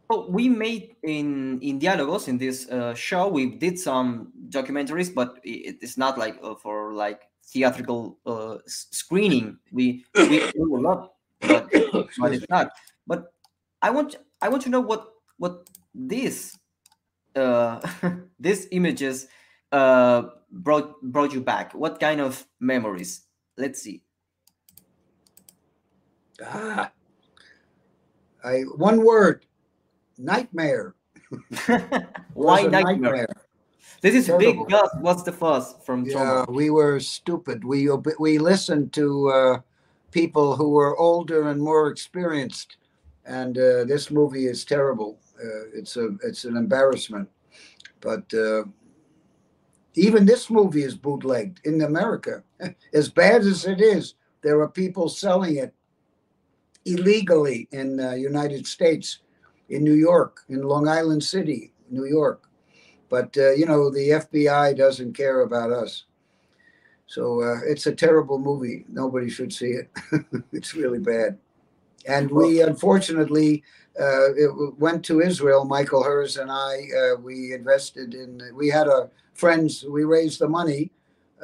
Well, 0.08 0.30
we 0.30 0.48
made 0.48 0.94
in 1.02 1.58
in 1.60 1.80
Dialogos 1.80 2.28
in 2.28 2.38
this 2.38 2.68
uh, 2.70 2.94
show. 2.94 3.26
We 3.26 3.56
did 3.56 3.78
some 3.78 4.30
documentaries, 4.50 5.12
but 5.12 5.40
it's 5.42 5.98
not 5.98 6.16
like 6.18 6.38
uh, 6.42 6.54
for 6.54 6.94
like 6.94 7.22
theatrical 7.42 8.18
uh, 8.24 8.58
screening. 8.66 9.58
We 9.72 10.04
we 10.14 10.46
do 10.52 10.76
a 10.76 10.80
lot, 10.80 11.14
but, 11.46 11.70
but 12.18 12.32
it's 12.32 12.48
not. 12.48 12.70
But 13.06 13.32
I 13.82 13.90
want 13.90 14.16
I 14.40 14.48
want 14.48 14.62
to 14.62 14.68
know 14.68 14.80
what 14.80 15.08
what 15.38 15.68
this 15.94 16.58
uh, 17.34 17.80
these 18.40 18.66
images 18.70 19.28
uh, 19.72 20.22
brought 20.50 21.00
brought 21.02 21.32
you 21.32 21.40
back. 21.40 21.72
What 21.74 22.00
kind 22.00 22.20
of 22.20 22.46
memories? 22.60 23.22
Let's 23.56 23.82
see. 23.82 24.02
Ah, 26.44 26.92
I 28.44 28.60
one 28.76 29.04
word 29.04 29.46
nightmare. 30.18 30.94
Why 32.34 32.62
nightmare? 32.62 32.82
nightmare? 32.82 33.28
This 34.02 34.14
is 34.14 34.26
Terrible. 34.26 34.64
big 34.64 34.68
Gus. 34.68 34.90
What's 35.00 35.22
the 35.22 35.32
fuss 35.32 35.74
from 35.84 36.04
Yeah, 36.04 36.44
we 36.48 36.70
were 36.70 37.00
stupid. 37.00 37.64
We 37.64 37.88
we 38.18 38.38
listened 38.38 38.92
to 38.94 39.28
uh, 39.30 39.58
people 40.16 40.56
who 40.56 40.70
were 40.70 40.96
older 40.96 41.50
and 41.50 41.60
more 41.60 41.88
experienced, 41.88 42.78
and 43.26 43.58
uh, 43.58 43.84
this 43.84 44.10
movie 44.10 44.46
is 44.46 44.64
terrible. 44.64 45.18
Uh, 45.38 45.64
it's 45.74 45.98
a 45.98 46.06
it's 46.22 46.46
an 46.46 46.56
embarrassment. 46.56 47.28
But 48.00 48.32
uh, 48.32 48.64
even 49.94 50.24
this 50.24 50.48
movie 50.48 50.84
is 50.84 50.96
bootlegged 50.96 51.60
in 51.64 51.82
America. 51.82 52.42
as 52.94 53.10
bad 53.10 53.42
as 53.42 53.66
it 53.66 53.82
is, 53.82 54.14
there 54.42 54.58
are 54.60 54.68
people 54.68 55.10
selling 55.10 55.56
it 55.56 55.74
illegally 56.86 57.68
in 57.72 57.96
the 57.96 58.18
United 58.18 58.66
States 58.66 59.18
in 59.68 59.84
New 59.84 59.98
York, 60.10 60.44
in 60.48 60.62
Long 60.62 60.88
Island 60.88 61.22
City, 61.24 61.72
New 61.90 62.06
York. 62.06 62.48
But, 63.10 63.36
uh, 63.36 63.52
you 63.52 63.66
know, 63.66 63.90
the 63.90 64.08
FBI 64.24 64.76
doesn't 64.76 65.12
care 65.12 65.40
about 65.42 65.72
us. 65.72 66.04
So 67.06 67.42
uh, 67.42 67.60
it's 67.64 67.86
a 67.86 67.94
terrible 67.94 68.38
movie. 68.38 68.84
Nobody 68.88 69.28
should 69.30 69.52
see 69.52 69.70
it. 69.70 69.90
it's 70.52 70.74
really 70.74 70.98
bad. 70.98 71.38
And 72.06 72.30
we 72.30 72.60
unfortunately 72.62 73.62
uh, 74.00 74.28
went 74.78 75.04
to 75.06 75.20
Israel. 75.20 75.64
Michael 75.64 76.02
Herz 76.02 76.36
and 76.36 76.50
I, 76.50 76.86
uh, 76.96 77.16
we 77.16 77.52
invested 77.52 78.14
in, 78.14 78.40
we 78.54 78.68
had 78.68 78.86
a 78.86 79.10
friends, 79.34 79.84
we 79.88 80.04
raised 80.04 80.40
the 80.40 80.48
money 80.48 80.90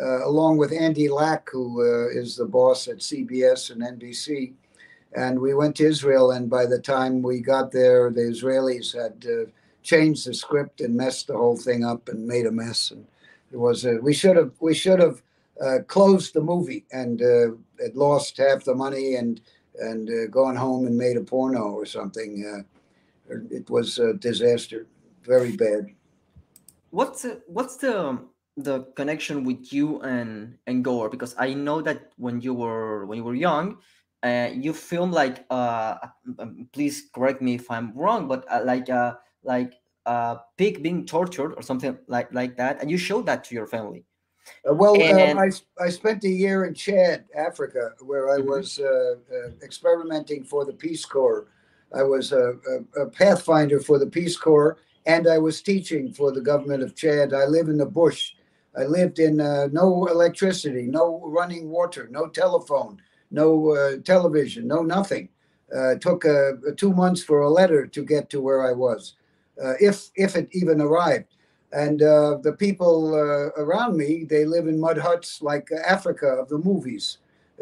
uh, 0.00 0.26
along 0.26 0.56
with 0.58 0.72
Andy 0.72 1.08
Lack, 1.08 1.48
who 1.50 1.82
uh, 1.82 2.08
is 2.08 2.36
the 2.36 2.46
boss 2.46 2.88
at 2.88 2.98
CBS 2.98 3.70
and 3.70 3.82
NBC 3.82 4.54
and 5.14 5.38
we 5.38 5.54
went 5.54 5.76
to 5.76 5.86
Israel. 5.86 6.32
And 6.32 6.48
by 6.48 6.66
the 6.66 6.78
time 6.78 7.22
we 7.22 7.40
got 7.40 7.72
there, 7.72 8.10
the 8.10 8.22
Israelis 8.22 8.94
had 8.94 9.26
uh, 9.30 9.50
changed 9.82 10.26
the 10.26 10.34
script 10.34 10.80
and 10.80 10.96
messed 10.96 11.26
the 11.26 11.36
whole 11.36 11.56
thing 11.56 11.84
up 11.84 12.08
and 12.08 12.26
made 12.26 12.46
a 12.46 12.52
mess. 12.52 12.90
And 12.90 13.06
it 13.52 13.58
was 13.58 13.84
a, 13.84 13.96
we 13.96 14.14
should 14.14 14.36
have 14.36 14.52
we 14.60 14.74
should 14.74 15.00
have 15.00 15.22
uh, 15.62 15.78
closed 15.86 16.34
the 16.34 16.40
movie 16.40 16.84
and 16.92 17.22
uh, 17.22 17.52
it 17.78 17.94
lost 17.94 18.36
half 18.38 18.64
the 18.64 18.74
money 18.74 19.14
and 19.16 19.40
and 19.80 20.10
uh, 20.10 20.26
gone 20.30 20.56
home 20.56 20.86
and 20.86 20.96
made 20.96 21.16
a 21.16 21.22
porno 21.22 21.72
or 21.72 21.86
something. 21.86 22.44
Uh, 22.44 22.62
it 23.50 23.70
was 23.70 23.98
a 23.98 24.12
disaster, 24.14 24.86
very 25.22 25.56
bad. 25.56 25.86
What's 26.90 27.24
what's 27.46 27.76
the 27.76 28.18
the 28.56 28.84
connection 28.96 29.44
with 29.44 29.72
you 29.72 30.00
and 30.02 30.58
and 30.66 30.84
Gore? 30.84 31.08
Because 31.08 31.34
I 31.38 31.54
know 31.54 31.80
that 31.82 32.12
when 32.16 32.40
you 32.40 32.52
were 32.52 33.06
when 33.06 33.16
you 33.16 33.24
were 33.24 33.34
young, 33.34 33.78
uh, 34.22 34.50
you 34.52 34.72
film 34.72 35.10
like 35.10 35.46
uh, 35.48 35.96
um, 36.38 36.68
please 36.72 37.08
correct 37.14 37.40
me 37.40 37.54
if 37.54 37.70
I'm 37.70 37.96
wrong, 37.96 38.28
but 38.28 38.44
uh, 38.50 38.62
like 38.64 38.90
uh, 38.90 39.14
like 39.42 39.72
a 40.04 40.38
pig 40.58 40.82
being 40.82 41.06
tortured 41.06 41.54
or 41.54 41.62
something 41.62 41.96
like 42.08 42.34
like 42.34 42.56
that, 42.56 42.82
and 42.82 42.90
you 42.90 42.98
showed 42.98 43.24
that 43.26 43.44
to 43.44 43.54
your 43.54 43.66
family. 43.66 44.04
Uh, 44.68 44.74
well, 44.74 44.94
uh, 44.94 45.04
and, 45.04 45.38
I 45.38 45.50
I 45.80 45.88
spent 45.88 46.24
a 46.24 46.28
year 46.28 46.64
in 46.64 46.74
Chad, 46.74 47.24
Africa, 47.36 47.92
where 48.00 48.30
I 48.30 48.38
mm-hmm. 48.38 48.50
was 48.50 48.78
uh, 48.78 49.14
experimenting 49.62 50.44
for 50.44 50.64
the 50.64 50.72
Peace 50.72 51.04
Corps. 51.04 51.48
I 51.94 52.02
was 52.02 52.32
a, 52.32 52.56
a, 52.96 53.02
a, 53.02 53.10
pathfinder 53.10 53.78
for 53.78 53.98
the 53.98 54.06
Peace 54.06 54.36
Corps, 54.36 54.78
and 55.04 55.28
I 55.28 55.38
was 55.38 55.60
teaching 55.60 56.12
for 56.12 56.32
the 56.32 56.40
government 56.40 56.82
of 56.82 56.94
Chad. 56.96 57.34
I 57.34 57.44
live 57.44 57.68
in 57.68 57.76
the 57.76 57.86
bush. 57.86 58.32
I 58.74 58.84
lived 58.84 59.18
in 59.18 59.36
no 59.36 60.06
electricity, 60.06 60.84
no 60.84 61.20
running 61.26 61.68
water, 61.68 62.08
no 62.10 62.28
telephone 62.28 62.98
no 63.32 63.70
uh, 63.74 63.96
television, 64.04 64.68
no 64.68 64.82
nothing. 64.82 65.28
Uh, 65.74 65.94
took 65.94 66.26
uh, 66.26 66.52
two 66.76 66.92
months 66.92 67.22
for 67.24 67.40
a 67.40 67.48
letter 67.48 67.86
to 67.86 68.04
get 68.04 68.28
to 68.28 68.42
where 68.42 68.68
I 68.68 68.72
was, 68.72 69.14
uh, 69.62 69.72
if 69.80 70.10
if 70.14 70.36
it 70.36 70.48
even 70.52 70.80
arrived. 70.82 71.34
And 71.72 72.02
uh, 72.02 72.38
the 72.42 72.52
people 72.52 73.14
uh, 73.14 73.50
around 73.62 73.96
me, 73.96 74.24
they 74.24 74.44
live 74.44 74.66
in 74.66 74.78
mud 74.78 74.98
huts 74.98 75.40
like 75.40 75.70
Africa 75.86 76.26
of 76.26 76.48
the 76.48 76.58
movies. 76.58 77.18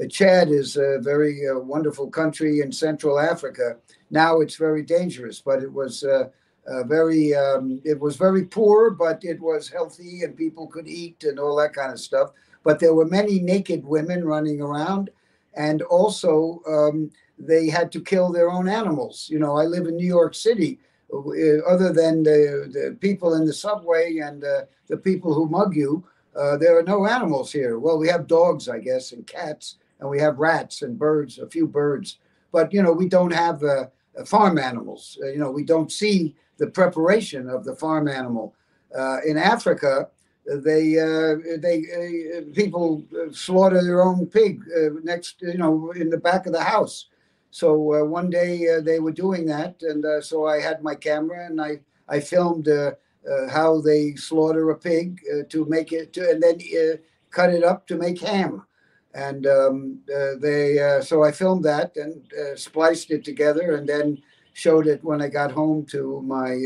Chad 0.09 0.49
is 0.49 0.77
a 0.77 0.99
very 1.01 1.43
wonderful 1.53 2.09
country 2.09 2.61
in 2.61 2.73
Central 2.73 3.21
Africa. 3.21 3.77
Now 4.11 4.41
it's 4.41 4.57
very 4.57 4.83
dangerous, 4.83 5.41
but 5.41 5.63
it 5.63 5.71
was 5.71 6.05
very 6.87 7.35
um, 7.35 7.83
it 7.85 8.01
was 8.01 8.17
very 8.17 8.45
poor, 8.45 8.91
but 8.91 9.23
it 9.25 9.39
was 9.41 9.69
healthy 9.69 10.23
and 10.23 10.37
people 10.37 10.67
could 10.67 10.89
eat 10.89 11.23
and 11.25 11.39
all 11.39 11.55
that 11.57 11.75
kind 11.75 11.93
of 11.93 12.01
stuff. 12.01 12.31
But 12.65 12.79
there 12.79 12.95
were 12.95 13.05
many 13.07 13.41
naked 13.41 13.85
women 13.85 14.25
running 14.25 14.63
around 14.63 15.11
and 15.55 15.83
also 15.83 16.63
um, 16.67 17.11
they 17.39 17.69
had 17.69 17.91
to 17.93 18.01
kill 18.01 18.31
their 18.31 18.51
own 18.51 18.69
animals. 18.69 19.29
You 19.31 19.39
know, 19.39 19.57
I 19.57 19.65
live 19.65 19.87
in 19.87 19.97
New 19.97 20.07
York 20.07 20.35
City. 20.35 20.79
Uh, 21.13 21.59
other 21.67 21.93
than 21.93 22.23
the, 22.23 22.71
the 22.73 22.97
people 23.01 23.35
in 23.35 23.45
the 23.45 23.53
subway 23.53 24.19
and 24.19 24.45
uh, 24.45 24.63
the 24.89 24.97
people 24.97 25.35
who 25.35 25.49
mug 25.49 25.75
you, 25.75 26.05
uh, 26.37 26.57
there 26.57 26.79
are 26.79 26.83
no 26.83 27.07
animals 27.07 27.53
here. 27.53 27.79
Well, 27.79 27.99
we 27.99 28.09
have 28.09 28.27
dogs, 28.27 28.69
I 28.69 28.79
guess, 28.79 29.13
and 29.13 29.27
cats, 29.27 29.77
and 29.99 30.09
we 30.09 30.21
have 30.21 30.39
rats 30.39 30.83
and 30.83 30.99
birds, 30.99 31.39
a 31.39 31.49
few 31.49 31.67
birds. 31.67 32.19
But 32.53 32.73
you 32.73 32.83
know, 32.83 32.93
we 32.93 33.09
don't 33.09 33.33
have 33.33 33.63
uh, 33.63 33.87
farm 34.25 34.59
animals. 34.59 35.19
Uh, 35.23 35.29
you 35.29 35.39
know, 35.39 35.51
we 35.51 35.65
don't 35.65 35.91
see 35.91 36.37
the 36.59 36.69
preparation 36.69 37.49
of 37.49 37.65
the 37.65 37.75
farm 37.75 38.07
animal. 38.07 38.55
Uh, 38.97 39.19
in 39.27 39.37
Africa, 39.37 40.09
they 40.47 40.99
uh, 40.99 41.37
they 41.59 41.83
uh, 41.95 42.43
people 42.55 43.05
slaughter 43.33 43.83
their 43.83 44.03
own 44.03 44.27
pig 44.27 44.63
uh, 44.77 44.91
next 45.03 45.43
you 45.43 45.59
know 45.59 45.93
in 45.93 46.11
the 46.11 46.17
back 46.17 46.47
of 46.47 46.53
the 46.53 46.63
house 46.63 47.07
so 47.51 47.95
uh, 47.95 48.05
one 48.05 48.31
day 48.31 48.69
uh, 48.69 48.81
they 48.81 49.01
were 49.01 49.13
doing 49.13 49.47
that 49.47 49.83
and 49.83 50.05
uh, 50.05 50.21
so 50.21 50.47
i 50.47 50.61
had 50.61 50.83
my 50.83 50.95
camera 50.95 51.47
and 51.47 51.61
i 51.61 51.79
i 52.09 52.21
filmed 52.21 52.69
how 53.51 53.81
they 53.81 54.15
slaughter 54.15 54.71
a 54.71 54.77
pig 54.77 55.21
to 55.49 55.65
make 55.67 55.93
it 55.93 56.13
to, 56.13 56.31
and 56.31 56.43
then 56.43 56.59
cut 57.31 57.51
it 57.51 57.63
up 57.63 57.87
to 57.87 57.97
make 57.97 58.21
ham 58.21 58.65
and 59.15 59.47
um, 59.47 59.99
they 60.39 60.79
so 61.03 61.23
i 61.23 61.31
filmed 61.31 61.65
that 61.65 61.97
and 61.97 62.33
spliced 62.59 63.11
it 63.11 63.25
together 63.25 63.77
and 63.77 63.89
then 63.89 64.17
showed 64.53 64.87
it 64.87 65.03
when 65.05 65.21
i 65.21 65.29
got 65.29 65.53
home 65.53 65.85
to 65.85 66.23
my 66.23 66.57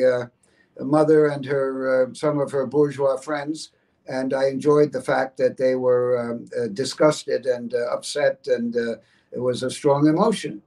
mother 0.81 1.27
and 1.29 1.45
her 1.45 2.07
uh, 2.07 2.15
some 2.15 2.41
of 2.41 2.51
her 2.51 2.67
bourgeois 2.67 3.17
friends, 3.17 3.71
and 4.09 4.35
I 4.35 4.49
enjoyed 4.49 4.93
the 4.93 5.01
fact 5.01 5.37
that 5.39 5.57
they 5.57 5.77
were 5.77 6.19
um, 6.19 6.47
uh, 6.59 6.69
disgusted 6.69 7.47
and 7.47 7.75
uh, 7.75 7.93
upset, 7.93 8.47
and 8.49 8.75
it 8.75 9.41
was 9.41 9.63
a 9.63 9.71
strong 9.71 10.07
emotion. 10.07 10.63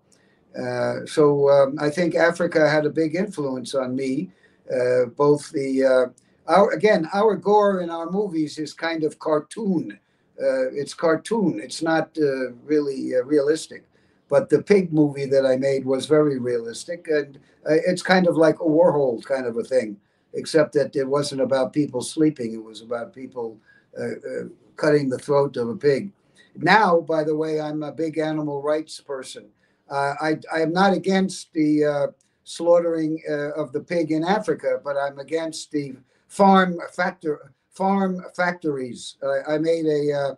Uh, 0.57 1.05
so 1.05 1.49
um, 1.49 1.75
I 1.79 1.89
think 1.89 2.15
Africa 2.15 2.67
had 2.67 2.85
a 2.85 2.89
big 2.89 3.15
influence 3.15 3.75
on 3.75 3.95
me. 3.95 4.31
Uh, 4.73 5.05
both 5.05 5.49
the 5.51 6.11
our 6.47 6.71
again 6.71 7.07
our 7.13 7.35
gore 7.35 7.81
in 7.81 7.89
our 7.89 8.09
movies 8.09 8.57
is 8.57 8.73
kind 8.73 9.03
of 9.03 9.19
cartoon. 9.19 9.99
it's 10.39 10.93
cartoon. 10.93 11.59
It's 11.63 11.81
not 11.81 12.17
really 12.65 13.13
realistic. 13.23 13.83
But 14.29 14.49
the 14.49 14.61
pig 14.61 14.91
movie 14.91 15.25
that 15.25 15.45
I 15.45 15.55
made 15.55 15.85
was 15.85 16.05
very 16.05 16.37
realistic, 16.37 17.07
and 17.07 17.37
uh, 17.65 17.75
it's 17.85 18.01
kind 18.01 18.27
of 18.27 18.35
like 18.35 18.59
a 18.59 18.63
Warhol 18.63 19.23
kind 19.23 19.45
of 19.45 19.57
a 19.57 19.63
thing, 19.63 19.97
except 20.33 20.73
that 20.73 20.95
it 20.95 21.07
wasn't 21.07 21.41
about 21.41 21.71
people 21.71 22.01
sleeping; 22.01 22.53
it 22.53 22.63
was 22.63 22.81
about 22.81 23.13
people 23.13 23.57
uh, 23.97 24.03
uh, 24.03 24.43
cutting 24.75 25.09
the 25.09 25.17
throat 25.17 25.55
of 25.55 25.69
a 25.69 25.75
pig. 25.75 26.11
Now, 26.57 26.99
by 26.99 27.23
the 27.23 27.35
way, 27.35 27.61
I'm 27.61 27.83
a 27.83 27.91
big 27.91 28.17
animal 28.17 28.61
rights 28.61 28.99
person. 28.99 29.45
Uh, 29.89 30.15
I, 30.19 30.37
I 30.53 30.61
am 30.61 30.73
not 30.73 30.93
against 30.93 31.53
the 31.53 31.85
uh, 31.85 32.07
slaughtering 32.43 33.21
uh, 33.29 33.51
of 33.51 33.71
the 33.71 33.79
pig 33.79 34.11
in 34.11 34.23
Africa, 34.23 34.79
but 34.83 34.97
I'm 34.97 35.19
against 35.19 35.71
the 35.71 35.95
farm 36.27 36.79
factor 36.93 37.53
farm 37.71 38.23
factories. 38.35 39.17
I 39.47 39.57
made 39.59 39.85
a 39.85 40.35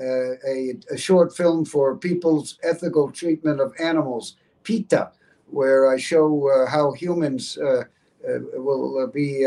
uh, 0.00 0.36
a, 0.46 0.74
a, 0.90 0.96
short 0.96 1.36
film 1.36 1.64
for 1.64 1.96
people's 1.96 2.58
ethical 2.62 3.10
treatment 3.10 3.60
of 3.60 3.74
animals, 3.78 4.36
PETA, 4.62 5.10
where 5.46 5.90
I 5.90 5.98
show 5.98 6.48
uh, 6.48 6.70
how 6.70 6.92
humans 6.92 7.58
uh, 7.58 7.84
will 8.54 9.06
be 9.08 9.46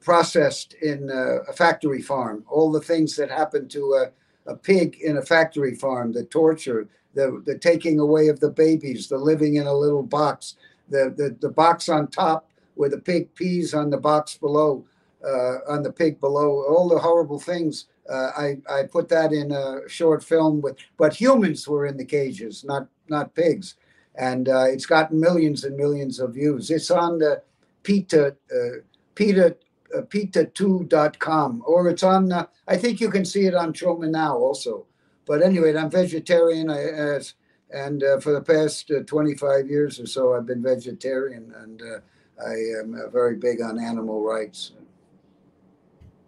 processed 0.00 0.74
in 0.74 1.10
a 1.10 1.52
factory 1.52 2.02
farm. 2.02 2.44
All 2.48 2.70
the 2.70 2.80
things 2.80 3.16
that 3.16 3.30
happen 3.30 3.68
to 3.68 4.10
a, 4.46 4.50
a 4.52 4.56
pig 4.56 4.98
in 5.00 5.16
a 5.16 5.22
factory 5.22 5.74
farm, 5.74 6.12
the 6.12 6.24
torture, 6.24 6.88
the, 7.14 7.42
the 7.44 7.58
taking 7.58 7.98
away 7.98 8.28
of 8.28 8.40
the 8.40 8.50
babies, 8.50 9.08
the 9.08 9.18
living 9.18 9.56
in 9.56 9.66
a 9.66 9.74
little 9.74 10.02
box, 10.02 10.56
the, 10.88 11.12
the, 11.16 11.36
the 11.40 11.52
box 11.52 11.88
on 11.88 12.08
top 12.08 12.48
where 12.74 12.90
the 12.90 12.98
pig 12.98 13.34
pees 13.34 13.72
on 13.72 13.90
the 13.90 13.96
box 13.96 14.36
below, 14.36 14.84
uh, 15.24 15.58
on 15.68 15.82
the 15.82 15.92
pig 15.92 16.20
below, 16.20 16.64
all 16.68 16.88
the 16.88 16.98
horrible 16.98 17.38
things 17.38 17.86
uh, 18.08 18.30
I 18.36 18.58
I 18.70 18.82
put 18.84 19.08
that 19.08 19.32
in 19.32 19.52
a 19.52 19.88
short 19.88 20.22
film 20.22 20.60
with, 20.60 20.76
but 20.98 21.14
humans 21.14 21.66
were 21.66 21.86
in 21.86 21.96
the 21.96 22.04
cages, 22.04 22.64
not 22.64 22.88
not 23.08 23.34
pigs, 23.34 23.76
and 24.14 24.48
uh, 24.48 24.64
it's 24.64 24.86
gotten 24.86 25.20
millions 25.20 25.64
and 25.64 25.76
millions 25.76 26.20
of 26.20 26.34
views. 26.34 26.70
It's 26.70 26.90
on 26.90 27.18
the 27.18 27.42
PETA 27.82 28.36
uh, 28.54 28.80
PETA 29.14 29.56
uh, 29.96 30.02
PETA2.com, 30.02 31.62
or 31.66 31.88
it's 31.88 32.02
on. 32.02 32.30
Uh, 32.30 32.46
I 32.68 32.76
think 32.76 33.00
you 33.00 33.10
can 33.10 33.24
see 33.24 33.46
it 33.46 33.54
on 33.54 33.72
Troma 33.72 34.10
now 34.10 34.36
also. 34.36 34.86
But 35.26 35.42
anyway, 35.42 35.74
I'm 35.74 35.90
vegetarian. 35.90 36.70
I, 36.70 36.82
as 36.82 37.34
and 37.70 38.02
uh, 38.02 38.20
for 38.20 38.32
the 38.32 38.40
past 38.40 38.90
uh, 38.90 39.02
25 39.04 39.68
years 39.68 39.98
or 39.98 40.06
so, 40.06 40.34
I've 40.34 40.46
been 40.46 40.62
vegetarian, 40.62 41.52
and 41.56 41.82
uh, 41.82 41.98
I 42.44 42.54
am 42.80 42.94
uh, 42.94 43.08
very 43.10 43.36
big 43.36 43.60
on 43.60 43.78
animal 43.78 44.22
rights. 44.22 44.72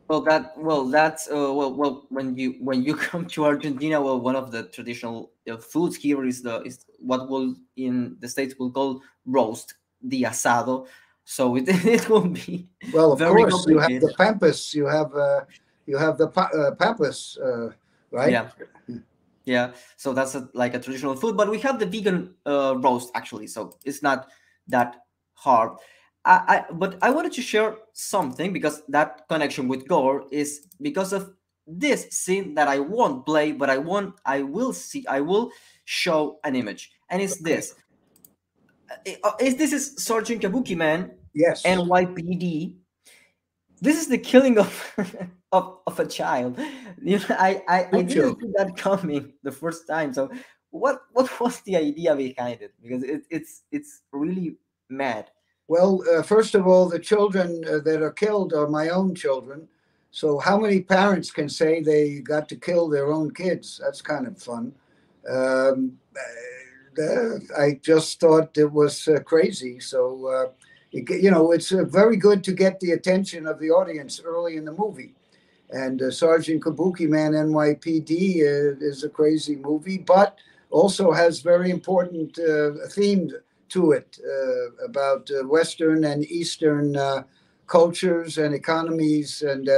Well, 0.08 0.20
that 0.22 0.56
well, 0.56 0.86
that's 0.86 1.28
uh, 1.28 1.52
well, 1.52 1.74
well, 1.74 2.06
when 2.10 2.36
you 2.36 2.56
when 2.60 2.84
you 2.84 2.94
come 3.08 3.26
to 3.26 3.44
Argentina, 3.44 4.00
well, 4.00 4.20
one 4.20 4.36
of 4.36 4.52
the 4.52 4.64
traditional 4.64 5.32
uh, 5.50 5.56
foods 5.56 5.96
here 5.96 6.24
is 6.24 6.42
the 6.42 6.62
is 6.62 6.84
what 6.98 7.28
will 7.28 7.56
in 7.76 8.16
the 8.20 8.28
states 8.28 8.54
will 8.58 8.70
call 8.70 9.02
roast, 9.24 9.74
the 10.02 10.22
asado. 10.22 10.86
So 11.24 11.56
it, 11.56 11.64
it 11.68 12.08
will 12.08 12.28
be 12.28 12.68
well. 12.92 13.12
Of 13.12 13.20
course, 13.20 13.66
you 13.66 13.78
have 13.78 14.00
the 14.00 14.14
pampas. 14.16 14.72
You 14.74 14.86
have 14.86 15.12
uh, 15.14 15.40
you 15.86 15.96
have 15.96 16.18
the 16.18 16.28
pa- 16.28 16.50
uh, 16.56 16.70
pampas, 16.76 17.36
uh, 17.44 17.70
right? 18.10 18.30
Yeah, 18.30 18.50
yeah. 19.44 19.72
So 19.96 20.12
that's 20.12 20.34
a, 20.34 20.48
like 20.54 20.74
a 20.74 20.80
traditional 20.80 21.16
food, 21.16 21.36
but 21.36 21.50
we 21.50 21.58
have 21.60 21.78
the 21.78 21.86
vegan 21.86 22.34
uh, 22.44 22.76
roast 22.78 23.10
actually. 23.14 23.46
So 23.46 23.76
it's 23.84 24.02
not 24.02 24.28
that 24.68 24.96
hard. 25.34 25.72
I, 26.24 26.64
I, 26.68 26.72
but 26.72 26.98
I 27.02 27.10
wanted 27.10 27.32
to 27.34 27.42
share 27.42 27.76
something 27.92 28.52
because 28.52 28.82
that 28.88 29.28
connection 29.28 29.68
with 29.68 29.86
gore 29.86 30.24
is 30.32 30.66
because 30.82 31.12
of 31.12 31.32
this 31.66 32.08
scene 32.10 32.54
that 32.54 32.68
I 32.68 32.78
won't 32.78 33.24
play, 33.24 33.52
but 33.52 33.70
I 33.70 33.78
want, 33.78 34.14
I 34.24 34.42
will 34.42 34.72
see, 34.72 35.06
I 35.06 35.20
will 35.20 35.50
show 35.84 36.38
an 36.44 36.56
image, 36.56 36.92
and 37.10 37.20
it's 37.22 37.38
this. 37.38 37.74
Uh, 39.24 39.32
is 39.40 39.56
this 39.56 39.72
is 39.72 39.94
Sergeant 39.96 40.42
Kabuki 40.42 40.76
Man? 40.76 41.10
Yes. 41.34 41.64
NYPD. 41.64 42.74
This 43.80 43.98
is 44.00 44.06
the 44.06 44.18
killing 44.18 44.58
of 44.58 44.94
of, 45.52 45.78
of 45.86 46.00
a 46.00 46.06
child. 46.06 46.58
You 47.02 47.18
know, 47.18 47.36
I 47.38 47.62
I, 47.68 47.88
I 47.92 48.02
didn't 48.02 48.40
see 48.40 48.52
that 48.56 48.76
coming 48.76 49.34
the 49.42 49.52
first 49.52 49.86
time. 49.86 50.12
So 50.14 50.30
what 50.70 51.02
what 51.12 51.28
was 51.40 51.60
the 51.60 51.76
idea 51.76 52.16
behind 52.16 52.62
it? 52.62 52.72
Because 52.82 53.02
it, 53.02 53.22
it's 53.30 53.62
it's 53.70 54.02
really 54.12 54.56
mad. 54.88 55.30
Well, 55.68 56.02
uh, 56.12 56.22
first 56.22 56.54
of 56.54 56.66
all, 56.66 56.88
the 56.88 56.98
children 56.98 57.64
uh, 57.68 57.78
that 57.84 58.02
are 58.02 58.12
killed 58.12 58.52
are 58.52 58.68
my 58.68 58.88
own 58.90 59.14
children. 59.14 59.68
So, 60.10 60.38
how 60.38 60.58
many 60.58 60.80
parents 60.80 61.30
can 61.30 61.48
say 61.48 61.82
they 61.82 62.20
got 62.20 62.48
to 62.48 62.56
kill 62.56 62.88
their 62.88 63.12
own 63.12 63.32
kids? 63.32 63.80
That's 63.82 64.00
kind 64.00 64.26
of 64.26 64.40
fun. 64.40 64.72
Um, 65.28 65.98
uh, 66.98 67.38
I 67.58 67.78
just 67.82 68.20
thought 68.20 68.56
it 68.56 68.70
was 68.72 69.08
uh, 69.08 69.20
crazy. 69.20 69.80
So, 69.80 70.26
uh, 70.26 70.46
you 70.92 71.30
know, 71.30 71.52
it's 71.52 71.72
uh, 71.72 71.84
very 71.84 72.16
good 72.16 72.42
to 72.44 72.52
get 72.52 72.80
the 72.80 72.92
attention 72.92 73.46
of 73.46 73.58
the 73.58 73.70
audience 73.70 74.20
early 74.24 74.56
in 74.56 74.64
the 74.64 74.72
movie. 74.72 75.14
And 75.70 76.00
Sergeant 76.12 76.62
Kabuki 76.62 77.08
Man 77.08 77.32
NYPD 77.32 78.36
is 78.80 79.04
a 79.04 79.08
crazy 79.08 79.56
movie, 79.56 79.98
but 79.98 80.38
also 80.70 81.12
has 81.12 81.40
very 81.40 81.70
important 81.70 82.38
themes 82.90 83.32
to 83.68 83.92
it 83.92 84.18
uh, 84.24 84.84
about 84.84 85.30
uh, 85.30 85.46
Western 85.46 86.04
and 86.04 86.24
Eastern 86.24 86.96
uh, 86.96 87.22
cultures 87.66 88.38
and 88.38 88.54
economies. 88.54 89.42
And 89.42 89.68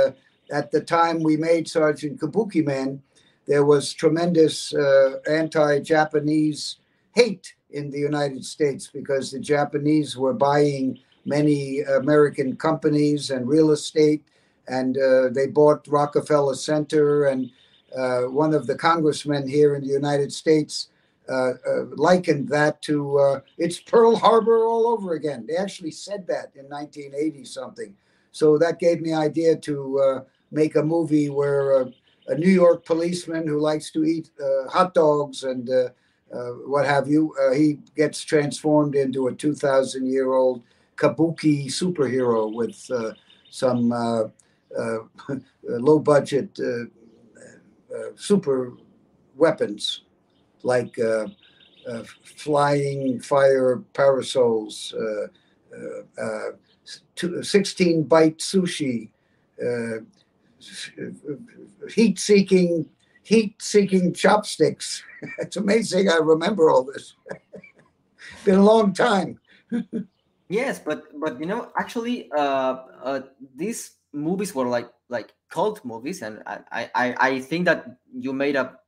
at 0.50 0.70
the 0.70 0.80
time 0.80 1.22
we 1.22 1.36
made 1.36 1.68
Sergeant 1.68 2.20
Kabuki 2.20 2.64
Man, 2.64 3.02
there 3.46 3.64
was 3.64 3.94
tremendous 3.94 4.74
anti 5.28 5.80
Japanese 5.80 6.76
hate 7.14 7.54
in 7.70 7.90
the 7.90 7.98
United 7.98 8.44
States 8.44 8.88
because 8.92 9.30
the 9.30 9.40
Japanese 9.40 10.16
were 10.16 10.34
buying 10.34 10.98
many 11.24 11.80
American 11.80 12.56
companies 12.56 13.30
and 13.30 13.48
real 13.48 13.70
estate, 13.70 14.24
and 14.68 14.96
uh, 14.98 15.28
they 15.30 15.46
bought 15.46 15.86
Rockefeller 15.88 16.54
Center. 16.54 17.26
And 17.26 17.50
uh, 17.96 18.22
one 18.22 18.54
of 18.54 18.66
the 18.66 18.76
congressmen 18.76 19.48
here 19.48 19.74
in 19.74 19.82
the 19.82 19.92
United 19.92 20.32
States 20.32 20.88
uh, 21.28 21.52
uh, 21.66 21.84
likened 21.96 22.48
that 22.48 22.80
to 22.80 23.18
uh, 23.18 23.40
it's 23.58 23.78
Pearl 23.78 24.16
Harbor 24.16 24.64
all 24.64 24.86
over 24.86 25.12
again. 25.12 25.44
They 25.46 25.56
actually 25.56 25.90
said 25.90 26.26
that 26.26 26.52
in 26.54 26.64
1980 26.70 27.44
something. 27.44 27.94
So 28.32 28.56
that 28.56 28.78
gave 28.78 29.02
me 29.02 29.12
idea 29.12 29.56
to 29.56 29.98
uh, 29.98 30.20
make 30.50 30.76
a 30.76 30.82
movie 30.82 31.28
where 31.28 31.82
a 31.82 32.34
New 32.34 32.50
York 32.50 32.86
policeman 32.86 33.46
who 33.46 33.60
likes 33.60 33.90
to 33.90 34.04
eat 34.04 34.30
hot 34.70 34.94
dogs 34.94 35.44
and 35.44 35.68
what 36.66 36.86
have 36.86 37.08
you, 37.08 37.34
he 37.54 37.78
gets 37.96 38.22
transformed 38.22 38.94
into 38.94 39.28
a 39.28 39.34
2,000 39.34 40.06
year 40.06 40.32
old 40.32 40.62
kabuki 40.96 41.66
superhero 41.66 42.52
with 42.52 42.90
some 43.50 44.32
low 45.62 45.98
budget 45.98 46.58
super 48.16 48.72
weapons 49.36 50.02
like 50.62 50.98
uh, 50.98 51.26
uh, 51.88 52.02
flying 52.22 53.20
fire 53.20 53.82
parasols, 53.94 54.94
uh, 56.20 56.50
16 57.42 58.02
bite 58.04 58.38
sushi, 58.38 59.10
heat 61.88 62.18
seeking 62.18 62.88
heat 63.22 63.54
seeking 63.60 64.12
chopsticks. 64.14 65.02
it's 65.38 65.56
amazing 65.56 66.08
I 66.08 66.16
remember 66.16 66.70
all 66.70 66.84
this. 66.84 67.14
Been 68.44 68.58
a 68.58 68.64
long 68.64 68.92
time. 68.92 69.38
yes, 70.48 70.78
but 70.78 71.04
but 71.20 71.38
you 71.38 71.46
know 71.46 71.70
actually 71.78 72.30
uh, 72.36 72.76
uh, 73.02 73.20
these 73.54 73.97
movies 74.12 74.54
were 74.54 74.66
like 74.66 74.88
like 75.08 75.32
cult 75.50 75.84
movies, 75.84 76.22
and 76.22 76.42
I 76.46 76.90
I 76.94 77.14
I 77.18 77.40
think 77.40 77.64
that 77.66 77.98
you 78.12 78.32
made 78.32 78.56
a 78.56 78.78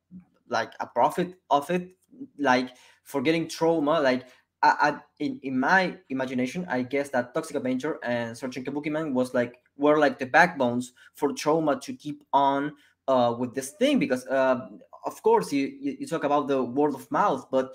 like 0.48 0.72
a 0.80 0.86
profit 0.86 1.34
of 1.50 1.70
it 1.70 1.90
like 2.38 2.70
for 3.04 3.22
getting 3.22 3.46
Troma 3.46 4.02
like 4.02 4.26
I, 4.62 4.74
I, 4.80 4.96
in, 5.20 5.40
in 5.42 5.58
my 5.58 5.96
imagination 6.10 6.66
i 6.68 6.82
guess 6.82 7.08
that 7.10 7.32
toxic 7.32 7.56
avenger 7.56 7.98
and 8.02 8.36
sergeant 8.36 8.66
kabuki 8.66 8.90
man 8.90 9.14
was 9.14 9.32
like 9.32 9.56
were 9.76 9.98
like 9.98 10.18
the 10.18 10.26
backbones 10.26 10.92
for 11.14 11.30
Troma 11.30 11.80
to 11.80 11.94
keep 11.94 12.22
on 12.32 12.72
uh, 13.08 13.34
with 13.38 13.54
this 13.54 13.70
thing 13.70 13.98
because 13.98 14.26
uh, 14.26 14.68
of 15.06 15.22
course 15.22 15.52
you, 15.52 15.72
you, 15.80 15.96
you 16.00 16.06
talk 16.06 16.24
about 16.24 16.46
the 16.46 16.62
word 16.62 16.94
of 16.94 17.10
mouth 17.10 17.46
but 17.50 17.74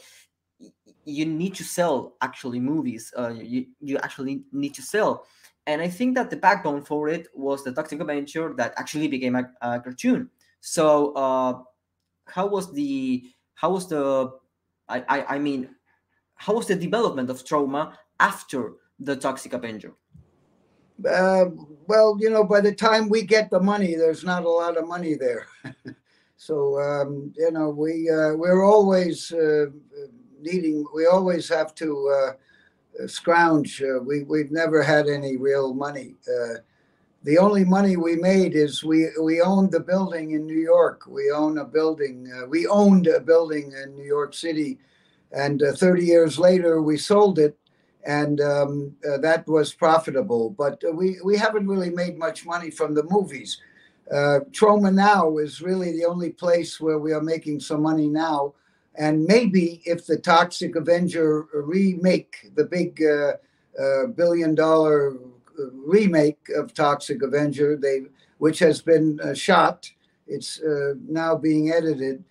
you 1.06 1.26
need 1.26 1.56
to 1.56 1.64
sell 1.64 2.16
actually 2.22 2.60
movies 2.60 3.12
uh, 3.18 3.30
you, 3.30 3.66
you 3.82 3.98
actually 3.98 4.43
need 4.52 4.74
to 4.76 4.82
sell 4.82 5.26
and 5.68 5.82
i 5.82 5.88
think 5.88 6.16
that 6.16 6.30
the 6.30 6.38
backbone 6.38 6.82
for 6.82 7.07
it 7.07 7.28
was 7.34 7.63
the 7.63 7.72
toxic 7.72 7.99
avenger 7.99 8.53
that 8.55 8.74
actually 8.78 9.07
became 9.07 9.36
a, 9.36 9.43
a 9.61 9.80
cartoon 9.80 10.30
so 10.61 11.13
uh, 11.13 11.59
how 12.28 12.47
was 12.47 12.74
the 12.74 13.24
how 13.53 13.72
was 13.72 13.88
the 13.88 14.32
I, 14.89 15.03
I 15.07 15.36
I 15.36 15.39
mean 15.39 15.70
how 16.36 16.53
was 16.53 16.68
the 16.68 16.76
development 16.76 17.30
of 17.30 17.43
Troma 17.43 17.93
after 18.20 18.74
the 18.99 19.16
Toxic 19.16 19.53
Avenger? 19.53 19.93
Uh, 21.05 21.45
well, 21.88 22.18
you 22.20 22.30
know, 22.30 22.43
by 22.43 22.61
the 22.61 22.74
time 22.74 23.09
we 23.09 23.22
get 23.22 23.49
the 23.49 23.59
money, 23.59 23.95
there's 23.95 24.24
not 24.24 24.45
a 24.45 24.49
lot 24.49 24.78
of 24.78 24.88
money 24.88 25.16
there. 25.16 25.47
So 26.38 26.78
um, 26.82 27.34
you 27.38 27.49
know, 27.49 27.70
we 27.70 28.09
uh, 28.09 28.36
we're 28.36 28.66
always 28.66 29.32
uh, 29.32 29.68
needing. 30.41 30.86
We 30.93 31.05
always 31.05 31.47
have 31.47 31.74
to 31.76 32.09
uh, 32.09 32.34
scrounge. 33.08 33.82
Uh, 33.82 34.00
we 34.00 34.24
we've 34.24 34.52
never 34.52 34.82
had 34.82 35.08
any 35.08 35.38
real 35.38 35.74
money. 35.74 36.16
Uh, 36.28 36.56
the 37.24 37.38
only 37.38 37.66
money 37.66 37.98
we 37.98 38.16
made 38.16 38.56
is 38.56 38.84
we 38.84 39.08
we 39.22 39.41
owned 39.41 39.72
the 39.72 39.80
building 39.80 40.32
in 40.32 40.46
New 40.46 40.60
York. 40.60 41.08
We 41.08 41.32
own 41.32 41.58
a 41.58 41.66
building. 41.66 42.32
Uh, 42.32 42.48
we 42.48 42.68
owned 42.68 43.08
a 43.08 43.20
building 43.20 43.74
in 43.84 43.96
New 43.96 44.04
York 44.06 44.34
City, 44.34 44.80
and 45.32 45.62
30 45.62 46.06
years 46.06 46.38
later 46.38 46.82
we 46.82 46.98
sold 46.98 47.39
it 47.39 47.58
and 48.06 48.39
um, 48.39 48.96
uh, 49.08 49.18
that 49.18 49.48
was 49.48 49.74
profitable. 49.74 50.52
But 50.52 50.84
uh, 50.88 50.91
we 50.91 51.18
we 51.24 51.38
haven't 51.38 51.68
really 51.68 51.89
made 51.89 52.18
much 52.18 52.46
money 52.46 52.70
from 52.70 52.93
the 52.93 53.04
movies. 53.04 53.60
Uh, 54.12 54.41
Troma 54.52 54.93
now 54.93 55.38
is 55.39 55.62
really 55.62 55.91
the 55.91 56.06
only 56.06 56.30
place 56.30 56.80
where 56.80 57.00
we 57.00 57.12
are 57.12 57.22
making 57.22 57.60
some 57.60 57.82
money 57.82 58.08
now. 58.08 58.54
And 58.98 59.26
maybe 59.26 59.82
if 59.86 60.06
the 60.06 60.18
Toxic 60.18 60.76
Avenger 60.76 61.46
remake, 61.54 62.52
the 62.56 62.66
big 62.66 63.02
uh, 63.04 63.34
uh, 63.82 64.08
billion 64.08 64.56
dollar 64.56 65.16
uh, 65.16 65.72
remake 65.74 66.50
of 66.56 66.74
Toxic 66.74 67.22
Avenger, 67.22 67.76
they 67.76 68.04
which 68.38 68.60
has 68.60 68.82
been 68.82 69.20
shot, 69.34 69.89
it's 70.28 70.60
now 71.08 71.36
being 71.36 71.72
edited. 71.72 72.24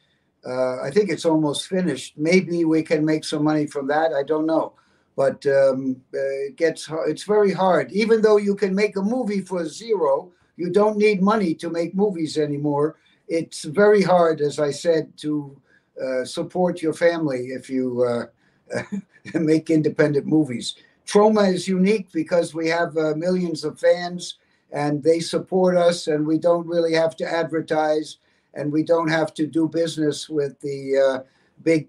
I 0.47 0.91
think 0.93 1.09
it's 1.09 1.25
almost 1.25 1.67
finished. 1.67 2.19
Maybe 2.19 2.67
we 2.67 2.83
can 2.83 3.05
make 3.05 3.25
some 3.25 3.43
money 3.43 3.67
from 3.67 3.87
that. 3.87 4.13
I 4.13 4.23
don't 4.23 4.47
know 4.47 4.75
but 5.17 5.45
um, 5.47 5.97
uh, 6.13 6.19
it 6.49 6.57
gets 6.57 6.89
it's 7.07 7.25
very 7.25 7.53
hard. 7.53 7.93
Even 7.93 8.21
though 8.23 8.37
you 8.37 8.55
can 8.55 8.75
make 8.75 8.97
a 8.97 9.03
movie 9.03 9.41
for 9.41 9.65
zero, 9.67 10.33
you 10.57 10.71
don't 10.71 10.97
need 10.97 11.23
money 11.23 11.55
to 11.55 11.71
make 11.71 11.95
movies 11.95 12.37
anymore. 12.37 12.97
It's 13.29 13.65
very 13.65 14.03
hard, 14.03 14.41
as 14.41 14.59
I 14.59 14.71
said, 14.71 15.17
to 15.19 15.57
uh, 16.03 16.25
support 16.25 16.83
your 16.83 16.93
family 16.93 17.49
if 17.49 17.69
you 17.71 18.03
uh, 18.03 18.83
make 19.35 19.71
independent 19.71 20.27
movies. 20.27 20.75
Troma 21.07 21.53
is 21.53 21.69
unique 21.69 22.11
because 22.13 22.55
we 22.55 22.69
have 22.69 22.97
uh, 22.97 23.15
millions 23.15 23.65
of 23.65 23.79
fans 23.79 24.37
and 24.73 25.03
they 25.03 25.21
support 25.21 25.77
us, 25.77 26.09
and 26.09 26.27
we 26.27 26.39
don't 26.39 26.67
really 26.67 26.95
have 26.95 27.17
to 27.17 27.25
advertise 27.31 28.17
and 28.55 28.73
we 28.73 28.83
don't 28.83 29.09
have 29.09 29.35
to 29.35 29.47
do 29.47 29.69
business 29.69 30.29
with 30.29 30.59
the 30.61 31.25
big 31.63 31.89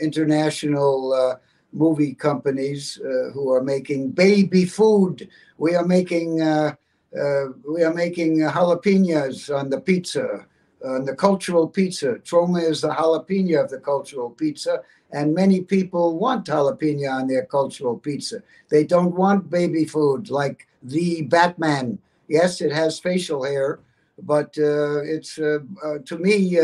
international 0.00 1.38
movie 1.76 2.14
companies 2.14 2.98
uh, 3.00 3.30
who 3.32 3.52
are 3.52 3.62
making 3.62 4.10
baby 4.10 4.64
food. 4.64 5.28
We 5.58 5.74
are 5.74 5.84
making 5.84 6.40
uh, 6.40 6.74
uh, 7.18 7.46
we 7.68 7.82
are 7.82 7.94
making 7.94 8.38
jalapenos 8.38 9.54
on 9.56 9.70
the 9.70 9.80
pizza, 9.80 10.46
on 10.86 11.04
the 11.04 11.14
cultural 11.14 11.68
pizza. 11.68 12.14
Troma 12.24 12.62
is 12.62 12.80
the 12.80 12.90
jalapeno 12.90 13.62
of 13.62 13.70
the 13.70 13.78
cultural 13.78 14.30
pizza, 14.30 14.82
and 15.12 15.34
many 15.34 15.60
people 15.60 16.18
want 16.18 16.46
jalapeno 16.46 17.10
on 17.12 17.26
their 17.26 17.44
cultural 17.44 17.98
pizza. 17.98 18.42
They 18.68 18.84
don't 18.84 19.14
want 19.14 19.50
baby 19.50 19.84
food 19.84 20.30
like 20.30 20.66
the 20.82 21.22
Batman. 21.22 21.98
Yes, 22.28 22.60
it 22.60 22.72
has 22.72 22.98
facial 22.98 23.44
hair, 23.44 23.80
but 24.22 24.56
uh, 24.58 25.02
it's 25.02 25.38
uh, 25.38 25.58
uh, 25.84 25.98
to 26.04 26.18
me 26.18 26.58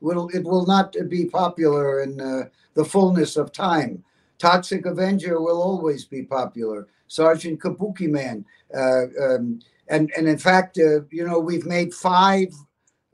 will 0.00 0.28
it 0.28 0.44
will 0.44 0.66
not 0.66 0.96
be 1.08 1.26
popular 1.26 2.02
in 2.02 2.20
uh, 2.20 2.44
the 2.74 2.84
fullness 2.84 3.36
of 3.36 3.52
time. 3.52 4.02
Toxic 4.38 4.86
Avenger 4.86 5.40
will 5.40 5.62
always 5.62 6.04
be 6.04 6.22
popular. 6.22 6.88
Sergeant 7.08 7.60
Kabuki 7.60 8.08
Man, 8.08 8.44
uh, 8.74 9.04
um, 9.20 9.60
and 9.90 10.10
and 10.16 10.26
in 10.28 10.38
fact, 10.38 10.78
uh, 10.78 11.02
you 11.10 11.26
know, 11.26 11.38
we've 11.38 11.66
made 11.66 11.92
five 11.92 12.48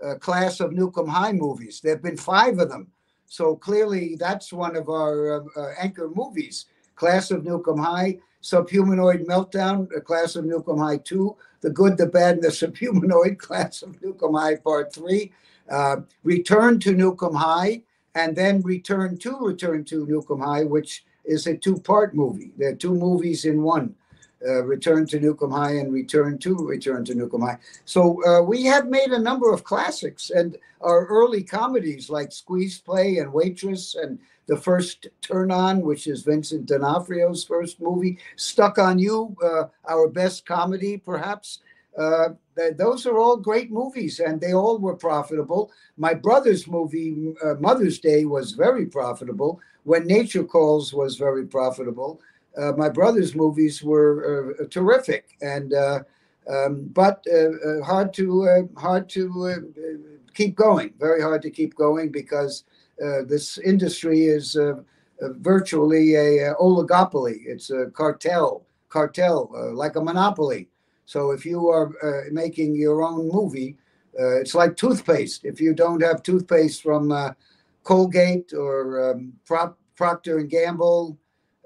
uh, 0.04 0.14
Class 0.16 0.60
of 0.60 0.72
'Em 0.72 1.06
High 1.08 1.32
movies. 1.32 1.80
There've 1.82 2.02
been 2.02 2.18
five 2.18 2.58
of 2.58 2.68
them, 2.68 2.88
so 3.26 3.56
clearly 3.56 4.14
that's 4.16 4.52
one 4.52 4.76
of 4.76 4.88
our 4.88 5.40
uh, 5.40 5.60
uh, 5.60 5.72
anchor 5.80 6.08
movies. 6.14 6.66
Class 6.94 7.30
of 7.30 7.46
'Em 7.46 7.78
High, 7.78 8.18
Subhumanoid 8.42 9.26
Meltdown, 9.26 9.88
Class 10.04 10.36
of 10.36 10.44
'Em 10.44 10.78
High 10.78 10.98
Two, 10.98 11.36
The 11.62 11.70
Good, 11.70 11.96
the 11.96 12.06
Bad, 12.06 12.36
and 12.36 12.44
the 12.44 12.48
Subhumanoid 12.48 13.38
Class 13.46 13.82
of 13.82 13.96
'Em 14.04 14.34
High 14.34 14.56
Part 14.56 14.92
Three, 14.92 15.32
uh, 15.70 15.96
Return 16.24 16.78
to 16.80 16.90
'Em 16.90 17.34
High, 17.34 17.82
and 18.14 18.36
then 18.36 18.60
Return 18.60 19.16
to 19.18 19.38
Return 19.40 19.82
to 19.84 20.24
'Em 20.30 20.40
High, 20.40 20.64
which 20.64 21.06
is 21.24 21.46
a 21.46 21.56
two-part 21.56 22.14
movie. 22.14 22.52
There 22.56 22.70
are 22.70 22.76
two 22.76 22.94
movies 22.94 23.46
in 23.46 23.62
one. 23.62 23.94
Uh, 24.46 24.62
Return 24.64 25.06
to 25.06 25.16
'Em 25.16 25.50
High 25.50 25.76
and 25.76 25.92
Return 25.92 26.36
to 26.38 26.54
Return 26.56 27.04
to 27.06 27.12
'Em 27.12 27.40
High. 27.40 27.58
So 27.86 28.22
uh, 28.26 28.42
we 28.42 28.64
have 28.64 28.86
made 28.86 29.10
a 29.12 29.18
number 29.18 29.50
of 29.50 29.64
classics 29.64 30.28
and 30.28 30.58
our 30.82 31.06
early 31.06 31.42
comedies 31.42 32.10
like 32.10 32.32
Squeeze 32.32 32.78
Play 32.78 33.16
and 33.16 33.32
Waitress 33.32 33.94
and 33.94 34.18
the 34.46 34.56
first 34.56 35.08
Turn 35.22 35.50
On, 35.50 35.80
which 35.80 36.06
is 36.06 36.22
Vincent 36.22 36.66
D'Onofrio's 36.66 37.44
first 37.44 37.80
movie, 37.80 38.18
Stuck 38.36 38.78
on 38.78 38.98
You, 38.98 39.34
uh, 39.42 39.64
our 39.88 40.06
best 40.06 40.44
comedy 40.44 40.98
perhaps, 40.98 41.60
uh, 41.96 42.28
those 42.76 43.06
are 43.06 43.18
all 43.18 43.36
great 43.38 43.70
movies 43.70 44.20
and 44.20 44.38
they 44.38 44.52
all 44.52 44.78
were 44.78 44.96
profitable. 44.96 45.70
My 45.96 46.12
brother's 46.12 46.66
movie, 46.68 47.34
uh, 47.42 47.54
Mother's 47.54 47.98
Day, 47.98 48.26
was 48.26 48.52
very 48.52 48.84
profitable. 48.84 49.60
When 49.84 50.06
Nature 50.06 50.44
Calls 50.44 50.92
was 50.92 51.16
very 51.16 51.46
profitable. 51.46 52.20
Uh, 52.56 52.72
my 52.76 52.88
brother's 52.88 53.34
movies 53.34 53.82
were 53.82 54.56
uh, 54.60 54.64
terrific 54.70 55.36
and 55.42 55.74
uh, 55.74 56.00
um, 56.48 56.88
but 56.92 57.24
uh, 57.32 57.82
hard 57.84 58.14
to 58.14 58.68
hard 58.76 59.08
to 59.10 59.72
keep 60.34 60.54
going. 60.54 60.92
Very 60.98 61.20
hard 61.20 61.42
to 61.42 61.50
keep 61.50 61.74
going 61.74 62.10
because 62.12 62.64
this 63.26 63.58
industry 63.58 64.26
is 64.26 64.56
virtually 65.20 66.14
a, 66.14 66.54
oligopoly. 66.54 67.40
It's 67.46 67.70
a 67.70 67.86
cartel, 67.86 68.64
cartel 68.88 69.50
like 69.74 69.96
a 69.96 70.00
monopoly 70.00 70.68
so 71.06 71.30
if 71.30 71.46
you 71.46 71.68
are 71.68 71.92
uh, 72.02 72.24
making 72.32 72.74
your 72.74 73.02
own 73.02 73.30
movie, 73.32 73.76
uh, 74.18 74.40
it's 74.40 74.54
like 74.54 74.76
toothpaste. 74.76 75.44
If 75.44 75.60
you 75.60 75.72
don't 75.72 76.02
have 76.02 76.22
toothpaste 76.22 76.82
from 76.82 77.12
uh, 77.12 77.32
Colgate 77.84 78.52
or 78.52 79.12
um, 79.12 79.32
Pro- 79.46 79.76
Procter 79.94 80.38
and 80.38 80.50
Gamble, 80.50 81.16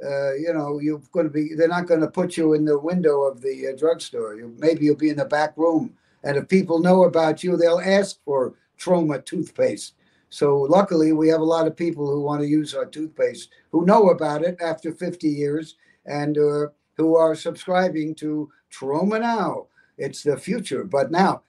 uh, 0.05 0.35
you 0.35 0.53
know 0.53 0.79
you're 0.81 1.03
going 1.13 1.27
to 1.27 1.33
be. 1.33 1.55
They're 1.55 1.69
not 1.69 1.87
going 1.87 2.01
to 2.01 2.09
put 2.09 2.37
you 2.37 2.55
in 2.55 2.65
the 2.65 2.79
window 2.79 3.23
of 3.23 3.41
the 3.41 3.69
uh, 3.69 3.77
drugstore. 3.77 4.35
You, 4.35 4.55
maybe 4.59 4.85
you'll 4.85 4.97
be 4.97 5.11
in 5.11 5.17
the 5.17 5.25
back 5.25 5.57
room, 5.57 5.95
and 6.25 6.37
if 6.37 6.49
people 6.49 6.79
know 6.79 7.05
about 7.05 7.43
you, 7.45 7.57
they'll 7.57 7.81
ask 7.81 8.23
for 8.25 8.55
Troma 8.79 9.25
toothpaste. 9.25 9.95
So 10.31 10.61
luckily, 10.61 11.13
we 11.13 11.29
have 11.29 11.41
a 11.41 11.45
lot 11.45 11.67
of 11.67 11.77
people 11.77 12.07
who 12.07 12.21
want 12.21 12.41
to 12.41 12.47
use 12.47 12.75
our 12.75 12.87
toothpaste 12.87 13.51
who 13.73 13.85
know 13.85 14.11
about 14.11 14.43
it 14.43 14.57
after 14.61 14.93
50 14.93 15.29
years 15.29 15.77
and 16.07 16.39
uh, 16.39 16.69
who 16.97 17.17
are 17.17 17.35
subscribing 17.35 18.15
to 18.17 18.49
Troma 18.73 19.21
now. 19.21 19.67
It's 19.99 20.23
the 20.23 20.37
future, 20.37 20.85
but 20.85 21.11
now. 21.11 21.43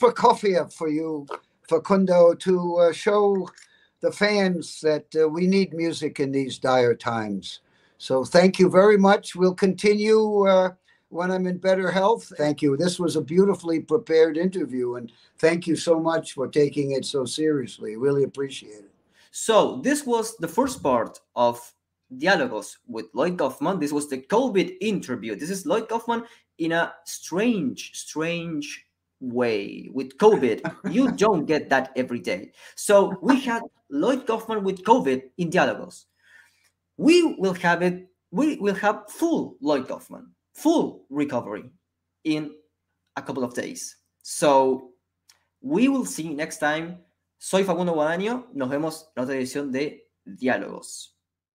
Prokofiev 0.00 0.72
for 0.72 0.88
you, 0.88 1.26
Facundo, 1.68 2.34
to 2.34 2.76
uh, 2.78 2.92
show 2.92 3.48
the 4.00 4.10
fans 4.10 4.80
that 4.80 5.04
uh, 5.14 5.28
we 5.28 5.46
need 5.46 5.74
music 5.74 6.20
in 6.20 6.32
these 6.32 6.58
dire 6.58 6.94
times. 6.94 7.60
So 7.98 8.24
thank 8.24 8.58
you 8.58 8.70
very 8.70 8.96
much. 8.96 9.36
We'll 9.36 9.54
continue 9.54 10.46
uh, 10.46 10.70
when 11.10 11.30
I'm 11.30 11.46
in 11.46 11.58
better 11.58 11.90
health. 11.90 12.32
Thank 12.38 12.62
you. 12.62 12.78
This 12.78 12.98
was 12.98 13.16
a 13.16 13.20
beautifully 13.20 13.80
prepared 13.80 14.38
interview, 14.38 14.94
and 14.94 15.12
thank 15.38 15.66
you 15.66 15.76
so 15.76 16.00
much 16.00 16.32
for 16.32 16.48
taking 16.48 16.92
it 16.92 17.04
so 17.04 17.26
seriously. 17.26 17.96
Really 17.96 18.24
appreciate 18.24 18.84
it. 18.84 18.90
So, 19.32 19.80
this 19.82 20.06
was 20.06 20.36
the 20.38 20.48
first 20.48 20.82
part 20.82 21.20
of 21.36 21.60
Dialogos 22.16 22.78
with 22.88 23.06
Lloyd 23.12 23.38
Kaufman. 23.38 23.78
This 23.78 23.92
was 23.92 24.08
the 24.08 24.18
COVID 24.18 24.78
interview. 24.80 25.36
This 25.36 25.50
is 25.50 25.66
Lloyd 25.66 25.88
Kaufman 25.88 26.24
in 26.58 26.72
a 26.72 26.94
strange, 27.04 27.92
strange 27.94 28.86
way 29.20 29.88
with 29.92 30.16
COVID. 30.18 30.92
you 30.92 31.12
don't 31.16 31.46
get 31.46 31.68
that 31.70 31.92
every 31.96 32.20
day. 32.20 32.52
So, 32.76 33.14
we 33.22 33.40
had 33.40 33.62
Lloyd 33.90 34.26
Kaufman 34.26 34.64
with 34.64 34.82
COVID 34.82 35.22
in 35.38 35.50
Dialogos. 35.50 36.06
We 36.96 37.34
will 37.38 37.54
have 37.54 37.82
it, 37.82 38.08
we 38.30 38.56
will 38.56 38.74
have 38.74 39.04
full 39.08 39.56
Lloyd 39.60 39.88
Kaufman 39.88 40.34
full 40.54 41.06
recovery 41.08 41.64
in 42.24 42.52
a 43.16 43.22
couple 43.22 43.44
of 43.44 43.54
days. 43.54 43.96
So 44.22 44.90
we 45.60 45.88
will 45.88 46.04
see 46.04 46.28
next 46.34 46.58
time. 46.58 46.98
Soy 47.38 47.64
Facundo 47.64 47.94
Guadaño. 47.94 48.46
Nos 48.52 48.68
vemos 48.68 49.08
en 49.16 49.24
otra 49.24 49.34
edición 49.34 49.72
de 49.72 50.06
Diálogos. 50.24 51.16